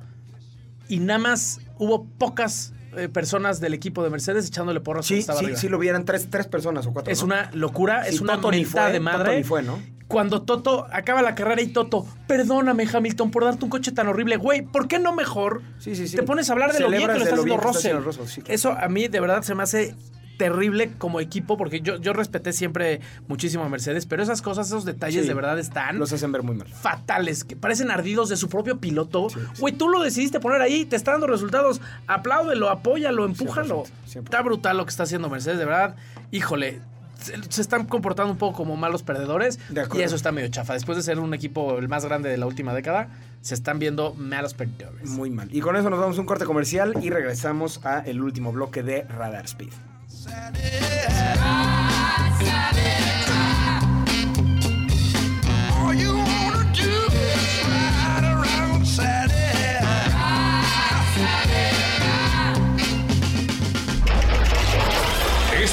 y 0.87 0.99
nada 0.99 1.19
más 1.19 1.59
hubo 1.77 2.05
pocas 2.05 2.73
eh, 2.97 3.07
personas 3.09 3.59
del 3.59 3.73
equipo 3.73 4.03
de 4.03 4.09
Mercedes 4.09 4.47
echándole 4.47 4.79
porras 4.79 5.05
Sí, 5.05 5.19
estaba 5.19 5.39
sí, 5.39 5.45
arriba. 5.45 5.59
sí 5.59 5.69
lo 5.69 5.77
vieran 5.77 6.05
tres, 6.05 6.27
tres 6.29 6.47
personas 6.47 6.85
o 6.87 6.93
cuatro. 6.93 7.11
Es 7.13 7.19
¿no? 7.19 7.25
una 7.25 7.51
locura, 7.53 8.03
Sí, 8.05 8.15
es 8.15 8.21
una 8.21 8.33
fue, 8.65 8.81
de 8.91 8.99
Toto 8.99 9.03
madre. 9.17 9.37
ni 9.37 9.43
fue, 9.43 9.61
¿no? 9.61 9.79
Cuando 10.07 10.41
Toto 10.41 10.87
acaba 10.91 11.21
la 11.21 11.35
carrera 11.35 11.61
y 11.61 11.67
Toto, 11.67 12.07
perdóname 12.27 12.87
Hamilton 12.91 13.29
por 13.29 13.43
darte 13.43 13.63
un 13.63 13.69
coche 13.69 13.91
tan 13.91 14.07
horrible, 14.07 14.37
güey, 14.37 14.63
¿por 14.63 14.87
qué 14.87 14.97
no 14.97 15.13
mejor 15.13 15.61
Sí, 15.77 15.95
sí, 15.95 16.07
sí. 16.07 16.15
te 16.15 16.23
pones 16.23 16.49
a 16.49 16.53
hablar 16.53 16.73
de 16.73 16.79
lo 16.79 16.89
bien 16.89 17.01
que 17.01 17.07
lo 17.09 17.13
de 17.13 17.19
está 17.25 17.35
lo 17.35 17.41
haciendo 17.43 18.01
Russell? 18.11 18.41
claro. 18.43 18.53
Eso 18.55 18.71
a 18.71 18.87
mí 18.89 19.07
de 19.07 19.19
verdad 19.19 19.43
se 19.43 19.53
me 19.53 19.61
hace 19.61 19.93
terrible 20.39 20.93
como 20.97 21.19
equipo 21.19 21.57
porque 21.57 21.81
yo, 21.81 21.97
yo 21.97 22.13
respeté 22.13 22.53
siempre 22.53 23.01
muchísimo 23.27 23.63
a 23.65 23.69
Mercedes, 23.69 24.05
pero 24.07 24.23
esas 24.23 24.41
cosas, 24.41 24.65
esos 24.67 24.85
detalles 24.85 25.21
Sí. 25.23 25.27
de 25.27 25.33
verdad 25.35 25.59
están 25.59 25.99
Los 25.99 26.13
hacen 26.13 26.31
ver 26.31 26.41
muy 26.41 26.55
mal. 26.55 26.67
fatales, 26.67 27.43
que 27.43 27.55
parecen 27.55 27.91
ardidos 27.91 28.29
de 28.29 28.37
su 28.37 28.47
propio 28.49 28.79
piloto. 28.79 29.27
Güey, 29.59 29.73
tú 29.75 29.89
lo 29.89 30.01
decidiste 30.01 30.39
poner 30.39 30.61
ahí, 30.61 30.85
te 30.85 30.95
está 30.95 31.11
dando 31.11 31.27
resultados. 31.27 31.81
Apláudelo, 32.07 32.69
apóyalo, 32.69 33.25
empújalo. 33.25 33.83
100%. 34.07 34.23
Está 34.23 34.41
brutal 34.41 34.77
lo 34.77 34.85
que 34.85 34.89
está 34.91 35.03
haciendo 35.03 35.29
Mercedes, 35.29 35.59
de 35.59 35.65
verdad. 35.65 35.95
Híjole, 36.31 36.79
se, 37.21 37.35
se 37.49 37.61
están 37.61 37.85
comportando 37.85 38.31
un 38.31 38.37
poco 38.37 38.55
como 38.57 38.77
malos 38.77 39.03
perdedores. 39.03 39.59
De 39.69 39.81
acuerdo. 39.81 39.99
Y 40.01 40.03
eso 40.05 40.15
está 40.15 40.31
medio 40.31 40.47
chafa. 40.47 40.73
Después 40.73 40.95
de 40.97 41.03
ser 41.03 41.19
un 41.19 41.33
equipo 41.33 41.77
el 41.77 41.89
más 41.89 42.05
grande 42.05 42.29
de 42.29 42.37
la 42.37 42.45
última 42.45 42.73
década, 42.73 43.09
se 43.41 43.53
están 43.55 43.77
viendo 43.77 44.13
malos 44.13 44.53
perdedores. 44.53 45.09
Muy 45.09 45.29
mal. 45.29 45.49
Y 45.53 45.59
con 45.59 45.75
eso 45.75 45.89
nos 45.89 45.99
damos 45.99 46.17
un 46.17 46.25
corte 46.25 46.45
comercial 46.45 46.93
y 47.01 47.09
regresamos 47.09 47.85
a 47.85 47.99
el 47.99 48.21
último 48.21 48.53
bloque 48.53 48.83
de 48.83 49.03
Radar 49.03 49.43
Speed. 49.45 49.73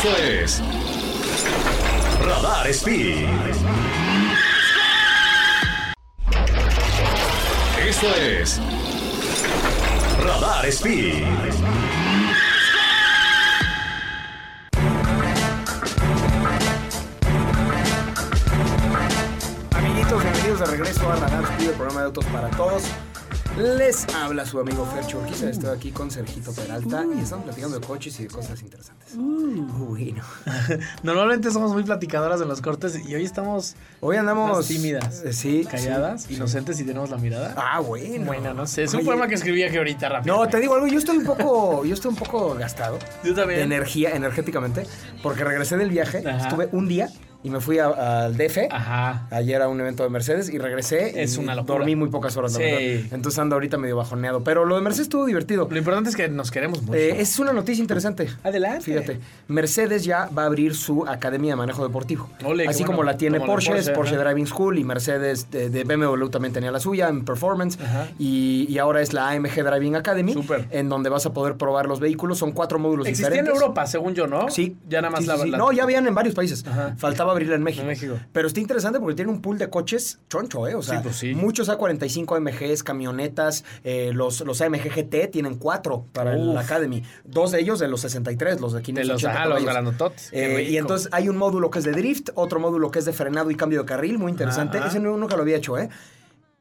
Esto 0.07 0.09
es 0.23 0.63
Radar 2.21 2.69
Speed. 2.69 3.27
Esto 7.89 8.07
es 8.15 8.61
Radar 10.23 10.67
Speed. 10.67 12.06
Bienvenidos 20.57 20.61
de 20.61 20.67
regreso 20.77 21.11
a 21.13 21.17
Radar 21.17 21.45
Speed, 21.53 21.69
el 21.69 21.75
programa 21.75 22.01
de 22.01 22.07
autos 22.07 22.25
para 22.27 22.49
todos. 22.51 22.83
Les 23.59 24.07
habla 24.15 24.45
su 24.47 24.59
amigo 24.61 24.87
Fercho 24.87 25.19
Urquiza. 25.19 25.49
Estoy 25.51 25.75
aquí 25.77 25.91
con 25.91 26.11
Sergito 26.11 26.53
Peralta 26.53 27.05
y 27.15 27.21
estamos 27.21 27.45
platicando 27.47 27.79
de 27.81 27.87
coches 27.87 28.19
y 28.21 28.25
de 28.25 28.29
cosas 28.29 28.61
interesantes. 28.63 29.15
Bueno. 29.17 30.23
Normalmente 31.03 31.51
somos 31.51 31.73
muy 31.73 31.83
platicadoras 31.83 32.41
en 32.41 32.49
los 32.49 32.61
cortes 32.61 33.01
y 33.09 33.15
hoy 33.15 33.25
estamos 33.25 33.75
Hoy 34.01 34.17
andamos. 34.17 34.67
tímidas, 34.69 35.23
eh, 35.25 35.33
Sí. 35.33 35.67
calladas, 35.71 36.23
sí, 36.23 36.29
sí. 36.29 36.35
inocentes 36.35 36.79
y 36.81 36.85
tenemos 36.85 37.11
la 37.11 37.17
mirada. 37.17 37.55
Ah, 37.57 37.81
bueno. 37.81 38.25
Bueno, 38.27 38.53
no 38.55 38.67
sé. 38.67 38.85
Es 38.85 38.93
un 38.93 38.99
Oye, 39.01 39.07
poema 39.07 39.29
que 39.29 39.35
escribí 39.37 39.63
aquí 39.63 39.77
ahorita 39.79 40.09
rápido. 40.09 40.37
No, 40.37 40.49
te 40.49 40.61
digo 40.61 40.75
algo, 40.75 40.87
yo 40.87 40.99
estoy 40.99 41.19
un 41.19 41.25
poco, 41.25 41.85
yo 41.85 41.95
estoy 41.95 42.11
un 42.11 42.17
poco 42.17 42.55
gastado. 42.55 42.99
Yo 43.25 43.31
De 43.35 43.41
también. 43.41 43.61
energía, 43.61 44.11
energéticamente, 44.11 44.87
porque 45.23 45.45
regresé 45.45 45.77
del 45.79 45.91
viaje, 45.91 46.23
Ajá. 46.27 46.49
estuve 46.49 46.69
un 46.73 46.89
día 46.89 47.09
y 47.47 47.51
me 47.51 47.61
fui 47.61 47.79
al 47.79 48.37
DF. 48.37 48.59
Ajá. 48.71 49.27
Ayer 49.31 49.63
a 49.63 49.69
un 49.69 49.81
evento 49.81 50.03
de 50.03 50.11
Mercedes 50.11 50.49
y 50.53 50.59
regresé. 50.59 51.23
Es 51.23 51.37
y 51.37 51.41
una 51.41 51.55
locura. 51.55 51.79
Dormí 51.79 51.95
muy 51.95 52.09
pocas 52.09 52.37
horas, 52.37 52.53
la 52.55 52.59
Sí. 52.59 52.65
verdad. 52.65 53.13
Entonces 53.13 53.39
ando 53.39 53.55
ahorita 53.55 53.79
medio 53.79 53.97
bajoneado. 53.97 54.43
Pero 54.43 54.65
lo 54.65 54.75
de 54.75 54.81
Mercedes 54.83 55.07
estuvo 55.07 55.25
divertido. 55.27 55.69
Lo 55.71 55.79
importante 55.79 56.11
es 56.11 56.17
que 56.17 56.29
nos 56.29 56.51
queremos 56.51 56.83
mucho. 56.83 56.95
Eh, 56.99 57.21
es 57.21 57.39
una 57.39 57.53
noticia 57.53 57.81
interesante. 57.81 58.29
Adelante. 58.43 58.81
Fíjate, 58.83 59.21
Mercedes 59.49 60.05
ya 60.05 60.29
va 60.37 60.43
a 60.43 60.47
abrir 60.47 60.75
su 60.75 61.07
academia 61.07 61.53
de 61.53 61.57
manejo 61.57 61.85
deportivo. 61.87 62.29
Ole, 62.45 62.67
Así 62.67 62.81
bueno. 62.83 62.87
como 62.93 63.03
la 63.05 63.17
tiene 63.17 63.39
Como 63.39 63.53
Porsche, 63.53 63.73
Porsche, 63.73 63.93
Porsche. 63.93 64.17
Driving 64.17 64.47
School 64.47 64.79
y 64.79 64.85
Mercedes 64.85 65.51
de, 65.51 65.71
de 65.71 65.85
BMW 65.85 66.29
también 66.29 66.53
tenía 66.53 66.71
la 66.73 66.81
suya 66.81 67.09
en 67.09 67.25
Performance. 67.25 67.79
Ajá. 67.81 68.09
Y, 68.19 68.67
y 68.69 68.79
ahora 68.79 69.01
es 69.03 69.13
la 69.13 69.29
AMG 69.31 69.63
Driving 69.63 69.95
Academy, 69.97 70.33
Súper. 70.33 70.67
en 70.71 70.89
donde 70.89 71.11
vas 71.11 71.25
a 71.27 71.33
poder 71.33 71.57
probar 71.57 71.87
los 71.87 72.01
vehículos. 72.01 72.39
Son 72.39 72.53
cuatro 72.53 72.79
módulos 72.79 73.07
Existía 73.07 73.29
en 73.29 73.33
diferentes. 73.35 73.61
Europa, 73.63 73.87
según 73.87 74.15
yo, 74.15 74.27
¿no? 74.27 74.51
Sí. 74.51 74.77
Ya 74.89 75.01
nada 75.01 75.11
más 75.13 75.21
Sí, 75.21 75.27
la, 75.27 75.37
sí, 75.37 75.43
sí. 75.45 75.51
la- 75.51 75.59
No, 75.59 75.71
ya 75.73 75.85
habían 75.85 76.07
en 76.07 76.15
varios 76.15 76.35
países. 76.35 76.65
Ajá. 76.67 76.95
Faltaba 76.97 77.35
abrirla 77.37 77.55
en 77.57 77.63
México. 77.63 77.83
En 77.83 77.89
México. 77.89 78.19
Pero 78.33 78.49
está 78.49 78.61
interesante 78.61 78.99
porque 78.99 79.15
tiene 79.15 79.31
un 79.31 79.41
pool 79.41 79.59
de 79.59 79.71
coches 79.71 80.19
choncho, 80.29 80.67
¿eh? 80.67 80.75
O 80.75 80.83
sea, 80.83 80.99
Sí, 80.99 81.03
pues 81.05 81.17
sí. 81.17 81.35
muchos 81.35 81.69
A45 81.69 82.37
AMGs, 82.37 82.83
camionetas, 82.83 83.65
eh, 83.85 84.11
los, 84.13 84.41
los 84.41 84.61
AMG 84.61 84.89
GT 84.95 85.29
tienen 85.31 85.57
cuatro 85.57 86.07
para 86.13 86.35
el 86.35 86.49
Uf. 86.49 86.57
Academy. 86.59 87.03
Dos 87.25 87.51
de 87.53 87.61
ellos 87.61 87.79
de 87.79 87.89
los 87.89 88.01
63, 88.01 88.61
los 88.61 88.73
de 88.73 88.79
de 88.79 88.83
580 88.83 89.13
los, 89.13 89.25
ajá, 89.25 89.47
los 89.49 89.65
grandototes. 89.65 90.31
Qué 90.31 90.57
Eh, 90.61 90.63
y 90.71 90.77
entonces 90.77 91.09
hay 91.13 91.29
un 91.29 91.37
módulo 91.37 91.71
que 91.71 91.79
es 91.79 91.85
de 91.85 91.93
drift, 91.93 92.31
otro 92.35 92.61
módulo 92.61 92.91
que 92.91 92.99
es 92.99 93.05
de 93.05 93.13
frenado 93.13 93.51
y 93.51 93.55
cambio 93.57 93.81
de 93.81 93.87
carril, 93.87 94.19
muy 94.19 94.31
interesante. 94.33 94.79
Ajá. 94.79 94.89
Ese 94.89 95.01
no- 95.01 95.17
nunca 95.17 95.37
lo 95.37 95.43
había 95.43 95.57
hecho, 95.57 95.79
¿eh? 95.79 95.89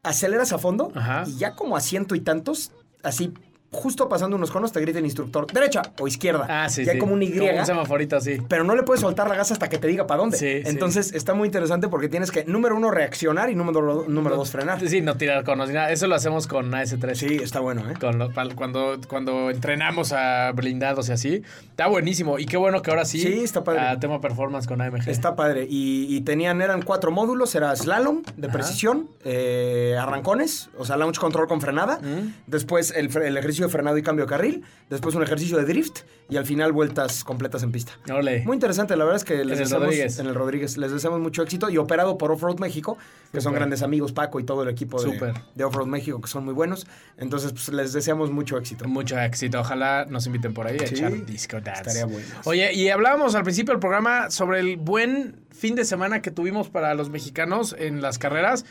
Aceleras 0.04 0.54
a 0.54 0.60
fondo 0.60 0.92
Ajá. 0.94 1.24
y 1.26 1.38
ya 1.38 1.56
como 1.56 1.76
a 1.76 1.82
ciento 1.82 2.14
y 2.16 2.20
tantos, 2.20 2.72
así 3.02 3.34
justo 3.76 4.10
pasando 4.10 4.36
unos 4.38 4.50
conos 4.52 4.72
te 4.72 4.80
grita 4.82 5.00
el 5.00 5.06
instructor, 5.06 5.48
derecha 5.54 5.82
o 6.00 6.08
izquierda. 6.08 6.46
Ah, 6.50 6.70
sí, 6.70 6.84
sí. 6.84 6.90
hay 6.90 6.98
como 6.98 7.14
un 7.14 7.22
Y. 7.24 7.32
Como 7.38 7.52
un 7.60 7.66
semaforito 7.66 8.16
así. 8.18 8.38
pero 8.48 8.64
no 8.64 8.76
le 8.76 8.84
puedes 8.84 9.02
soltar 9.02 9.28
la 9.30 9.36
gas 9.36 9.52
hasta 9.52 9.70
que 9.70 9.78
te 9.78 9.88
diga 9.88 10.08
para 10.08 10.20
dónde. 10.22 10.38
Sí, 10.38 10.62
sí. 10.64 10.70
Entonces 10.70 11.14
está 11.14 11.34
muy 11.34 11.48
interesante 11.48 11.88
porque 11.88 12.10
tienes 12.10 12.32
que, 12.32 12.46
número 12.46 12.76
uno, 12.76 12.92
reaccionar 12.92 13.50
y 13.50 13.56
número, 13.56 14.06
número 14.08 14.36
dos, 14.36 14.52
frenar. 14.52 14.80
Sí, 14.88 15.02
no 15.02 15.16
tirar 15.18 15.44
conos. 15.44 15.68
ni 15.68 15.76
nada. 15.76 15.92
Eso 15.92 16.08
lo 16.08 16.16
hacemos 16.16 16.48
con 16.48 16.72
AS3. 16.72 17.14
Sí, 17.16 17.36
está 17.42 17.60
bueno, 17.60 17.90
¿eh? 17.90 17.94
Con 18.00 18.18
lo- 18.18 18.32
cuando, 18.56 18.98
cuando 19.08 19.50
entrenamos 19.50 20.14
a 20.14 20.52
blindados 20.54 21.10
y 21.10 21.12
así. 21.12 21.42
Está 21.70 21.88
buenísimo. 21.88 22.40
Y 22.40 22.46
qué 22.46 22.58
bueno 22.58 22.82
que 22.82 22.90
ahora 22.92 23.06
sí. 23.06 23.20
Sí, 23.20 23.40
está 23.44 23.64
padre. 23.64 23.82
a 23.82 24.00
tema 24.00 24.22
performance 24.22 24.68
con 24.68 24.82
AMG. 24.82 25.10
Está 25.10 25.36
padre. 25.36 25.68
Y, 25.70 26.08
y 26.16 26.22
tenían, 26.22 26.62
eran 26.62 26.82
cuatro 26.82 27.12
módulos. 27.12 27.54
Era 27.56 27.76
slalom 27.76 28.22
de 28.38 28.48
Ajá. 28.48 28.54
precisión, 28.54 29.10
eh, 29.24 29.96
arrancones, 30.00 30.70
o 30.78 30.86
sea, 30.86 30.98
launch 30.98 31.18
control 31.20 31.48
con 31.48 31.62
frenada. 31.62 32.00
Mm. 32.02 32.34
Después 32.48 32.92
el, 32.96 33.16
el 33.18 33.38
ejercicio 33.38 33.65
de 33.66 33.72
frenado 33.72 33.98
y 33.98 34.04
cambio 34.04 34.26
de 34.26 34.30
carril. 34.30 34.64
Después 34.90 35.16
un 35.16 35.24
ejercicio 35.24 35.58
de 35.58 35.66
drift. 35.66 36.00
Y 36.28 36.38
al 36.38 36.46
final 36.46 36.72
vueltas 36.72 37.24
completas 37.24 37.62
en 37.62 37.72
pista. 37.72 37.92
Ole. 38.12 38.44
Muy 38.46 38.56
interesante, 38.56 38.96
la 38.96 39.04
verdad 39.06 39.18
es 39.18 39.24
que 39.26 39.36
les 39.36 39.44
En 39.46 39.52
el 39.52 39.58
deseamos 39.60 39.86
Rodríguez. 39.88 40.20
en 40.20 40.26
el 40.26 40.34
Rodríguez 40.36 40.78
les 40.78 40.92
deseamos 40.92 41.20
mucho 41.20 41.44
éxito 41.44 41.70
y 41.70 41.78
operado 41.78 42.18
por 42.18 42.32
Offroad 42.32 42.58
México, 42.58 42.98
que 43.32 43.42
son 43.42 43.54
grandes 43.54 43.84
amigos 43.84 44.12
Paco 44.12 44.40
y 44.40 44.44
todo 44.44 44.64
el 44.64 44.70
equipo 44.70 45.00
de, 45.04 45.34
de 45.54 45.64
Offroad 45.64 45.86
México 45.86 46.20
que 46.20 46.28
son 46.28 46.44
muy 46.46 46.56
buenos. 46.56 46.88
Entonces, 47.18 47.52
pues 47.52 47.70
les 47.70 47.94
deseamos 47.94 48.32
mucho 48.32 48.58
éxito. 48.58 48.88
Mucho 48.88 49.20
éxito. 49.20 49.60
Ojalá 49.60 50.06
nos 50.10 50.26
inviten 50.26 50.54
por 50.56 50.66
ahí 50.66 50.78
a 50.78 50.88
Sí, 50.88 50.96
echar 50.96 51.26
disco 51.26 51.62
dance. 51.62 51.82
estaría 51.82 52.06
bueno. 52.06 52.28
Oye, 52.46 52.74
y 52.74 52.90
hablábamos 52.90 53.36
al 53.36 53.44
principio 53.44 53.74
del 53.74 53.80
programa 53.80 54.32
sobre 54.32 54.60
el 54.62 54.78
buen 54.78 55.46
fin 55.52 55.76
de 55.76 55.86
semana 55.86 56.22
que 56.24 56.32
tuvimos 56.32 56.70
para 56.70 56.96
los 56.96 57.10
mexicanos 57.12 57.76
en 57.78 58.02
las 58.02 58.18
carreras. 58.18 58.66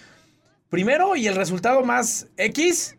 Primero, 0.71 1.15
y 1.15 1.29
el 1.29 1.37
resultado 1.37 1.85
más 1.85 2.27
X 2.37 2.97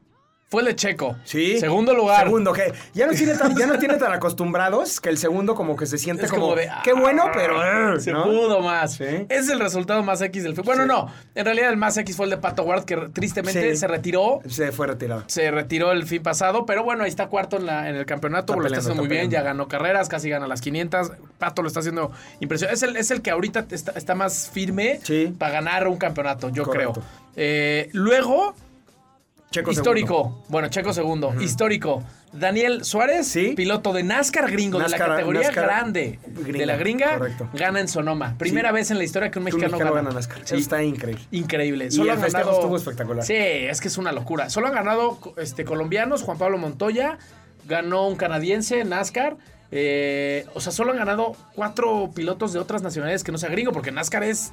fue 0.55 0.61
el 0.63 0.67
de 0.67 0.75
Checo. 0.75 1.15
Sí. 1.23 1.59
Segundo 1.59 1.93
lugar. 1.93 2.23
Segundo, 2.25 2.51
que 2.53 2.73
ya 2.93 3.07
nos 3.07 3.15
tiene 3.15 3.35
tan, 3.35 3.55
ya 3.55 3.67
nos 3.67 3.79
tiene 3.79 3.95
tan 3.97 4.11
acostumbrados 4.13 4.99
que 4.99 5.09
el 5.09 5.17
segundo 5.17 5.55
como 5.55 5.75
que 5.75 5.85
se 5.85 5.97
siente 5.97 6.25
Es 6.25 6.31
como, 6.31 6.43
como 6.43 6.55
de. 6.55 6.69
qué 6.83 6.93
bueno, 6.93 7.23
"Ah, 7.27 7.31
pero 7.33 7.99
Se 7.99 8.11
¿no? 8.11 8.23
pudo 8.23 8.61
más. 8.61 8.93
Sí. 8.95 9.05
Es 9.29 9.49
el 9.49 9.59
resultado 9.59 10.01
más 10.03 10.21
X 10.21 10.43
del 10.43 10.55
fin. 10.55 10.63
Bueno, 10.65 10.83
Sí. 10.83 10.87
no. 10.89 11.11
En 11.35 11.45
realidad, 11.45 11.69
el 11.69 11.77
más 11.77 11.97
X 11.97 12.15
fue 12.15 12.25
el 12.25 12.29
de 12.31 12.37
Pato 12.37 12.63
Ward, 12.63 12.85
que 12.85 12.95
tristemente 13.13 13.71
Sí. 13.71 13.77
se 13.77 13.87
retiró. 13.87 14.39
Se 14.47 14.71
fue 14.71 14.87
retirado. 14.87 15.23
Se 15.27 15.51
retiró 15.51 15.91
el 15.91 16.05
fin 16.05 16.23
pasado, 16.23 16.65
pero 16.65 16.83
bueno, 16.83 17.03
ahí 17.03 17.09
está 17.09 17.27
cuarto 17.27 17.57
en, 17.57 17.65
la, 17.65 17.89
en 17.89 17.95
el 17.95 18.05
campeonato. 18.05 18.53
Está 18.53 18.55
lo 18.61 18.67
está 18.67 18.75
peleando, 18.77 18.79
haciendo 18.89 19.03
muy 19.03 19.07
está 19.07 19.21
bien, 19.21 19.31
ya 19.31 19.41
ganó 19.41 19.67
carreras, 19.67 20.09
casi 20.09 20.29
gana 20.29 20.47
las 20.47 20.61
500. 20.61 21.11
Pato 21.37 21.61
lo 21.61 21.67
está 21.67 21.81
haciendo 21.81 22.11
impresionante. 22.39 22.75
Es 22.75 22.83
el, 22.83 22.95
es 22.97 23.11
el 23.11 23.21
que 23.21 23.31
ahorita 23.31 23.65
está, 23.71 23.91
está 23.91 24.15
más 24.15 24.49
firme 24.51 24.99
Sí. 25.03 25.33
para 25.37 25.51
ganar 25.53 25.87
un 25.87 25.97
campeonato, 25.97 26.49
yo 26.49 26.63
Correcto. 26.63 26.93
creo. 26.93 27.03
Eh, 27.37 27.89
luego, 27.91 28.55
Checo 29.51 29.71
histórico. 29.71 30.23
segundo. 30.23 30.43
Bueno, 30.49 30.67
Checo 30.69 30.93
segundo. 30.93 31.33
Histórico. 31.41 32.03
Daniel 32.33 32.83
Suárez, 32.83 33.27
Sí. 33.27 33.53
piloto 33.55 33.93
de 33.93 34.03
NASCAR 34.03 34.51
gringo, 34.51 34.79
de 34.79 34.89
la 34.89 34.97
categoría 34.97 35.43
NASCAR 35.43 35.63
grande 35.65 36.19
gringa, 36.25 36.57
de 36.59 36.65
la 36.65 36.75
gringa, 36.75 37.17
correcto. 37.17 37.49
gana 37.53 37.79
en 37.79 37.87
Sonoma. 37.87 38.35
Primera 38.37 38.69
Sí. 38.69 38.75
vez 38.75 38.91
en 38.91 38.97
la 38.97 39.05
historia 39.05 39.31
que 39.31 39.39
un 39.39 39.45
mexicano, 39.45 39.71
mexicano 39.71 39.93
gana. 39.95 40.07
gana 40.09 40.15
NASCAR. 40.15 40.41
Sí. 40.45 40.55
Está 40.57 40.83
increíble. 40.83 41.23
Increíble. 41.31 41.85
Y 41.85 41.91
Solo 41.91 42.11
el 42.11 42.17
han 42.21 42.29
ganado- 42.29 42.51
estuvo 42.51 42.75
espectacular. 42.75 43.23
Sí, 43.23 43.35
es 43.37 43.79
que 43.79 43.87
es 43.87 43.97
una 43.97 44.11
locura. 44.11 44.49
Solo 44.49 44.67
han 44.67 44.73
ganado 44.73 45.17
este, 45.37 45.63
colombianos, 45.63 46.23
Juan 46.23 46.37
Pablo 46.37 46.57
Montoya, 46.57 47.17
ganó 47.65 48.07
un 48.07 48.15
canadiense, 48.17 48.83
NASCAR. 48.83 49.37
eh, 49.71 50.45
o 50.53 50.61
sea, 50.61 50.71
solo 50.71 50.91
han 50.91 50.97
ganado 50.99 51.35
cuatro 51.55 52.11
pilotos 52.13 52.53
de 52.53 52.59
otras 52.59 52.81
nacionalidades 52.83 53.23
que 53.23 53.31
no 53.31 53.37
sea 53.39 53.49
gringo, 53.49 53.71
porque 53.71 53.91
NASCAR 53.91 54.23
es 54.23 54.51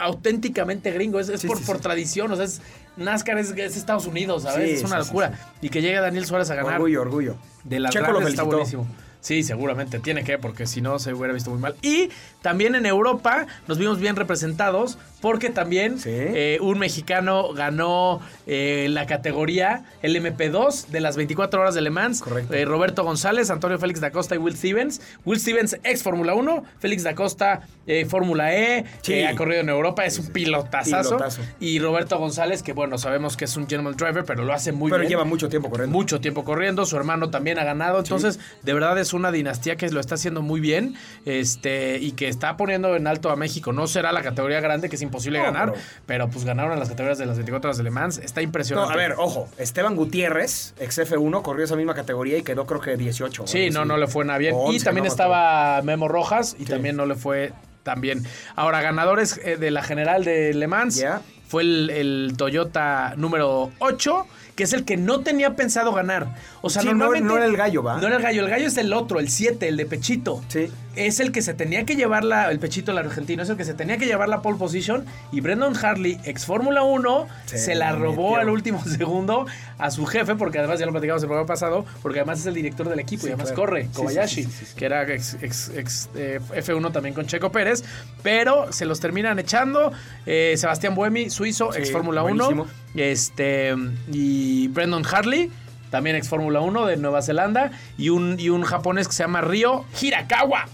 auténticamente 0.00 0.90
gringo, 0.90 1.20
es, 1.20 1.28
es 1.28 1.40
Sí, 1.40 1.46
por, 1.46 1.58
sí, 1.58 1.64
por 1.64 1.76
sí. 1.76 1.82
tradición, 1.82 2.32
o 2.32 2.36
sea, 2.36 2.44
es, 2.44 2.60
NASCAR 2.96 3.38
es, 3.38 3.50
es 3.52 3.76
Estados 3.76 4.06
Unidos, 4.06 4.42
¿sabes? 4.42 4.78
Es 4.78 4.84
una 4.84 4.98
locura. 4.98 5.38
Y 5.62 5.68
que 5.68 5.80
llegue 5.82 6.00
Daniel 6.00 6.24
Suárez 6.26 6.50
a 6.50 6.54
ganar 6.54 6.74
Orgullo, 6.74 7.02
orgullo. 7.02 7.36
de 7.64 7.80
Checo 7.90 8.12
lo 8.12 8.26
está 8.26 8.42
buenísimo. 8.42 8.86
Sí, 9.20 9.42
seguramente 9.42 9.98
tiene 9.98 10.24
que, 10.24 10.38
porque 10.38 10.66
si 10.66 10.80
no 10.80 10.98
se 10.98 11.12
hubiera 11.12 11.34
visto 11.34 11.50
muy 11.50 11.58
mal. 11.60 11.74
Y 11.82 12.08
también 12.40 12.74
en 12.74 12.86
Europa 12.86 13.46
nos 13.68 13.76
vimos 13.78 13.98
bien 14.00 14.16
representados, 14.16 14.96
porque 15.20 15.50
también 15.50 15.98
Sí. 15.98 16.08
eh, 16.10 16.58
un 16.62 16.78
mexicano 16.78 17.52
ganó 17.52 18.20
eh, 18.46 18.86
la 18.90 19.04
categoría, 19.06 19.84
el 20.00 20.16
MP2 20.16 20.86
de 20.86 21.00
las 21.00 21.16
24 21.16 21.60
horas 21.60 21.74
de 21.74 21.82
Le 21.82 21.90
Mans. 21.90 22.22
Correcto. 22.22 22.54
Eh, 22.54 22.64
Roberto 22.64 23.04
González, 23.04 23.50
Antonio 23.50 23.78
Félix 23.78 24.00
da 24.00 24.10
Costa 24.10 24.34
y 24.34 24.38
Will 24.38 24.56
Stevens. 24.56 25.02
Will 25.26 25.38
Stevens, 25.38 25.76
ex 25.84 26.02
Fórmula 26.02 26.32
1, 26.34 26.64
Félix 26.78 27.02
da 27.02 27.14
Costa, 27.14 27.60
Fórmula 28.08 28.54
E, 28.54 28.84
Sí. 29.02 29.12
que 29.12 29.26
ha 29.26 29.34
corrido 29.34 29.60
en 29.62 29.68
Europa, 29.68 30.04
es 30.04 30.18
un 30.18 30.28
pilotazazo. 30.28 31.16
Pilotazo. 31.16 31.42
Y 31.58 31.78
Roberto 31.80 32.18
González, 32.18 32.62
que 32.62 32.72
bueno, 32.72 32.98
sabemos 32.98 33.36
que 33.36 33.44
es 33.46 33.56
un 33.56 33.66
general 33.68 33.96
driver, 33.96 34.24
pero 34.24 34.44
lo 34.44 34.52
hace 34.52 34.70
muy 34.72 34.90
Pero 34.90 35.00
bien 35.00 35.10
lleva 35.10 35.24
mucho 35.24 35.48
tiempo 35.48 35.68
corriendo. 35.70 35.92
mucho 35.96 36.20
tiempo 36.20 36.44
corriendo, 36.44 36.86
su 36.86 36.96
hermano 36.96 37.30
también 37.30 37.58
ha 37.58 37.64
ganado, 37.64 37.98
entonces 37.98 38.38
de 38.62 38.72
verdad 38.72 38.96
es 38.98 39.09
una 39.12 39.30
dinastía 39.32 39.76
que 39.76 39.88
lo 39.90 40.00
está 40.00 40.14
haciendo 40.16 40.42
muy 40.42 40.60
bien, 40.60 40.94
este 41.24 41.98
y 41.98 42.12
que 42.12 42.28
está 42.28 42.56
poniendo 42.56 42.96
en 42.96 43.06
alto 43.06 43.30
a 43.30 43.36
México. 43.36 43.72
No 43.72 43.86
será 43.86 44.12
la 44.12 44.22
categoría 44.22 44.60
grande 44.60 44.88
que 44.88 44.96
es 44.96 45.02
imposible 45.02 45.38
No, 45.38 45.44
ganar, 45.44 45.72
pero- 45.72 45.84
pero... 46.06 46.30
pues 46.30 46.44
ganaron 46.44 46.72
en 46.72 46.78
las 46.78 46.88
categorías 46.88 47.18
de 47.18 47.26
las 47.26 47.36
24 47.36 47.68
horas 47.68 47.76
de 47.78 47.84
Le 47.84 47.90
Mans, 47.90 48.18
está 48.18 48.40
No, 48.40 48.44
impresionante. 48.44 48.92
a 48.92 48.96
ver, 48.96 49.14
ojo. 49.18 49.48
Esteban 49.58 49.96
Gutiérrez, 49.96 50.74
ex 50.78 50.98
F1, 50.98 51.42
corrió 51.42 51.64
esa 51.64 51.76
misma 51.76 51.94
categoría 51.94 52.38
y 52.38 52.42
quedó 52.42 52.66
creo 52.66 52.80
que 52.80 52.96
18. 52.96 53.44
o 53.44 53.46
Sí, 53.46 53.70
no, 53.70 53.84
no 53.84 53.96
le 53.96 54.06
fue 54.06 54.24
nada 54.24 54.38
bien. 54.38 54.54
Y 54.54 54.58
11, 54.76 54.84
también 54.84 55.04
no 55.04 55.10
estaba 55.10 55.80
Memo 55.82 56.08
Rojas 56.08 56.56
y 56.58 56.64
también 56.64 56.96
no 56.96 57.06
le 57.06 57.14
fue 57.14 57.52
tan 57.82 58.00
bien. 58.00 58.24
Ahora, 58.56 58.82
ganadores 58.82 59.40
eh, 59.44 59.56
de 59.56 59.70
la 59.70 59.82
general 59.82 60.24
de 60.24 60.52
Le 60.54 60.66
Mans 60.66 61.02
fue 61.48 61.62
el, 61.62 61.90
el 61.90 62.34
Toyota 62.36 63.14
número 63.16 63.72
8, 63.78 64.26
que 64.60 64.64
es 64.64 64.74
el 64.74 64.84
que 64.84 64.98
no 64.98 65.20
tenía 65.20 65.56
pensado 65.56 65.90
ganar. 65.94 66.34
O 66.60 66.68
sea, 66.68 66.82
Sí, 66.82 66.88
no- 66.88 66.92
normalmente... 66.96 67.26
no 67.26 67.36
era 67.38 67.46
el 67.46 67.56
gallo, 67.56 67.82
¿va? 67.82 67.98
No 67.98 68.06
era 68.08 68.16
el 68.16 68.22
gallo, 68.22 68.42
el 68.44 68.50
gallo 68.50 68.66
es 68.66 68.76
el 68.76 68.92
otro, 68.92 69.18
el 69.18 69.30
7, 69.30 69.66
el 69.68 69.78
de 69.78 69.86
Pechito. 69.86 70.42
Sí. 70.48 70.70
Es 70.96 71.20
el 71.20 71.30
que 71.30 71.40
se 71.40 71.54
tenía 71.54 71.84
que 71.84 71.94
llevar 71.94 72.24
la, 72.24 72.50
el 72.50 72.58
Pechito, 72.58 72.90
el 72.90 72.98
argentino, 72.98 73.44
es 73.44 73.48
el 73.48 73.56
que 73.56 73.64
se 73.64 73.74
tenía 73.74 73.96
que 73.96 74.06
llevar 74.06 74.28
la 74.28 74.42
pole 74.42 74.58
position. 74.58 75.06
Y 75.30 75.40
Brendan 75.40 75.74
Hartley, 75.76 76.18
ex 76.24 76.44
Fórmula 76.44 76.82
1, 76.82 77.28
Se 77.46 77.58
se 77.58 77.74
la 77.76 77.92
robó 77.92 78.30
metió. 78.30 78.40
al 78.40 78.48
último 78.50 78.84
segundo 78.84 79.46
a 79.78 79.90
su 79.92 80.04
jefe, 80.04 80.34
porque 80.34 80.58
además 80.58 80.80
ya 80.80 80.86
lo 80.86 80.92
platicamos 80.92 81.22
el 81.22 81.28
programa 81.28 81.46
pasado, 81.46 81.86
porque 82.02 82.18
además 82.18 82.40
es 82.40 82.46
el 82.46 82.54
director 82.54 82.88
del 82.88 82.98
equipo 82.98 83.22
Sí, 83.22 83.28
y 83.28 83.30
además 83.30 83.52
claro. 83.52 83.62
corre, 83.62 83.88
Kobayashi, 83.94 84.42
sí, 84.44 84.50
sí, 84.50 84.64
sí. 84.66 84.74
que 84.76 84.84
era 84.84 85.02
ex, 85.12 85.36
ex- 85.40 85.70
ex, 85.76 86.10
eh, 86.16 86.40
F1 86.56 86.90
también 86.92 87.14
con 87.14 87.24
Checo 87.26 87.52
Pérez, 87.52 87.84
pero 88.24 88.72
se 88.72 88.84
los 88.84 88.98
terminan 89.00 89.38
echando. 89.38 89.92
Eh, 90.26 90.54
Sebastián 90.56 90.94
Buemi, 90.96 91.30
suizo, 91.30 91.72
ex 91.74 91.92
Fórmula 91.92 92.22
1, 92.24 92.34
buenísimo. 92.46 92.66
este, 92.96 93.74
y 94.12 94.68
Brendan 94.68 95.04
Hartley. 95.06 95.50
También 95.90 96.14
ex 96.14 96.28
Fórmula 96.28 96.60
1 96.60 96.86
de 96.86 96.96
Nueva 96.96 97.20
Zelanda. 97.22 97.70
Y 97.98 98.10
un, 98.10 98.38
y 98.38 98.48
un 98.48 98.62
japonés 98.62 99.08
que 99.08 99.14
se 99.14 99.22
llama 99.24 99.40
Ryo 99.40 99.84
Hirakawa. 100.00 100.68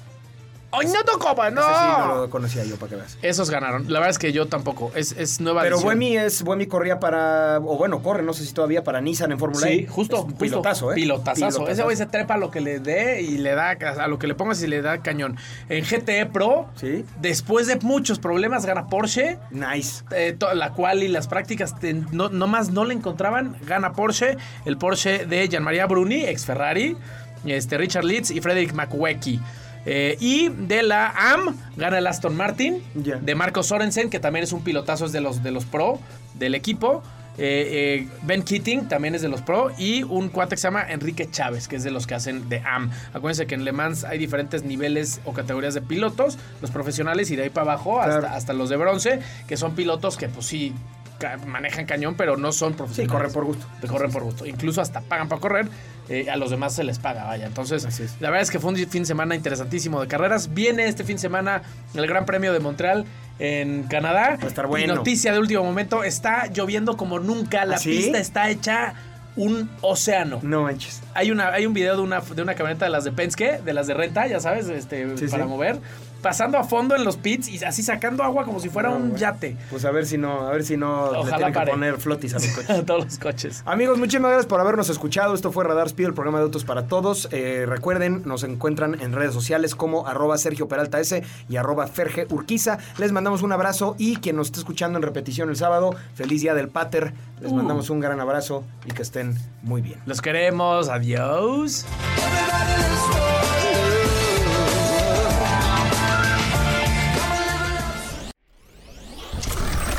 ¡Ay, 0.73 0.89
no 0.89 1.05
tocó, 1.05 1.35
no! 1.51 1.61
Ese 1.61 1.69
sí 1.71 1.87
no 1.99 2.15
lo 2.17 2.31
conocía 2.31 2.65
yo, 2.65 2.77
para 2.77 2.91
que 2.91 2.97
veas. 2.97 3.17
Esos 3.23 3.51
ganaron. 3.51 3.85
La 3.91 3.99
verdad 4.01 4.11
es 4.11 4.19
que 4.19 4.33
yo 4.33 4.47
tampoco. 4.47 4.91
Es, 4.95 5.13
es 5.13 5.41
nueva 5.41 5.63
Pero 5.63 5.77
edición. 5.77 5.87
Buemi 5.89 6.17
es 6.17 6.43
Buemi 6.43 6.67
corría 6.67 6.99
para 7.01 7.59
o 7.59 7.77
bueno, 7.79 8.03
corre, 8.03 8.23
no 8.23 8.33
sé 8.35 8.45
si 8.45 8.53
todavía 8.53 8.83
para 8.85 9.01
Nissan 9.01 9.33
en 9.33 9.39
Fórmula 9.39 9.67
Sí, 9.67 9.73
E. 9.81 9.87
justo, 9.87 10.17
Es 10.17 10.23
un 10.23 10.29
justo. 10.31 10.45
pilotazo, 10.45 10.93
¿eh? 10.93 10.95
Pilotazazo. 10.97 11.69
Ese 11.69 11.83
güey 11.83 11.97
se 11.97 12.07
trepa 12.07 12.35
a 12.35 12.39
lo 12.39 12.51
que 12.51 12.61
le 12.61 12.79
dé 12.81 13.23
y 13.23 13.39
le 13.39 13.55
da 13.55 13.71
a 13.71 14.09
lo 14.09 14.19
que 14.19 14.27
le 14.27 14.35
pongas 14.35 14.63
y 14.63 14.67
le 14.67 14.83
da 14.83 14.99
cañón. 15.03 15.37
En 15.69 15.85
GTE 15.85 16.27
Pro, 16.27 16.69
Sí. 16.75 17.05
después 17.21 17.67
de 17.69 17.77
muchos 17.77 18.19
problemas, 18.19 18.67
gana 18.67 18.87
Porsche. 18.89 19.39
Nice. 19.51 20.05
eh, 20.11 20.35
to- 20.39 20.53
la 20.55 20.73
cual 20.73 21.03
y 21.03 21.09
las 21.09 21.27
prácticas 21.29 21.79
te- 21.79 21.95
no, 21.95 22.29
nomás 22.29 22.71
no 22.71 22.85
le 22.85 22.93
encontraban. 22.95 23.57
Gana 23.67 23.93
Porsche, 23.93 24.37
el 24.65 24.77
Porsche 24.77 25.27
de 25.27 25.49
Gianmaria 25.49 25.87
Bruni, 25.87 26.25
ex 26.25 26.45
Ferrari, 26.45 26.97
este, 27.45 27.79
Richard 27.79 28.05
Leeds 28.05 28.31
y 28.31 28.41
Frederick 28.41 28.73
McWecky. 28.75 29.41
Eh, 29.87 30.17
y 30.21 30.49
de 30.49 30.83
la 30.83 31.11
AM 31.11 31.57
gana 31.77 31.99
el 31.99 32.07
Aston 32.09 32.37
Martin 32.37 32.83
de 32.95 33.35
Marco 33.37 33.63
Sorensen, 33.63 34.11
que 34.11 34.19
también 34.19 34.43
es 34.43 34.53
un 34.53 34.63
pilotazo, 34.63 35.07
es 35.07 35.13
de 35.13 35.21
los, 35.21 35.43
de 35.43 35.53
los 35.53 35.65
pro 35.65 36.01
del 36.35 36.55
equipo. 36.55 37.03
Eh, 37.39 38.03
eh, 38.03 38.09
ben 38.23 38.43
Keating 38.43 38.89
también 38.89 39.15
es 39.15 39.23
de 39.23 39.29
los 39.29 39.43
pro. 39.43 39.71
Y 39.79 40.03
un 40.03 40.29
cuate 40.29 40.57
que 40.57 40.61
se 40.61 40.67
llama 40.67 40.91
Enrique 40.91 41.31
Chávez, 41.31 41.69
que 41.69 41.77
es 41.77 41.85
de 41.85 41.91
los 41.91 42.07
que 42.07 42.15
hacen 42.15 42.49
de 42.49 42.59
AM. 42.61 42.91
Acuérdense 43.13 43.47
que 43.47 43.55
en 43.55 43.65
Le 43.65 43.73
Mans 43.73 44.05
hay 44.05 44.19
diferentes 44.19 44.65
niveles 44.65 45.21
o 45.25 45.33
categorías 45.33 45.75
de 45.75 45.83
pilotos, 45.83 46.39
los 46.61 46.71
profesionales 46.71 47.31
y 47.31 47.37
de 47.37 47.45
ahí 47.45 47.51
para 47.51 47.73
abajo 47.73 48.01
hasta, 48.01 48.35
hasta 48.35 48.53
los 48.55 48.69
de 48.69 48.77
bronce, 48.77 49.21
que 49.47 49.57
son 49.57 49.75
pilotos 49.75 50.17
que 50.17 50.29
pues 50.29 50.47
sí 50.47 50.75
ca- 51.19 51.39
manejan 51.47 51.87
cañón, 51.87 52.15
pero 52.17 52.37
no 52.37 52.53
son 52.53 52.73
Sí, 52.73 52.77
profesionales. 52.79 53.13
corren 53.13 53.33
por 53.33 53.45
gusto. 53.45 53.67
Te 53.81 53.87
corren 53.89 54.11
por 54.11 54.23
gusto. 54.25 54.47
Incluso 54.47 54.81
hasta 54.81 55.01
pagan 55.01 55.29
para 55.29 55.41
correr. 55.41 55.69
eh, 56.09 56.31
a 56.31 56.37
los 56.37 56.51
demás 56.51 56.73
se 56.73 56.85
les 56.85 57.01
paga, 57.01 57.25
vaya. 57.25 57.47
Entonces, 57.47 57.83
la 58.21 58.31
verdad 58.31 58.43
es 58.43 58.53
que 58.53 58.61
fue 58.61 58.71
un 58.71 58.77
fin 58.77 59.03
de 59.03 59.07
semana 59.07 59.35
interesantísimo 59.35 60.01
de 60.01 60.07
carreras. 60.07 60.55
Viene 60.55 60.87
este 60.87 61.03
fin 61.03 61.17
de 61.17 61.21
semana 61.23 61.63
el 61.95 62.07
Gran 62.07 62.25
Premio 62.27 62.53
de 62.53 62.61
Montreal 62.61 63.05
en 63.41 63.83
Canadá. 63.85 64.37
Va 64.41 64.45
a 64.45 64.47
estar 64.47 64.67
Y 64.67 64.69
bueno. 64.69 64.95
noticia 64.95 65.33
de 65.33 65.41
último 65.41 65.65
momento, 65.65 66.05
está 66.05 66.47
lloviendo 66.47 66.97
como 66.97 67.19
nunca. 67.19 67.65
La 67.65 67.75
¿Ah, 67.75 67.79
sí? 67.79 67.91
pista 67.91 68.19
está 68.19 68.49
hecha 68.51 68.95
un 69.35 69.69
océano. 69.81 70.39
No 70.43 70.63
manches. 70.63 71.03
Hay, 71.15 71.33
una, 71.33 71.49
hay 71.49 71.67
un 71.67 71.75
video 71.75 71.97
de 71.97 72.03
una, 72.03 72.21
de 72.21 72.41
una 72.41 72.55
camioneta 72.55 72.85
de 72.85 72.93
las 72.93 73.03
de 73.03 73.11
Penske, 73.11 73.59
de 73.65 73.73
las 73.75 73.89
de 73.89 73.95
renta, 73.95 74.29
ya 74.29 74.39
sabes, 74.39 74.69
este, 74.69 75.17
Sí, 75.19 75.27
para 75.27 75.43
sí. 75.43 75.49
mover, 75.49 75.79
pasando 76.27 76.59
a 76.59 76.65
fondo 76.65 76.97
en 76.97 77.05
los 77.05 77.17
pits 77.17 77.47
y 77.49 77.65
así 77.65 77.85
sacando 77.85 78.25
agua 78.25 78.45
como 78.45 78.59
si 78.59 78.69
fuera 78.69 78.89
No, 78.91 78.97
un 78.97 79.15
yate 79.15 79.57
Pues 79.71 79.85
a 79.85 79.93
ver 79.93 80.07
si 80.07 80.19
no, 80.19 80.41
a 80.41 80.51
ver 80.51 80.65
si 80.65 80.77
no 80.77 81.13
le 81.13 81.19
Ojalá 81.19 81.37
tienen 81.37 81.53
que 81.53 81.59
pare. 81.61 81.71
poner 81.71 81.97
flotis 81.99 82.35
a 82.35 82.39
los 82.39 82.47
coches. 82.57 82.71
a 82.71 82.83
todos 82.85 83.05
los 83.05 83.19
coches. 83.19 83.63
Amigos, 83.65 83.97
muchísimas 83.99 84.31
gracias 84.33 84.47
por 84.47 84.59
habernos 84.61 84.89
escuchado. 84.89 85.35
Esto 85.35 85.53
fue 85.53 85.63
Radar 85.63 85.87
Speed, 85.87 86.07
el 86.07 86.15
programa 86.15 86.39
de 86.39 86.45
Autos 86.45 86.65
para 86.65 86.89
Todos. 86.89 87.29
Eh, 87.31 87.65
recuerden, 87.69 88.23
nos 88.25 88.43
encuentran 88.43 89.01
en 89.01 89.13
redes 89.13 89.33
sociales 89.35 89.77
como 89.77 90.09
arroba 90.09 90.37
Sergio 90.37 90.67
Peralta 90.67 90.99
S 90.99 91.23
y 91.49 91.57
arroba 91.57 91.87
Ferge 91.87 92.27
Urquiza. 92.31 92.79
Les 92.99 93.13
mandamos 93.13 93.43
un 93.43 93.53
abrazo 93.53 93.95
y 93.97 94.17
quien 94.17 94.35
nos 94.35 94.49
esté 94.49 94.59
escuchando 94.59 94.99
en 94.99 95.03
repetición 95.05 95.49
el 95.49 95.57
sábado, 95.57 95.95
feliz 96.15 96.41
día 96.43 96.55
del 96.55 96.69
Pater. 96.69 97.13
Les 97.41 97.53
Uh. 97.53 97.55
mandamos 97.55 97.89
un 97.91 98.01
gran 98.01 98.19
abrazo 98.19 98.65
y 98.85 98.91
que 98.91 99.03
estén 99.03 99.37
muy 99.63 99.81
bien. 99.81 100.01
Los 100.07 100.21
queremos, 100.21 100.89
adiós. 100.89 101.85